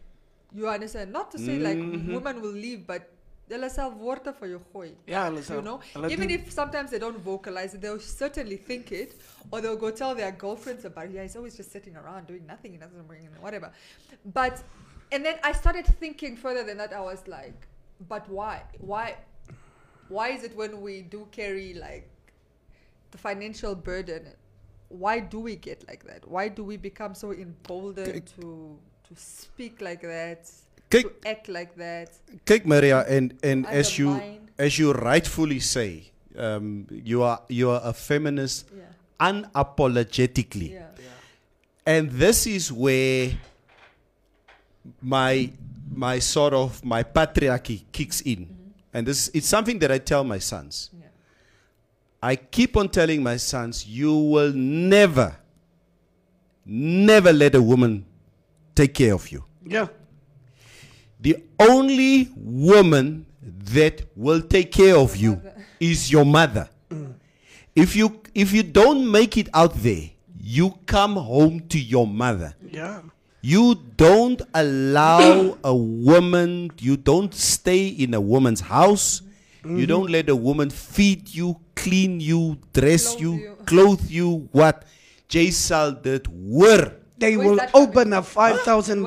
[0.56, 1.12] You understand?
[1.14, 2.08] Not to say like Mhm.
[2.14, 3.12] women will leave but
[3.56, 4.90] hulle sal worte vir jou gooi.
[5.08, 5.80] Ja, hulle sal- you know?
[5.94, 9.16] Hulle even if sometimes they don't vocalize it they'll certainly think it
[9.52, 11.12] or they'll go tell their girlfriends about it.
[11.12, 12.72] Yeah he's always just sitting around doing nothing.
[12.74, 13.72] He doesn't bring in whatever.
[14.26, 14.64] But
[15.12, 16.94] and then i started thinking further than that.
[16.94, 17.68] I was like
[18.08, 18.64] but why?
[18.80, 19.16] Why
[20.10, 22.10] why is it when we do carry like
[23.12, 24.28] the financial burden
[24.90, 26.26] why do we get like that?
[26.28, 30.50] Why do we become so emboldened to to speak like that
[30.90, 32.10] Kijk, to act like that
[32.46, 34.50] Kyk Maria and and as you Undermine.
[34.58, 38.84] as you rightfully say, um, you are you are a feminist yeah
[39.20, 40.72] unapologetically.
[40.72, 40.88] yeah
[41.86, 43.32] And this is where
[45.02, 45.52] my
[45.92, 48.48] my sort of my patriarchy kicks in.
[48.94, 50.90] And this it's something that I tell my sons.
[50.94, 51.08] yeah
[52.22, 55.36] I keep on telling my sons, you will never,
[56.66, 58.06] never let a woman
[58.74, 59.44] take care of you.
[59.66, 59.88] Yeah.
[61.20, 65.42] The only woman that will take care of you
[65.80, 66.70] is your mother.
[67.76, 72.56] If you if you don't make it out there, you come home to your mother.
[72.72, 73.02] Yeah.
[73.42, 79.22] You don't allow a woman, you don't stay in a woman's house.
[79.64, 79.86] You mm-hmm.
[79.86, 83.56] don't let a woman feed you, clean you, dress Clothe you, you.
[83.66, 84.50] clothe you.
[84.52, 84.86] What
[85.28, 86.94] Jay Sal did were.
[87.18, 89.04] They Where's will that coming open a five thousand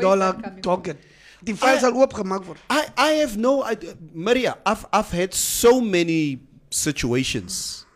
[1.44, 2.40] Where's dollar that coming docket.
[2.40, 2.58] Die files sal oopgemaak word.
[2.68, 3.94] I, I have no idea.
[4.12, 6.40] Maria, I've, I've had so many
[6.70, 7.86] situations,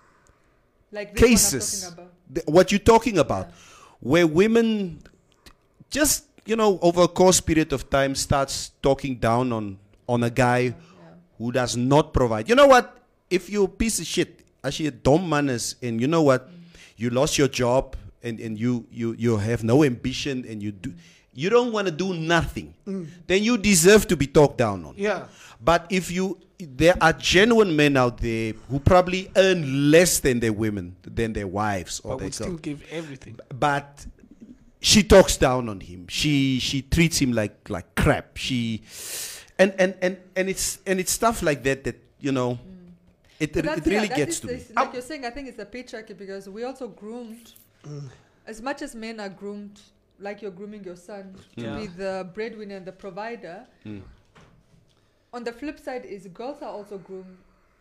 [0.91, 3.51] Like this cases, talking th- what you're talking about,
[4.01, 5.03] where women
[5.91, 10.31] just, you know, over a course period of time starts talking down on, on a
[10.31, 10.75] guy
[11.39, 12.49] who does not provide.
[12.49, 12.99] You know what?
[13.31, 16.49] If you're a piece of shit, actually a dumb manners, and you know what?
[16.49, 16.55] Mm.
[16.97, 20.95] You lost your job and, and you, you, you have no ambition and you do
[21.35, 22.75] you don't want to do nothing,
[23.27, 24.95] then you deserve to be talked down on.
[24.97, 25.27] Yeah.
[25.61, 30.53] But if you, there are genuine men out there who probably earn less than their
[30.53, 33.39] women, than their wives or But their would still give everything.
[33.49, 34.07] But
[34.81, 36.07] she talks down on him.
[36.09, 38.37] She she treats him like like crap.
[38.37, 38.83] She,
[39.59, 42.59] and and and and it's and it's stuff like that that you know,
[43.41, 44.53] it it, it really yeah, gets is to me.
[44.55, 47.53] this- Like you're saying, I think it's a patriarchy because we also groomed,
[47.87, 48.11] mm.
[48.47, 49.81] as much as men are groomed,
[50.19, 51.79] like you're grooming your son to Yeah.
[51.79, 53.67] be the breadwinner and the provider.
[53.85, 54.03] Mm.
[55.33, 57.37] On the flip side, is girls are also groomed,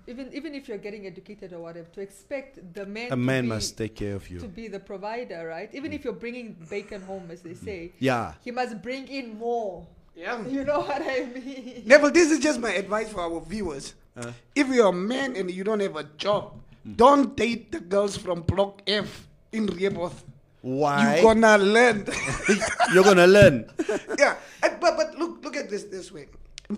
[0.07, 3.11] even even if you're getting educated or whatever, to expect the man.
[3.11, 5.69] A man be, must take care of you to be the provider, right?
[5.73, 8.34] Even if you're bringing bacon home, as they say, Yeah.
[8.43, 9.85] he must bring in more.
[10.15, 10.43] Yeah.
[10.55, 11.84] You know what I mean?
[11.85, 13.93] Neville, this is just my advice for our viewers.
[14.15, 14.31] Uh.
[14.55, 16.53] if you're a man and you don't have a job,
[16.95, 20.23] don't date the girls from Block F in Rehoboth.
[20.64, 21.19] Why?
[21.19, 22.07] You're gonna learn.
[22.95, 23.68] You're gonna learn.
[24.18, 24.40] yeah,
[24.80, 26.31] but but look look at this this way.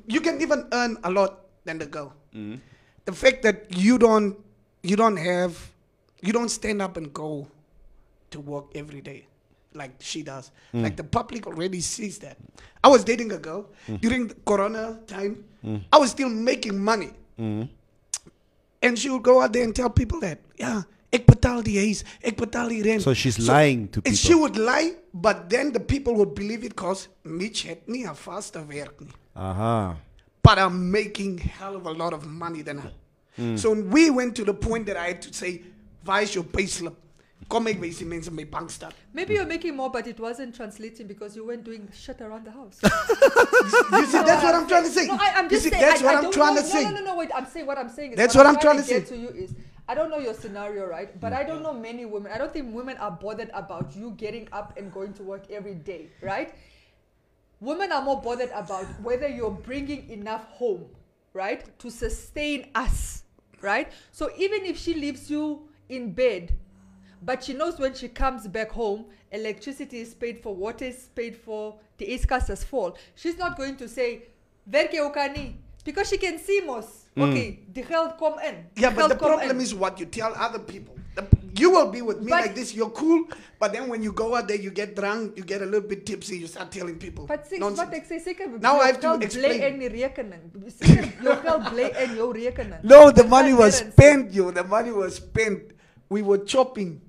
[0.10, 2.10] You can even earn a lot than the girl.
[2.34, 2.58] Mm-hmm.
[3.06, 4.34] The fact that you don't
[4.82, 5.54] you don't have
[6.26, 7.46] you don't stand up and go
[8.34, 9.30] to work every day
[9.76, 10.50] like she does.
[10.74, 10.82] Mm.
[10.84, 12.38] Like the public already sees that.
[12.84, 14.02] I was dating a girl mm.
[14.02, 15.44] during the Corona time.
[15.64, 15.84] Mm.
[15.92, 17.70] I was still making money, mm-hmm.
[18.82, 20.84] and she would go out there and tell people that yeah.
[21.16, 23.02] Ik betaal die huis, ik betaal die rent.
[23.02, 26.66] So she's lying to people And she would lie, but then the people would believe
[26.66, 29.14] it because Mitch had nie haar vaste werk nie.
[29.36, 29.96] Aha.
[30.42, 32.92] But I'm making hell of a lot of money than her.
[33.36, 33.56] Hmm.
[33.58, 35.62] So we went to the point that I had to say,
[36.06, 36.94] waar is your payslip?
[37.48, 38.94] Kom ek wys die mense my bankstat.
[39.14, 42.52] Maybe you're making more, but it wasn't translating because you weren't doing shit around the
[42.52, 42.80] house.
[43.92, 45.06] You see, that's what I'm trying to say.
[45.08, 45.82] No, I, I'm you just see, saying.
[45.82, 46.84] that's I, what I I'm trying know, to say.
[46.84, 47.30] No, no, no, no, wait.
[47.36, 48.12] I'm saying what I'm saying.
[48.12, 49.16] Is That's what I'm trying to get say.
[49.16, 49.54] to you is
[49.88, 51.20] I don't know your scenario, right?
[51.20, 51.64] But I don't mm-hmm.
[51.64, 52.32] know many women.
[52.32, 55.76] I don't think women are bothered about you getting up and going to work every
[55.76, 56.56] day, right?
[57.60, 60.86] Women are more bothered about whether you're bringing enough home,
[61.34, 63.24] right, to sustain us,
[63.62, 63.92] right?
[64.12, 66.54] So even if she leaves you in bed,
[67.22, 71.36] but she knows when she comes back home, electricity is paid for, water is paid
[71.36, 72.98] for, the yskas is full.
[73.16, 74.24] She's not going to say,
[74.70, 77.05] Werke okani, because she can see mos.
[77.16, 77.32] Mm.
[77.32, 78.56] Okay, the geld kom in.
[78.76, 79.62] Yeah, but the problem in.
[79.64, 80.96] is what you tell other people.
[81.16, 81.24] The,
[81.56, 83.24] you will be with me But- like this, you're cool,
[83.58, 86.06] but then when you go out there, you get drunk, you get a little bit
[86.06, 87.26] tipsy, you start telling people.
[87.26, 87.78] But nonsense.
[87.80, 89.64] wat ek sê seker Now I have to explain.
[89.64, 90.52] in die rekening.
[90.76, 92.84] Seker jou geld bly in jou rekening.
[92.84, 94.52] No, the money was spent, yo.
[94.52, 95.72] The money was spent.
[96.10, 97.00] We were chopping.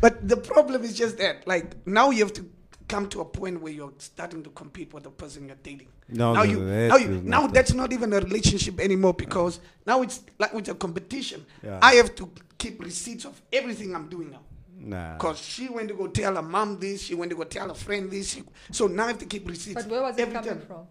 [0.00, 2.44] But the problem is just that, like, now you have to
[2.92, 5.88] come to a point where you're starting to compete with the person you're dating.
[6.08, 9.14] No, now no, you, that now, you, now not that's not even a relationship anymore
[9.14, 11.44] because now it's like it's a competition.
[11.62, 11.78] Yeah.
[11.82, 14.40] I have to keep receipts of everything I'm doing now.
[14.78, 15.14] Nah.
[15.14, 17.74] Because she went to go tell her mom this, she went to go tell her
[17.74, 18.32] friend this.
[18.34, 19.82] She, so now I have to keep receipts.
[19.82, 20.60] But where was it coming time.
[20.66, 20.86] from?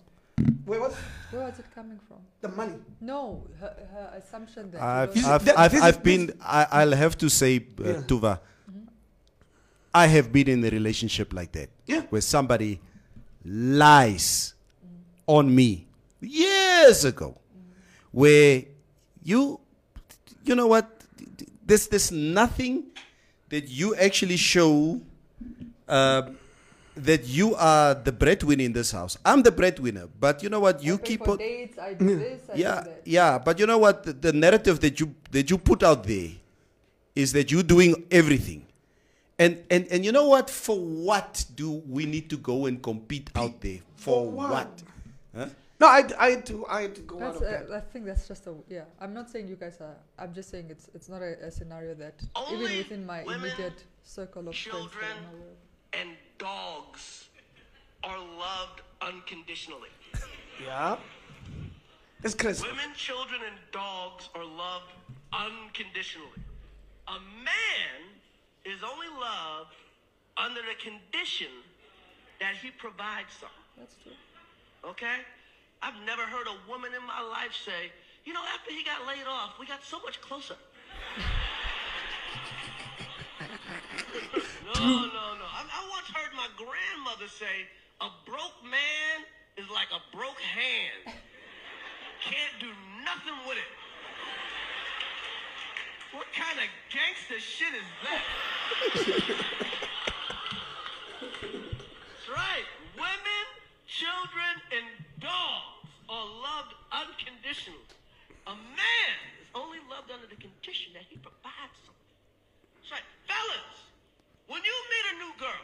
[0.65, 0.93] Where was
[1.31, 2.17] Where was it coming from?
[2.41, 2.75] the money?
[2.99, 6.93] No, her, her assumption that I've, were- This is- I've, I've, I've been, I, I'll
[7.03, 7.93] have to say, uh, Yeah.
[8.09, 8.39] Tuva,
[9.93, 11.69] I have been in a relationship like that.
[11.85, 12.01] Yeah.
[12.09, 12.79] Where somebody
[13.45, 14.53] lies
[15.27, 15.87] on me
[16.21, 17.37] years ago.
[18.11, 18.63] Where
[19.23, 19.59] you,
[20.43, 20.89] you know what?
[21.65, 22.85] There's, there's nothing
[23.49, 25.01] that you actually show
[25.87, 26.23] uh,
[26.95, 29.17] that you are the breadwinner in this house.
[29.23, 30.83] I'm the breadwinner, but you know what?
[30.83, 33.01] You I keep for on dates, I do this, I yeah do that.
[33.05, 36.29] yeah but you know what the, the narrative that you that you put out there
[37.15, 38.65] is that you're doing everything
[39.41, 43.29] and and and you know what for what do we need to go and compete
[43.35, 44.51] out there for, For what?
[44.51, 44.83] what,
[45.35, 45.47] Huh?
[45.79, 47.75] No, I, I had to I had to go That's, out of that.
[47.75, 48.83] I think that's just a yeah.
[49.01, 49.97] I'm not saying you guys are.
[50.19, 52.17] I'm just saying it's it's not a, a scenario that
[52.53, 55.99] even within my women, immediate circle of friends that children, I'm aware of.
[55.99, 57.29] and dogs
[58.03, 59.89] are loved unconditionally.
[60.63, 60.97] Yeah.
[62.23, 62.61] It's Chris.
[62.61, 64.91] Women, children, and dogs are loved
[65.33, 66.41] unconditionally.
[67.07, 67.17] A
[67.49, 67.97] man
[68.65, 69.73] is only loved
[70.37, 71.51] under the condition
[72.39, 73.57] that he provides something.
[73.77, 74.17] That's true.
[74.85, 75.21] Okay?
[75.81, 77.91] I've never heard a woman in my life say,
[78.25, 80.55] you know, after he got laid off, we got so much closer.
[84.65, 85.47] no, no, no.
[85.49, 87.65] I, I once heard my grandmother say,
[87.99, 89.25] a broke man
[89.57, 91.17] is like a broke hand.
[92.21, 92.69] Can't do
[93.03, 93.71] nothing with it.
[96.11, 98.23] What kind of gangster shit is that?
[101.31, 102.67] That's right.
[102.99, 103.45] Women,
[103.87, 104.83] children, and
[105.23, 107.87] dogs are loved unconditionally.
[108.47, 112.15] A man is only loved under the condition that he provides something.
[112.75, 113.07] That's right.
[113.31, 113.87] Fellas,
[114.51, 115.63] when you meet a new girl,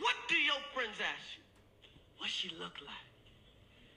[0.00, 1.44] what do your friends ask you?
[2.16, 3.08] What she look like?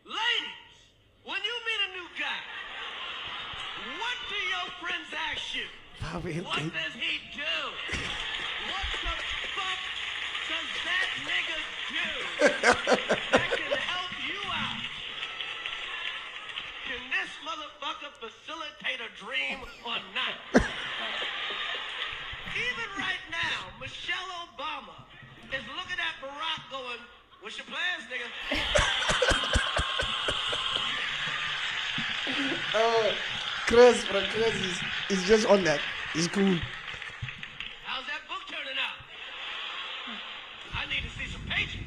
[0.03, 0.75] Ladies,
[1.23, 2.43] when you meet a new guy,
[3.99, 5.65] what do your friends ask you?
[6.01, 6.69] Bobby, What okay.
[6.69, 7.55] does he do?
[8.67, 9.15] What the
[9.55, 9.81] fuck
[10.49, 11.59] does that nigga
[11.89, 12.09] do
[13.31, 14.81] that can help you out?
[16.89, 20.35] Can this motherfucker facilitate a dream or not?
[22.51, 25.05] Even right now, Michelle Obama
[25.53, 26.99] is looking at Barack going,
[27.41, 28.27] what's your plans, nigga?
[32.73, 33.11] Oh,
[33.71, 34.81] Chris, bro, Chris is,
[35.17, 35.79] is just on that.
[36.13, 36.43] He's cool.
[37.85, 38.99] How's that book turning out?
[40.73, 41.79] I need to see some pages.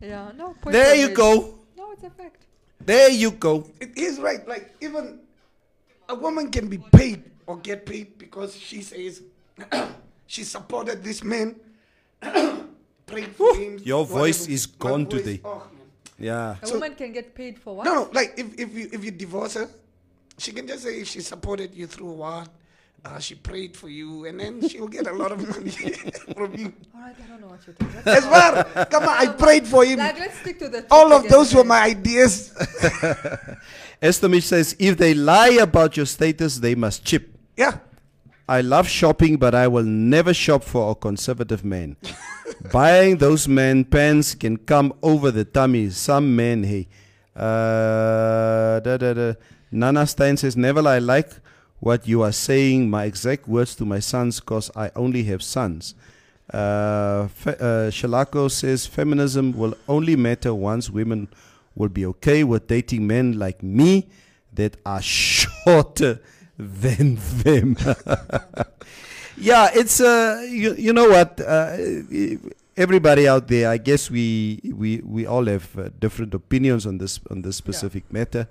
[0.00, 0.32] Yeah.
[0.36, 0.56] No.
[0.60, 1.16] point There you made.
[1.16, 1.54] go.
[1.76, 2.46] No, it's a fact.
[2.84, 3.64] There you go.
[3.78, 4.44] It is right.
[4.48, 5.20] Like even
[6.08, 9.22] a woman can be paid or get paid because she says
[10.26, 11.54] she supported this man.
[13.10, 13.78] prayed for him.
[13.84, 14.54] your voice whatever.
[14.54, 15.40] is My gone voice- today.
[15.44, 15.62] oh.
[16.18, 16.56] Yeah.
[16.62, 17.84] A So- woman can get paid for what?
[17.84, 18.10] No, no.
[18.12, 19.68] Like if, if you if you divorce her,
[20.38, 22.48] she can just say she supported you through what.
[23.02, 25.70] Uh, she prayed for you, and then she'll get a lot of money
[26.36, 26.70] from you.
[26.94, 27.16] All right.
[27.16, 28.02] I don't know what you're talking.
[28.04, 28.62] That's As well,
[28.92, 29.98] come on, I prayed for him.
[30.00, 30.84] Like, let's stick to the.
[30.90, 32.52] All of topic those were my ideas.
[34.02, 37.34] Estomich says, if they lie about your status, they must chip.
[37.56, 37.78] Yeah.
[38.46, 41.96] I love shopping, but I will never shop for a conservative man.
[42.72, 45.90] Buying those men pants can come over the tummy.
[45.90, 46.88] Some men, hey.
[47.34, 49.32] Uh, da, da, da.
[49.72, 51.30] Nana Stein says, Neville, I like
[51.78, 52.90] what you are saying.
[52.90, 55.94] My exact words to my sons, because I only have sons.
[56.52, 61.28] Uh, fe- uh, Shalako says, feminism will only matter once women
[61.74, 64.08] will be okay with dating men like me
[64.52, 66.20] that are shorter
[66.58, 67.76] than them.
[69.40, 71.40] yeah, it's uh, you, you know what?
[71.40, 71.76] Uh,
[72.76, 77.20] everybody out there, I guess we we we all have uh, different opinions on this
[77.30, 78.46] on this specific matter.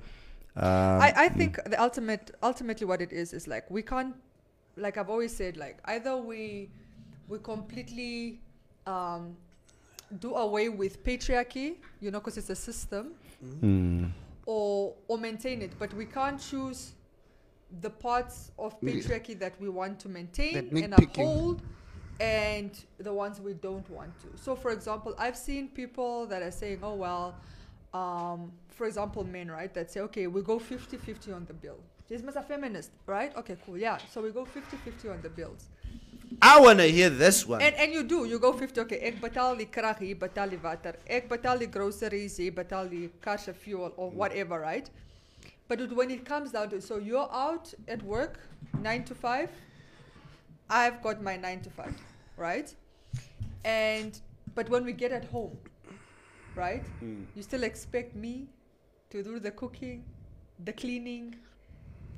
[0.55, 4.15] Um, I, I think the ultimate ultimately what it is is like we can't
[4.75, 6.69] like I've always said like either we
[7.27, 8.39] we completely
[8.87, 9.37] um,
[10.19, 13.13] do away with patriarchy you know because it's a system
[13.61, 14.09] mm,
[14.45, 16.93] or or maintain it but we can't choose
[17.81, 21.03] the parts of patriarchy that we want to maintain That and nitpicking.
[21.09, 21.61] uphold
[22.19, 24.27] and the ones we don't want to.
[24.41, 27.35] So for example i've seen people that are saying oh well
[27.93, 31.77] um, for example men right that say okay we go 50-50 on the bill.
[32.07, 33.35] This is a feminist right?
[33.37, 33.97] Okay cool yeah.
[34.11, 35.69] So we go 50-50 on the bills.
[36.41, 37.61] I want to hear this one.
[37.61, 40.59] and and you do you go 50 okay ek betaal die krag hier betaal die
[40.63, 44.89] water ek betaal die groceries hier betaal die cash fuel or whatever right
[45.69, 48.39] but it- when it comes down to so you're out at work
[48.81, 49.49] 9 to 5
[50.69, 51.95] I've got my 9 to 5
[52.37, 52.75] right?
[53.63, 54.19] And
[54.55, 55.57] but when we get at home
[56.55, 56.83] right?
[56.99, 57.23] Hmm.
[57.35, 58.49] You still expect me
[59.11, 60.03] to do the cooking
[60.65, 61.35] the cleaning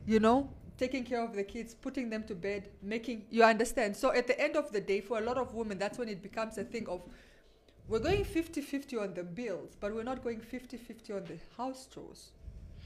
[0.07, 3.95] you know taking care of the kids putting them to bed making you understand?
[3.95, 6.21] So at the end of the day for a lot of women that's when it
[6.23, 7.01] becomes a thing of
[7.87, 12.31] we're going 50-50 on the bills but we're not going 50-50 on the house chores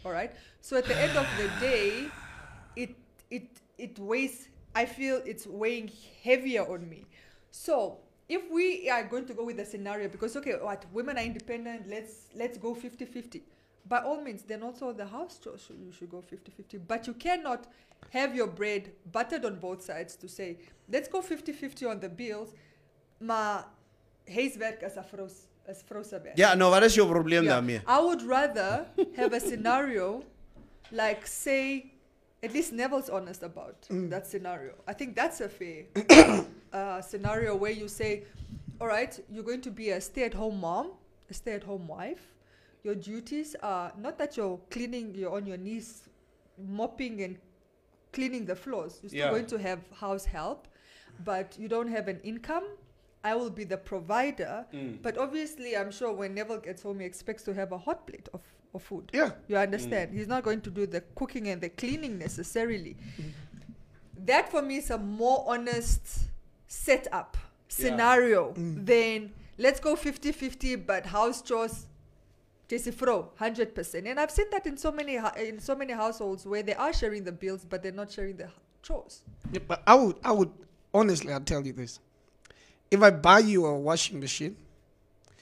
[0.06, 0.32] all right?
[0.62, 2.08] So at the end of the day
[2.76, 2.96] it
[3.30, 5.92] it it weighs i feel it's weighing
[6.24, 7.06] heavier on me.
[7.52, 8.00] So
[8.30, 11.88] if we are going to go with the scenario because okay what women are independent
[11.88, 13.42] let's let's go 50-50
[13.88, 17.68] by all means then also the house you should go 50-50 but you cannot
[18.10, 20.58] have your bread buttered on both sides to say
[20.92, 22.54] let's go 50-50 on the bills.
[24.28, 25.30] Hy's werk as 'n vrou
[25.68, 26.38] as vrou se werk.
[26.38, 27.54] Ja, nou wat is jou probleem Yeah.
[27.54, 27.82] daarmee?
[27.88, 28.86] I would rather
[29.16, 30.24] have a scenario
[30.92, 31.92] like say
[32.44, 34.74] at least Neville's honest about that scenario.
[34.88, 35.86] I think that's a fair
[36.74, 38.24] uh, scenario where you say,
[38.80, 40.92] all right, you're going to be a stay-at-home mom,
[41.30, 42.34] a stay-at-home wife.
[42.84, 46.04] Your duties are not that you're cleaning, you're on your knees,
[46.68, 47.38] mopping and
[48.14, 49.00] cleaning the floors.
[49.02, 49.32] You're still Yeah.
[49.32, 50.68] going to have house help,
[51.24, 52.64] but you don't have an income.
[53.26, 55.02] I will be the provider, mm.
[55.02, 58.30] but obviously, I'm sure when Neville gets home, he expects to have a hot plate
[58.36, 58.42] of,
[58.76, 59.10] of food.
[59.12, 59.32] Yeah.
[59.48, 60.12] You understand?
[60.12, 60.18] Mm.
[60.18, 62.96] He's not going to do the cooking and the cleaning necessarily.
[64.26, 66.08] That for me is a more honest
[66.68, 67.36] setup
[67.68, 68.86] scenario mm.
[68.86, 71.88] than let's go 50 50, but house chores.
[72.68, 75.94] Jesse Fro, hundred percent, and I've seen that in so many hou- in so many
[75.94, 78.50] households where they are sharing the bills, but they're not sharing the
[78.82, 79.22] chores.
[79.52, 80.52] Yeah, but I would, I would,
[80.92, 82.00] honestly, I'll tell you this.
[82.92, 84.56] If I buy you a washing machine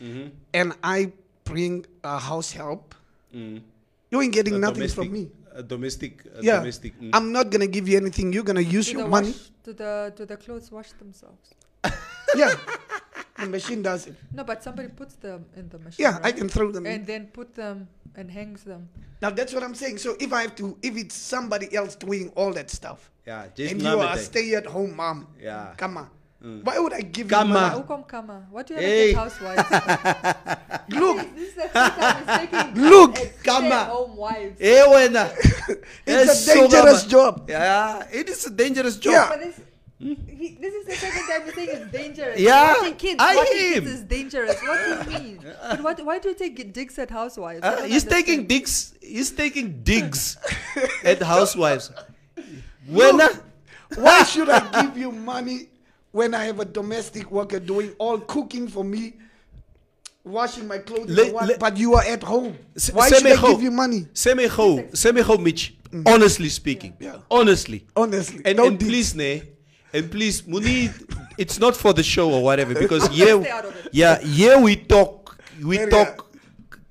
[0.02, 0.28] Mm-hmm.
[0.54, 1.12] and I
[1.46, 2.96] bring a house help,
[3.32, 5.30] you ain't getting A nothing domestic, from me.
[5.54, 7.00] A domestic, a Yeah, domestic.
[7.00, 7.12] mm.
[7.14, 8.34] I'm not gonna give you anything.
[8.34, 9.28] You're gonna use Do your money.
[9.32, 11.54] wash, do the do the clothes wash themselves?
[12.36, 12.56] yeah,
[13.38, 14.16] the machine does it.
[14.34, 16.04] No, but somebody puts them in the machine.
[16.04, 16.86] Yeah, I can throw them.
[16.86, 16.92] in.
[16.92, 18.90] and then put them and hangs them.
[19.22, 20.00] Now that's what I'm saying.
[20.00, 23.72] So if I have to, if it's somebody else doing all that stuff, yeah, just
[23.72, 25.74] and you are a stay-at-home mom, Yeah.
[25.78, 26.10] come on,
[26.44, 27.72] why would I give Come you on.
[27.72, 27.84] money?
[27.84, 28.46] Ukom kama.
[28.52, 29.12] What do you have Hey.
[29.12, 29.70] against housewives?
[30.90, 33.86] Look, this is the first time he's taking Look, kama.
[33.86, 34.60] home wives.
[34.60, 35.32] Eh wena.
[36.06, 37.10] it's a dangerous sokama.
[37.10, 37.50] job.
[37.50, 39.14] Ja, it is a dangerous job.
[39.14, 39.30] Yeah.
[39.30, 39.56] But this,
[40.00, 42.38] he, this is the second time you're saying it's dangerous.
[42.40, 43.74] Yeah, watching kids, I watching am.
[43.74, 44.62] kids is dangerous.
[44.62, 45.40] What do you mean?
[45.70, 47.64] but what, why do you take digs at housewives?
[47.64, 48.94] Uh, don't he's taking digs.
[49.00, 50.36] He's taking digs
[51.06, 51.92] at housewives.
[52.90, 53.42] Wena.
[53.96, 55.70] Why should I give you money
[56.14, 59.14] when I have a domestic worker doing all cooking for me,
[60.24, 62.56] washing my clothes, Le- what, le- but you are at home?
[62.76, 63.48] S- Why should I gou.
[63.54, 64.08] give you money?
[64.14, 65.74] Sê my gou, sê my gou Mitch.
[66.06, 66.94] Honestly speaking.
[67.00, 67.18] Yeah.
[67.30, 67.86] Honestly.
[67.96, 69.44] Honestly, And, no and please, ne,
[69.94, 70.90] and please, Moenie,
[71.38, 73.90] it's not for the show or whatever because here, Stay out of it.
[73.92, 76.32] yeah, we talk, we Very, talk.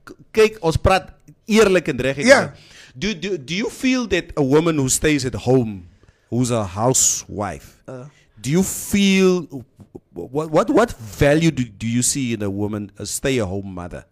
[0.06, 1.08] k- Kyk, ons praat
[1.48, 2.18] eerlik en reg.
[2.18, 2.52] Yeah.
[2.96, 5.88] Do, do do you feel that a woman who stays at home,
[6.30, 8.04] who's a housewife, Uh.
[8.42, 9.64] Do you feel
[10.12, 14.04] what what what value do, do you see in a woman, a stay-at-home mother?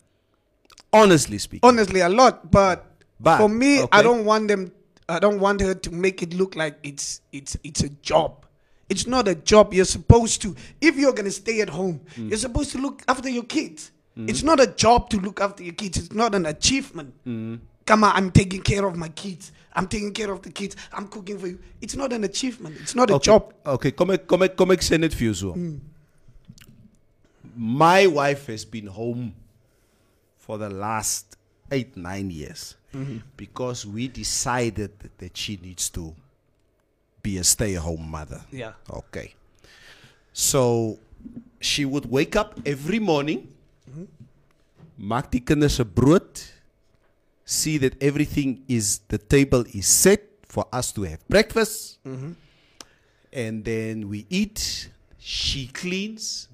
[0.93, 1.69] Honestly speaking.
[1.69, 2.51] Honestly, a lot.
[2.51, 2.87] But,
[3.21, 3.89] But, for me, okay.
[3.93, 4.73] I don't want them.
[5.09, 8.47] I don't want her to make it look like it's it's it's a job.
[8.89, 9.75] It's not a job.
[9.75, 10.57] You're supposed to.
[10.81, 12.31] If you're gonna stay at home, Mm.
[12.31, 13.91] you're supposed to look after your kids.
[14.17, 15.97] It's not a job to look after your kids.
[15.97, 17.15] It's not an achievement.
[17.27, 17.61] Mm.
[17.87, 19.51] Come on, I'm taking care of my kids.
[19.73, 20.77] I'm taking care of the kids.
[20.93, 21.59] I'm cooking for you.
[21.81, 22.77] It's not an achievement.
[22.81, 23.55] It's not a okay, job.
[23.65, 25.55] Okay, kom ek kom ek kom ek sê net vir jou.
[27.55, 29.35] My wife has been home
[30.39, 31.37] for the last
[31.71, 33.19] 8 9 years mm-hmm.
[33.37, 36.15] because we decided that she needs to
[37.23, 38.41] be a stay-at-home mother.
[38.51, 38.73] Yeah.
[38.91, 39.35] Okay.
[40.33, 40.99] So
[41.61, 43.49] she would wake up every morning,
[43.89, 44.05] mm-hmm.
[44.99, 46.43] maak die kinders se brood,
[47.51, 51.99] see that everything is the table is set for us to have breakfast.
[52.07, 52.33] Mm-hmm.
[53.33, 56.49] And then we eat, she cleans,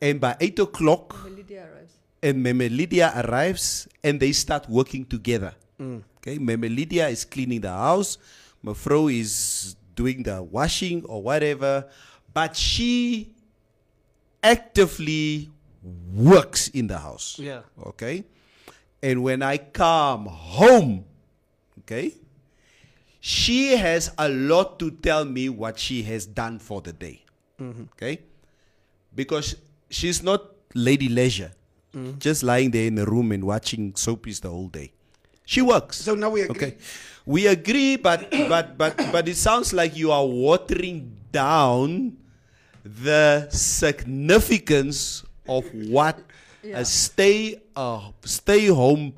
[0.00, 1.92] and by eight o'clock, Lydia arrives.
[2.22, 5.54] and Meme Lydia arrives and they start working together.
[5.80, 6.02] Mm.
[6.18, 8.18] Okay, Meme Lydia is cleaning the house,
[8.64, 11.86] Mafro is doing the washing or whatever,
[12.34, 13.32] but she
[14.42, 15.48] actively
[16.14, 17.38] works in the house.
[17.38, 17.60] Yeah.
[17.86, 18.24] Okay,
[19.02, 21.04] and when I come home,
[21.80, 22.14] okay,
[23.20, 27.24] she has a lot to tell me what she has done for the day.
[27.60, 27.84] Mm-hmm.
[27.94, 28.20] Okay,
[29.14, 29.56] because
[29.90, 30.42] she's not
[30.74, 31.52] lady leisure,
[31.94, 32.18] mm-hmm.
[32.18, 34.92] just lying there in the room and watching soapies the whole day.
[35.44, 35.98] She works.
[35.98, 36.56] So now we agree.
[36.56, 36.76] Okay,
[37.24, 42.16] we agree, but but but but it sounds like you are watering down
[42.84, 46.18] the significance of what
[46.66, 46.80] Yeah.
[46.80, 49.14] a stay uh, stay home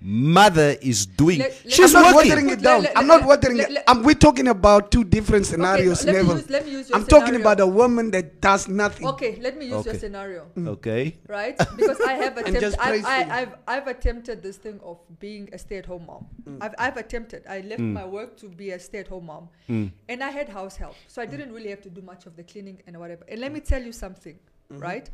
[0.00, 1.38] mother is doing.
[1.38, 2.82] Let- let- She's I'm not watering it Let- down.
[2.82, 3.70] let- I'm not watering it.
[3.70, 6.36] let- I'm, we're talking about two different scenarios, let me Neville.
[6.36, 9.06] use- let me use your I'm talking about a woman that does nothing.
[9.08, 9.98] Okay, let me use your Okay.
[9.98, 10.46] scenario.
[10.56, 10.68] Mm.
[10.68, 11.18] Okay.
[11.28, 11.56] right?
[11.76, 12.76] Because I have attempted.
[12.78, 16.26] I've, I, I've, I've attempted this thing of being a stay-at-home mom.
[16.44, 16.58] Mm.
[16.60, 17.44] I've I've attempted.
[17.48, 17.92] I left mm.
[17.92, 21.52] my work to be a stay-at-home mom, and I had house help, so I didn't
[21.52, 23.24] really have to do much of the cleaning and whatever.
[23.28, 24.38] And let me tell you something,
[24.72, 24.78] mm-hmm.
[24.82, 25.10] right?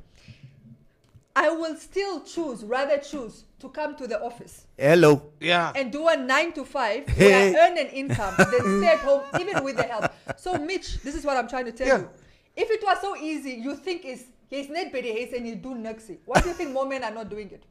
[1.39, 5.23] I will still choose, rather choose to come to the office Hello.
[5.39, 5.71] Yeah.
[5.77, 7.53] and do a nine to five Hey.
[7.53, 10.11] where I earn an income, then stay at home even with the help.
[10.39, 11.99] So, Mitch, this is what I'm trying to tell Yeah.
[11.99, 12.09] you.
[12.57, 15.75] If it was so easy, you think is he's net better he's and you do
[15.75, 16.19] nixie.
[16.25, 17.63] Why do you think more men are not doing it?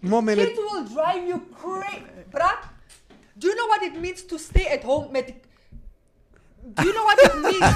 [0.00, 0.38] Moment.
[0.38, 2.56] Kids will drive you crazy, bruh.
[3.38, 5.28] Do you know what it means to stay at home met?
[6.74, 7.68] Do you know what it means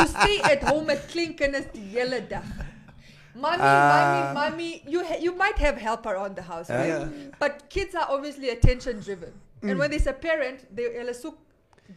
[0.00, 2.44] to stay at home met klinkkennis die hele dag?
[3.36, 4.32] Mommy, Ah.
[4.34, 6.86] mommy, mommy, you ha- you might have help around the house, right?
[6.88, 7.08] Yeah.
[7.38, 9.32] But kids are obviously attention driven.
[9.62, 11.34] And when there's a parent, they hulle soek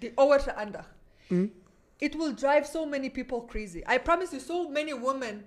[0.01, 1.49] die ouers se.
[2.01, 3.83] It will drive so many people crazy.
[3.85, 5.43] I promise you, so many women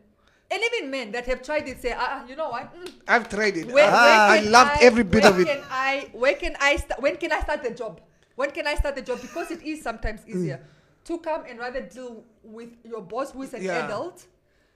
[0.51, 2.75] and even men that have tried it say, ah, ah, you know what?
[2.75, 3.73] Mm, I've tried it.
[3.73, 5.47] where, I, I can loved every bit of it.
[5.47, 8.01] Can I, where can I sta- when can I start the job?
[8.35, 9.21] When can I start the job?
[9.23, 10.29] Because it is sometimes Mm.
[10.35, 10.61] easier
[11.05, 13.87] to come and rather deal with your boss who is an Yeah.
[13.87, 14.27] adult.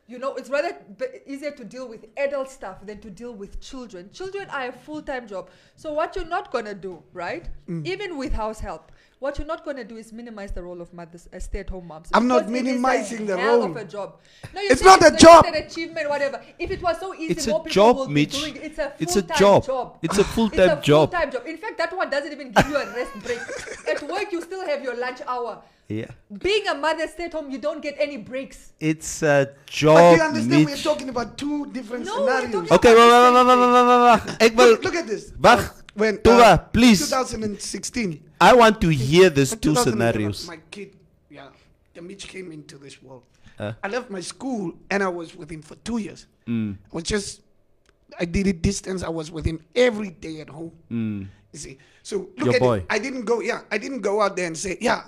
[0.08, 3.60] You know, it's rather b- easier to deal with adult stuff than to deal with
[3.60, 4.08] children.
[4.12, 5.50] Children are a full time job.
[5.74, 7.48] So, what you're not going to do, right?
[7.68, 7.84] Mm.
[7.84, 10.92] Even with house help, what you're not going to do is minimize the role of
[10.94, 12.10] mothers as stay at home moms.
[12.14, 13.70] I'm not Because it is a minimizing the hell role.
[13.70, 14.20] of a job.
[14.54, 15.44] No, you It's say not a not job.
[15.46, 16.40] an achievement, whatever.
[16.56, 18.38] If it was so easy, It's a more people job, will be Mitch.
[18.40, 18.62] doing it.
[18.62, 19.66] It's a It's a full-time job.
[19.66, 19.98] job.
[20.02, 21.10] It's a full-time It's a job.
[21.10, 21.46] full-time job.
[21.46, 23.40] In fact, that one doesn't even give you a rest break.
[23.90, 25.62] At work, you still have your lunch hour.
[25.88, 26.10] Yeah.
[26.42, 28.72] Being a mother, stay at home, you don't get any breaks.
[28.80, 30.66] It's a But job, do you understand?
[30.66, 32.68] We're talking about two different No, we're scenarios.
[32.68, 34.42] talking Okay, wag, wag, wag, wag, wag, wag, wag.
[34.42, 35.32] Ek wil Look, look at this.
[35.38, 35.58] Wag.
[35.60, 36.98] Uh, when Tuba, please.
[37.08, 38.20] 2016.
[38.40, 39.92] I want to hear these in two 2011,
[40.34, 40.46] scenarios.
[40.48, 40.96] My kid,
[41.30, 41.48] yeah,
[41.94, 43.22] the Mitch came into this world.
[43.58, 43.72] Uh.
[43.82, 46.26] I left my school and I was with him for two years.
[46.46, 47.40] Mm, I was just,
[48.18, 49.02] I did it distance.
[49.02, 50.72] I was with him every day at home.
[50.90, 51.28] mm.
[51.52, 52.76] You see, so look Your at boy.
[52.78, 52.86] it.
[52.90, 53.40] I didn't go.
[53.40, 55.04] Yeah, I didn't go out there and say, yeah.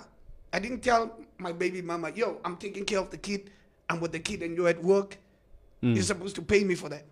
[0.51, 3.51] I didn't tell my baby mama, yo, I'm taking care of the kid.
[3.89, 5.17] I'm with the kid, and you're at work.
[5.81, 7.05] You're supposed to pay me for that.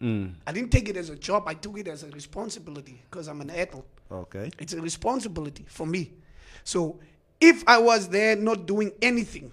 [0.00, 0.34] Mm.
[0.46, 1.44] I didn't take it as a job.
[1.46, 3.86] I took it as a responsibility because I'm an adult.
[4.10, 4.50] Okay.
[4.58, 6.12] It's a responsibility for me.
[6.64, 6.98] So
[7.40, 9.52] if I was there not doing anything,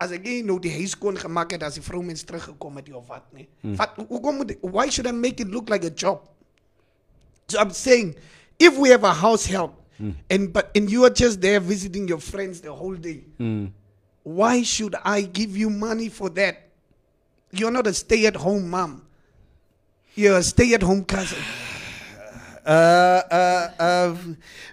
[0.00, 3.08] as ek nie nou die huis kon gemaak het as die vroumens teruggekom het of
[3.10, 3.46] wat nie.
[3.76, 6.24] Wat hoekom moet why should I make it look like a job?
[7.48, 8.14] So I'm saying
[8.58, 9.76] if we have a house help
[10.30, 13.24] and but and you are just there visiting your friends the whole day,
[14.22, 16.68] why should I give you money for that?
[17.52, 19.02] You're not a stay-at-home mom.
[20.14, 21.38] You're a stay-at-home cousin.
[22.60, 24.16] Uh, uh, uh,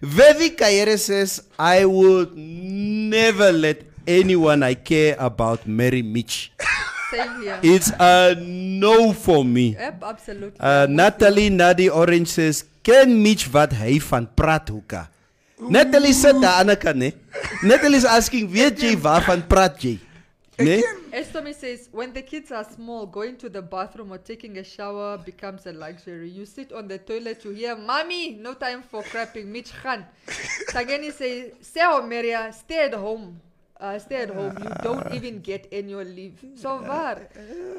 [0.04, 6.52] Vevi Kayere says, I would never let anyone I care about marry Mitch.
[7.12, 7.60] Same here.
[7.64, 9.74] It's a no for me.
[9.80, 10.60] Yep, absolutely.
[10.60, 15.08] Uh, Natalie Nadi Orange says, ken Mitch wat hy van praat hoeka?
[15.60, 17.14] Natalie sit daar aan die kant, né?
[17.66, 19.98] Natalie is asking, weet jy waarvan praat jy?
[20.58, 20.82] Né?
[21.12, 25.18] Estomi says, when the kids are small, going to the bathroom or taking a shower
[25.18, 26.30] becomes a luxury.
[26.30, 30.06] You sit on the toilet, you hear, Mommy, no time for crapping, Mitch Khan.
[30.70, 33.40] Tageni says, Seo Meria, stay at home.
[33.80, 34.58] Uh, stay at home.
[34.62, 36.38] You don't even get annual leave.
[36.56, 37.30] So var.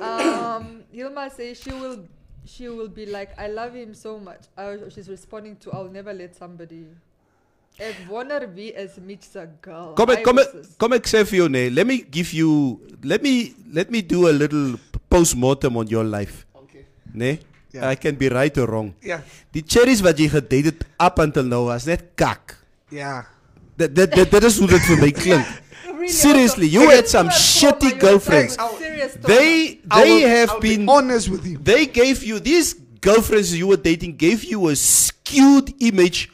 [0.01, 2.05] Um, Hilma says she will
[2.45, 4.47] she will be like, I love him so much.
[4.57, 6.87] Uh, she's responding to, I'll never let somebody.
[7.79, 9.93] Ek wonder wie is Mitch se girl.
[11.29, 14.75] Vir jou nê, let me give you let me let me do a little
[15.09, 16.85] postmortem on your life, Okay.
[17.15, 17.39] né?
[17.73, 17.91] Ja.
[17.93, 18.95] I can be right or wrong.
[19.03, 19.21] Yeah.
[19.53, 22.57] Die cherries wat jy gedate het up until now was net kak.
[22.91, 23.25] Yeah.
[23.77, 25.47] Dit dit, dit is hoe dit vir my klink.
[25.87, 28.57] Really Seriously, also- you had some shitty girlfriends.
[29.23, 31.59] They they will- have I'll be been honest with you.
[31.63, 36.29] they gave you these girlfriends you were dating gave you a skewed image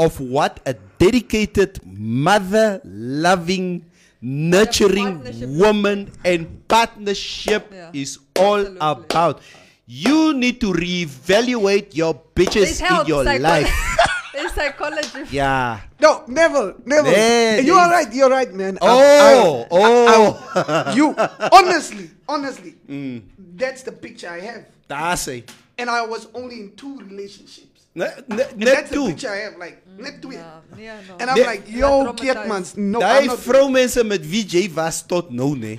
[0.00, 3.84] of what a dedicated mother loving
[4.22, 5.20] nurturing
[5.58, 9.04] woman and partnership Yeah, is all absolutely.
[9.04, 9.40] about
[9.86, 13.72] you need to reevaluate your bitches It in your psycho- life
[14.34, 15.24] it's psychology.
[15.30, 17.10] yeah No, never, never.
[17.10, 18.08] Yeah, you are right.
[18.12, 18.78] You're right, man.
[18.80, 19.76] I- oh I-
[20.16, 21.12] oh I- you
[21.52, 23.22] honestly, honestly, Mm.
[23.56, 24.64] that's the picture I have.
[24.88, 25.44] daar's hy
[25.80, 27.69] And I was only in two relationships.
[28.00, 29.56] Net net, And net that's toe the picture I have.
[29.58, 30.32] Like, mm, net two.
[30.32, 31.16] Yeah, yeah, no.
[31.20, 31.46] And I'm Nee.
[31.52, 32.64] like, yo, kid, man.
[32.76, 33.38] No, I'm Daai not.
[33.46, 35.78] vroumense met wie jy was tot nou nê.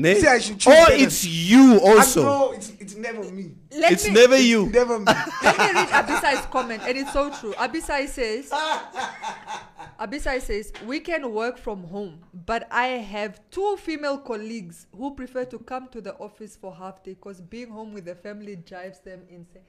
[0.00, 0.14] Né?
[0.20, 1.02] See, I should choose Or better.
[1.04, 2.22] it's you I also.
[2.22, 3.50] know it's, it's never me.
[3.72, 4.66] Let It's me, never you.
[4.72, 5.04] Never me.
[5.42, 7.52] Let me read Abisai's comment, and it's so true.
[7.54, 8.48] Abisai says,
[10.00, 15.44] Abisai says, we can work from home, but I have two female colleagues who prefer
[15.46, 19.00] to come to the office for half day because being home with the family drives
[19.00, 19.62] them insane.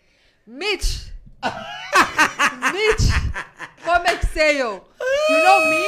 [0.48, 1.08] Mitch,
[1.44, 3.06] Mitch,
[3.84, 4.82] come Exeo.
[5.30, 5.84] You know me,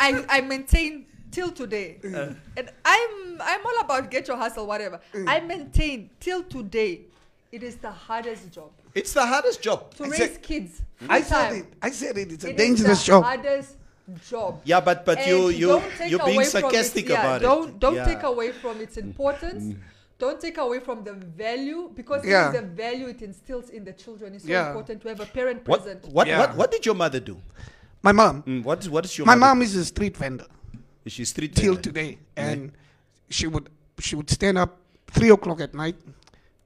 [0.00, 1.98] I, I maintain till today.
[2.02, 5.00] and I'm I'm all about get your hustle, whatever.
[5.26, 7.02] I maintain till today.
[7.50, 9.92] It is the hardest job It's the hardest job.
[9.96, 10.82] to I raise said- kids.
[11.06, 11.66] I said it.
[11.82, 12.32] I said it.
[12.32, 13.24] It's a It dangerous the job.
[13.24, 13.76] Hardest
[14.30, 14.60] job.
[14.64, 17.78] Yeah, but but And you you you're being sarcastic it, yeah, about don't, it.
[17.78, 18.04] Don't Yeah.
[18.06, 18.14] Mm.
[18.14, 19.76] take away from its importance.
[20.22, 22.50] Don't take away from the value because Yeah.
[22.50, 24.34] it is the value it instills in the children.
[24.36, 24.68] It's so Yeah.
[24.68, 26.04] important to have a parent What present.
[26.16, 26.38] what, Yeah.
[26.40, 27.36] what what did your mother do?
[28.02, 28.44] My mom.
[28.44, 30.46] Mm, what is what is your My mother mom is a street vendor
[31.04, 31.82] Is she street till vendor?
[31.88, 32.70] today, and
[33.36, 33.66] she would
[33.98, 34.70] she would stand up
[35.08, 35.96] three o'clock at night,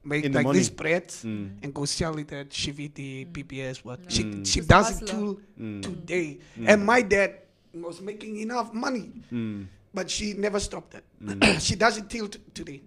[0.05, 0.77] make In like these morning.
[0.83, 1.47] breads, Mm.
[1.63, 3.77] and go sell it at Shiviti, PPS.
[3.89, 5.81] What she she does it till Mm.
[5.83, 6.29] today,
[6.71, 7.31] and my dad
[7.73, 9.65] was making enough money, Mm.
[9.97, 11.05] But she never stopped it.
[11.67, 12.81] she does it till t- today.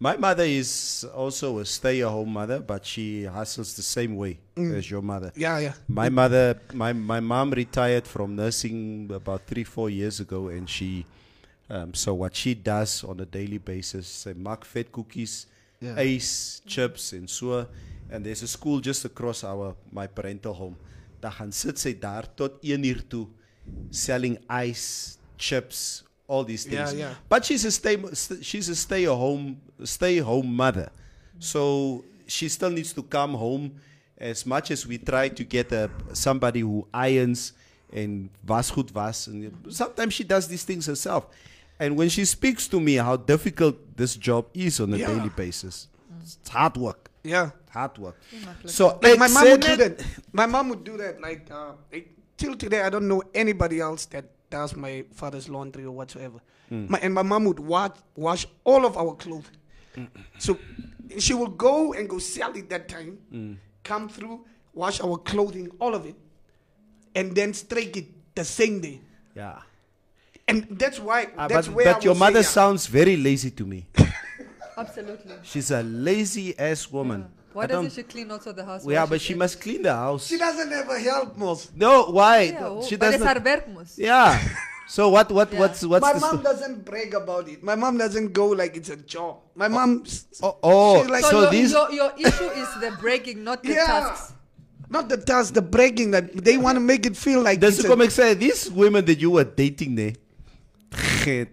[0.00, 4.72] My mother is also a stay-at-home mother, but she hustles the same way Mm.
[4.78, 5.30] as your mother.
[5.36, 5.74] Yeah, yeah.
[5.88, 11.04] My mother, my my mom retired from nursing about three four years ago, and she,
[11.70, 15.46] um, so what she does on a daily basis, sy maak vet cookies,
[15.80, 15.98] Yeah.
[16.04, 17.66] ys, chips en so,
[18.12, 20.76] and there's a school just across our my parental home.
[21.20, 23.26] Dan gaan sit sy daar tot 1 uur toe
[23.90, 24.36] selling
[24.68, 26.02] ice, chips,
[26.32, 26.94] all these things.
[26.94, 27.14] yeah.
[27.28, 27.96] But she's a stay
[28.50, 30.88] she's a stay at home stay home mother.
[31.38, 33.64] So she still needs to come home
[34.16, 37.52] as much as we try to get a, somebody who irons
[37.92, 41.26] and was goed was and sometimes she does these things herself.
[41.82, 45.08] And when she speaks to me how difficult this job is on a Yeah.
[45.12, 45.88] daily basis.
[46.22, 47.10] It's hard work.
[47.24, 47.50] Yeah.
[47.70, 48.16] Hard work.
[48.66, 49.94] So Like my mom would do that.
[50.40, 51.14] My mom would do that.
[51.20, 52.06] Like uh, like,
[52.40, 56.38] till today, I don't know anybody else that does my father's laundry or whatsoever.
[56.70, 56.88] Mm.
[56.90, 59.50] My, and my mom would wash wash all of our clothes.
[59.96, 60.08] Mm.
[60.38, 60.58] So
[61.18, 63.18] she would go and go sell it that time.
[63.32, 63.56] Mm.
[63.82, 66.14] Come through, wash our clothing, all of it,
[67.14, 69.00] and then strike it the same day.
[69.34, 69.58] Yeah.
[70.46, 71.28] And that's why.
[71.36, 72.58] Ah, that's but where I but your will say, mother yeah.
[72.60, 73.86] sounds very lazy to me.
[74.76, 75.34] Absolutely.
[75.42, 77.28] She's a lazy ass woman.
[77.52, 78.86] Why doesn't she clean also the house?
[78.86, 80.26] yeah, but she's she must clean the house.
[80.26, 81.76] She doesn't ever help most.
[81.76, 82.42] No, why?
[82.42, 83.26] Yeah, oh, she but it's doesn't.
[83.26, 83.98] haar werk mos.
[83.98, 84.38] Yeah.
[84.88, 85.30] So what?
[85.32, 85.50] What?
[85.50, 85.60] Yeah.
[85.60, 85.80] What's?
[85.86, 86.20] What's My the?
[86.20, 87.62] mom sto- doesn't brag about it.
[87.62, 89.38] My mom doesn't go like it's a job.
[89.54, 91.72] My mom, oh, s- oh, oh, she's like- So, so your, these.
[91.72, 93.86] your, your issue is the breaking, not the Yeah.
[93.86, 94.34] tasks.
[94.92, 97.88] not the task, the bragging that they want to make it feel like Dis it's
[97.88, 100.12] hoekom a, ek these women that you were dating nee.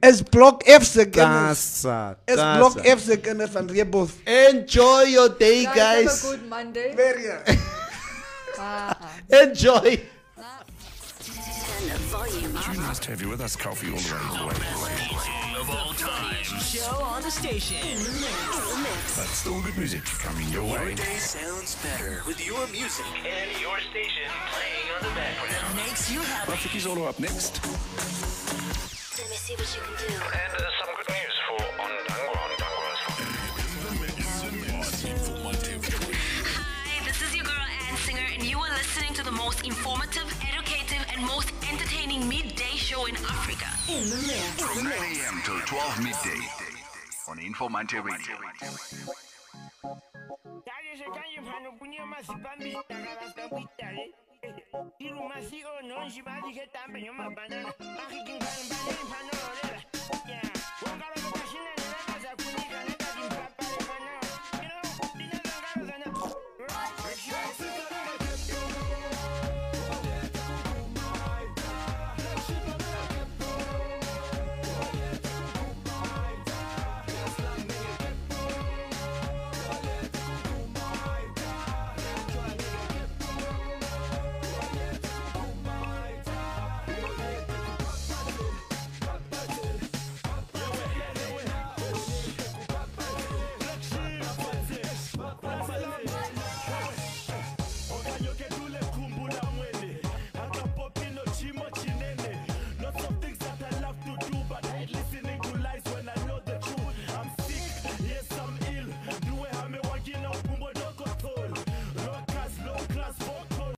[0.02, 2.18] As block F se kinders, Kassa.
[2.28, 4.28] as block F se kinders van Rehoboth.
[4.28, 6.22] Enjoy your day, Guys, guys.
[6.24, 6.96] have a good Monday.
[6.96, 7.26] Very.
[9.48, 10.02] Enjoy.
[12.72, 15.16] We must have you with us, Coffee, all the way, all the way, all the
[15.16, 15.60] way.
[15.60, 16.36] Of all time.
[16.60, 17.78] Show on the station.
[19.16, 20.88] But still good music coming your way.
[20.88, 23.06] Your Day sounds better with your music.
[23.26, 25.76] And your station playing on the background.
[25.76, 26.52] Makes you happy.
[26.52, 27.60] Rafiki's all up next.
[29.20, 30.14] Let me see what you can do.
[30.16, 32.40] And uh, some good news for Ondangwa.
[36.56, 40.24] Hi, this is your girl Ann Singer, and you are listening to the most informative,
[40.48, 43.68] educative, and most entertaining midday show in Africa.
[44.56, 45.42] From 9 a.m.
[45.44, 46.40] till 12 midday
[47.28, 48.38] on Informante Radio.
[60.28, 60.59] Yeah.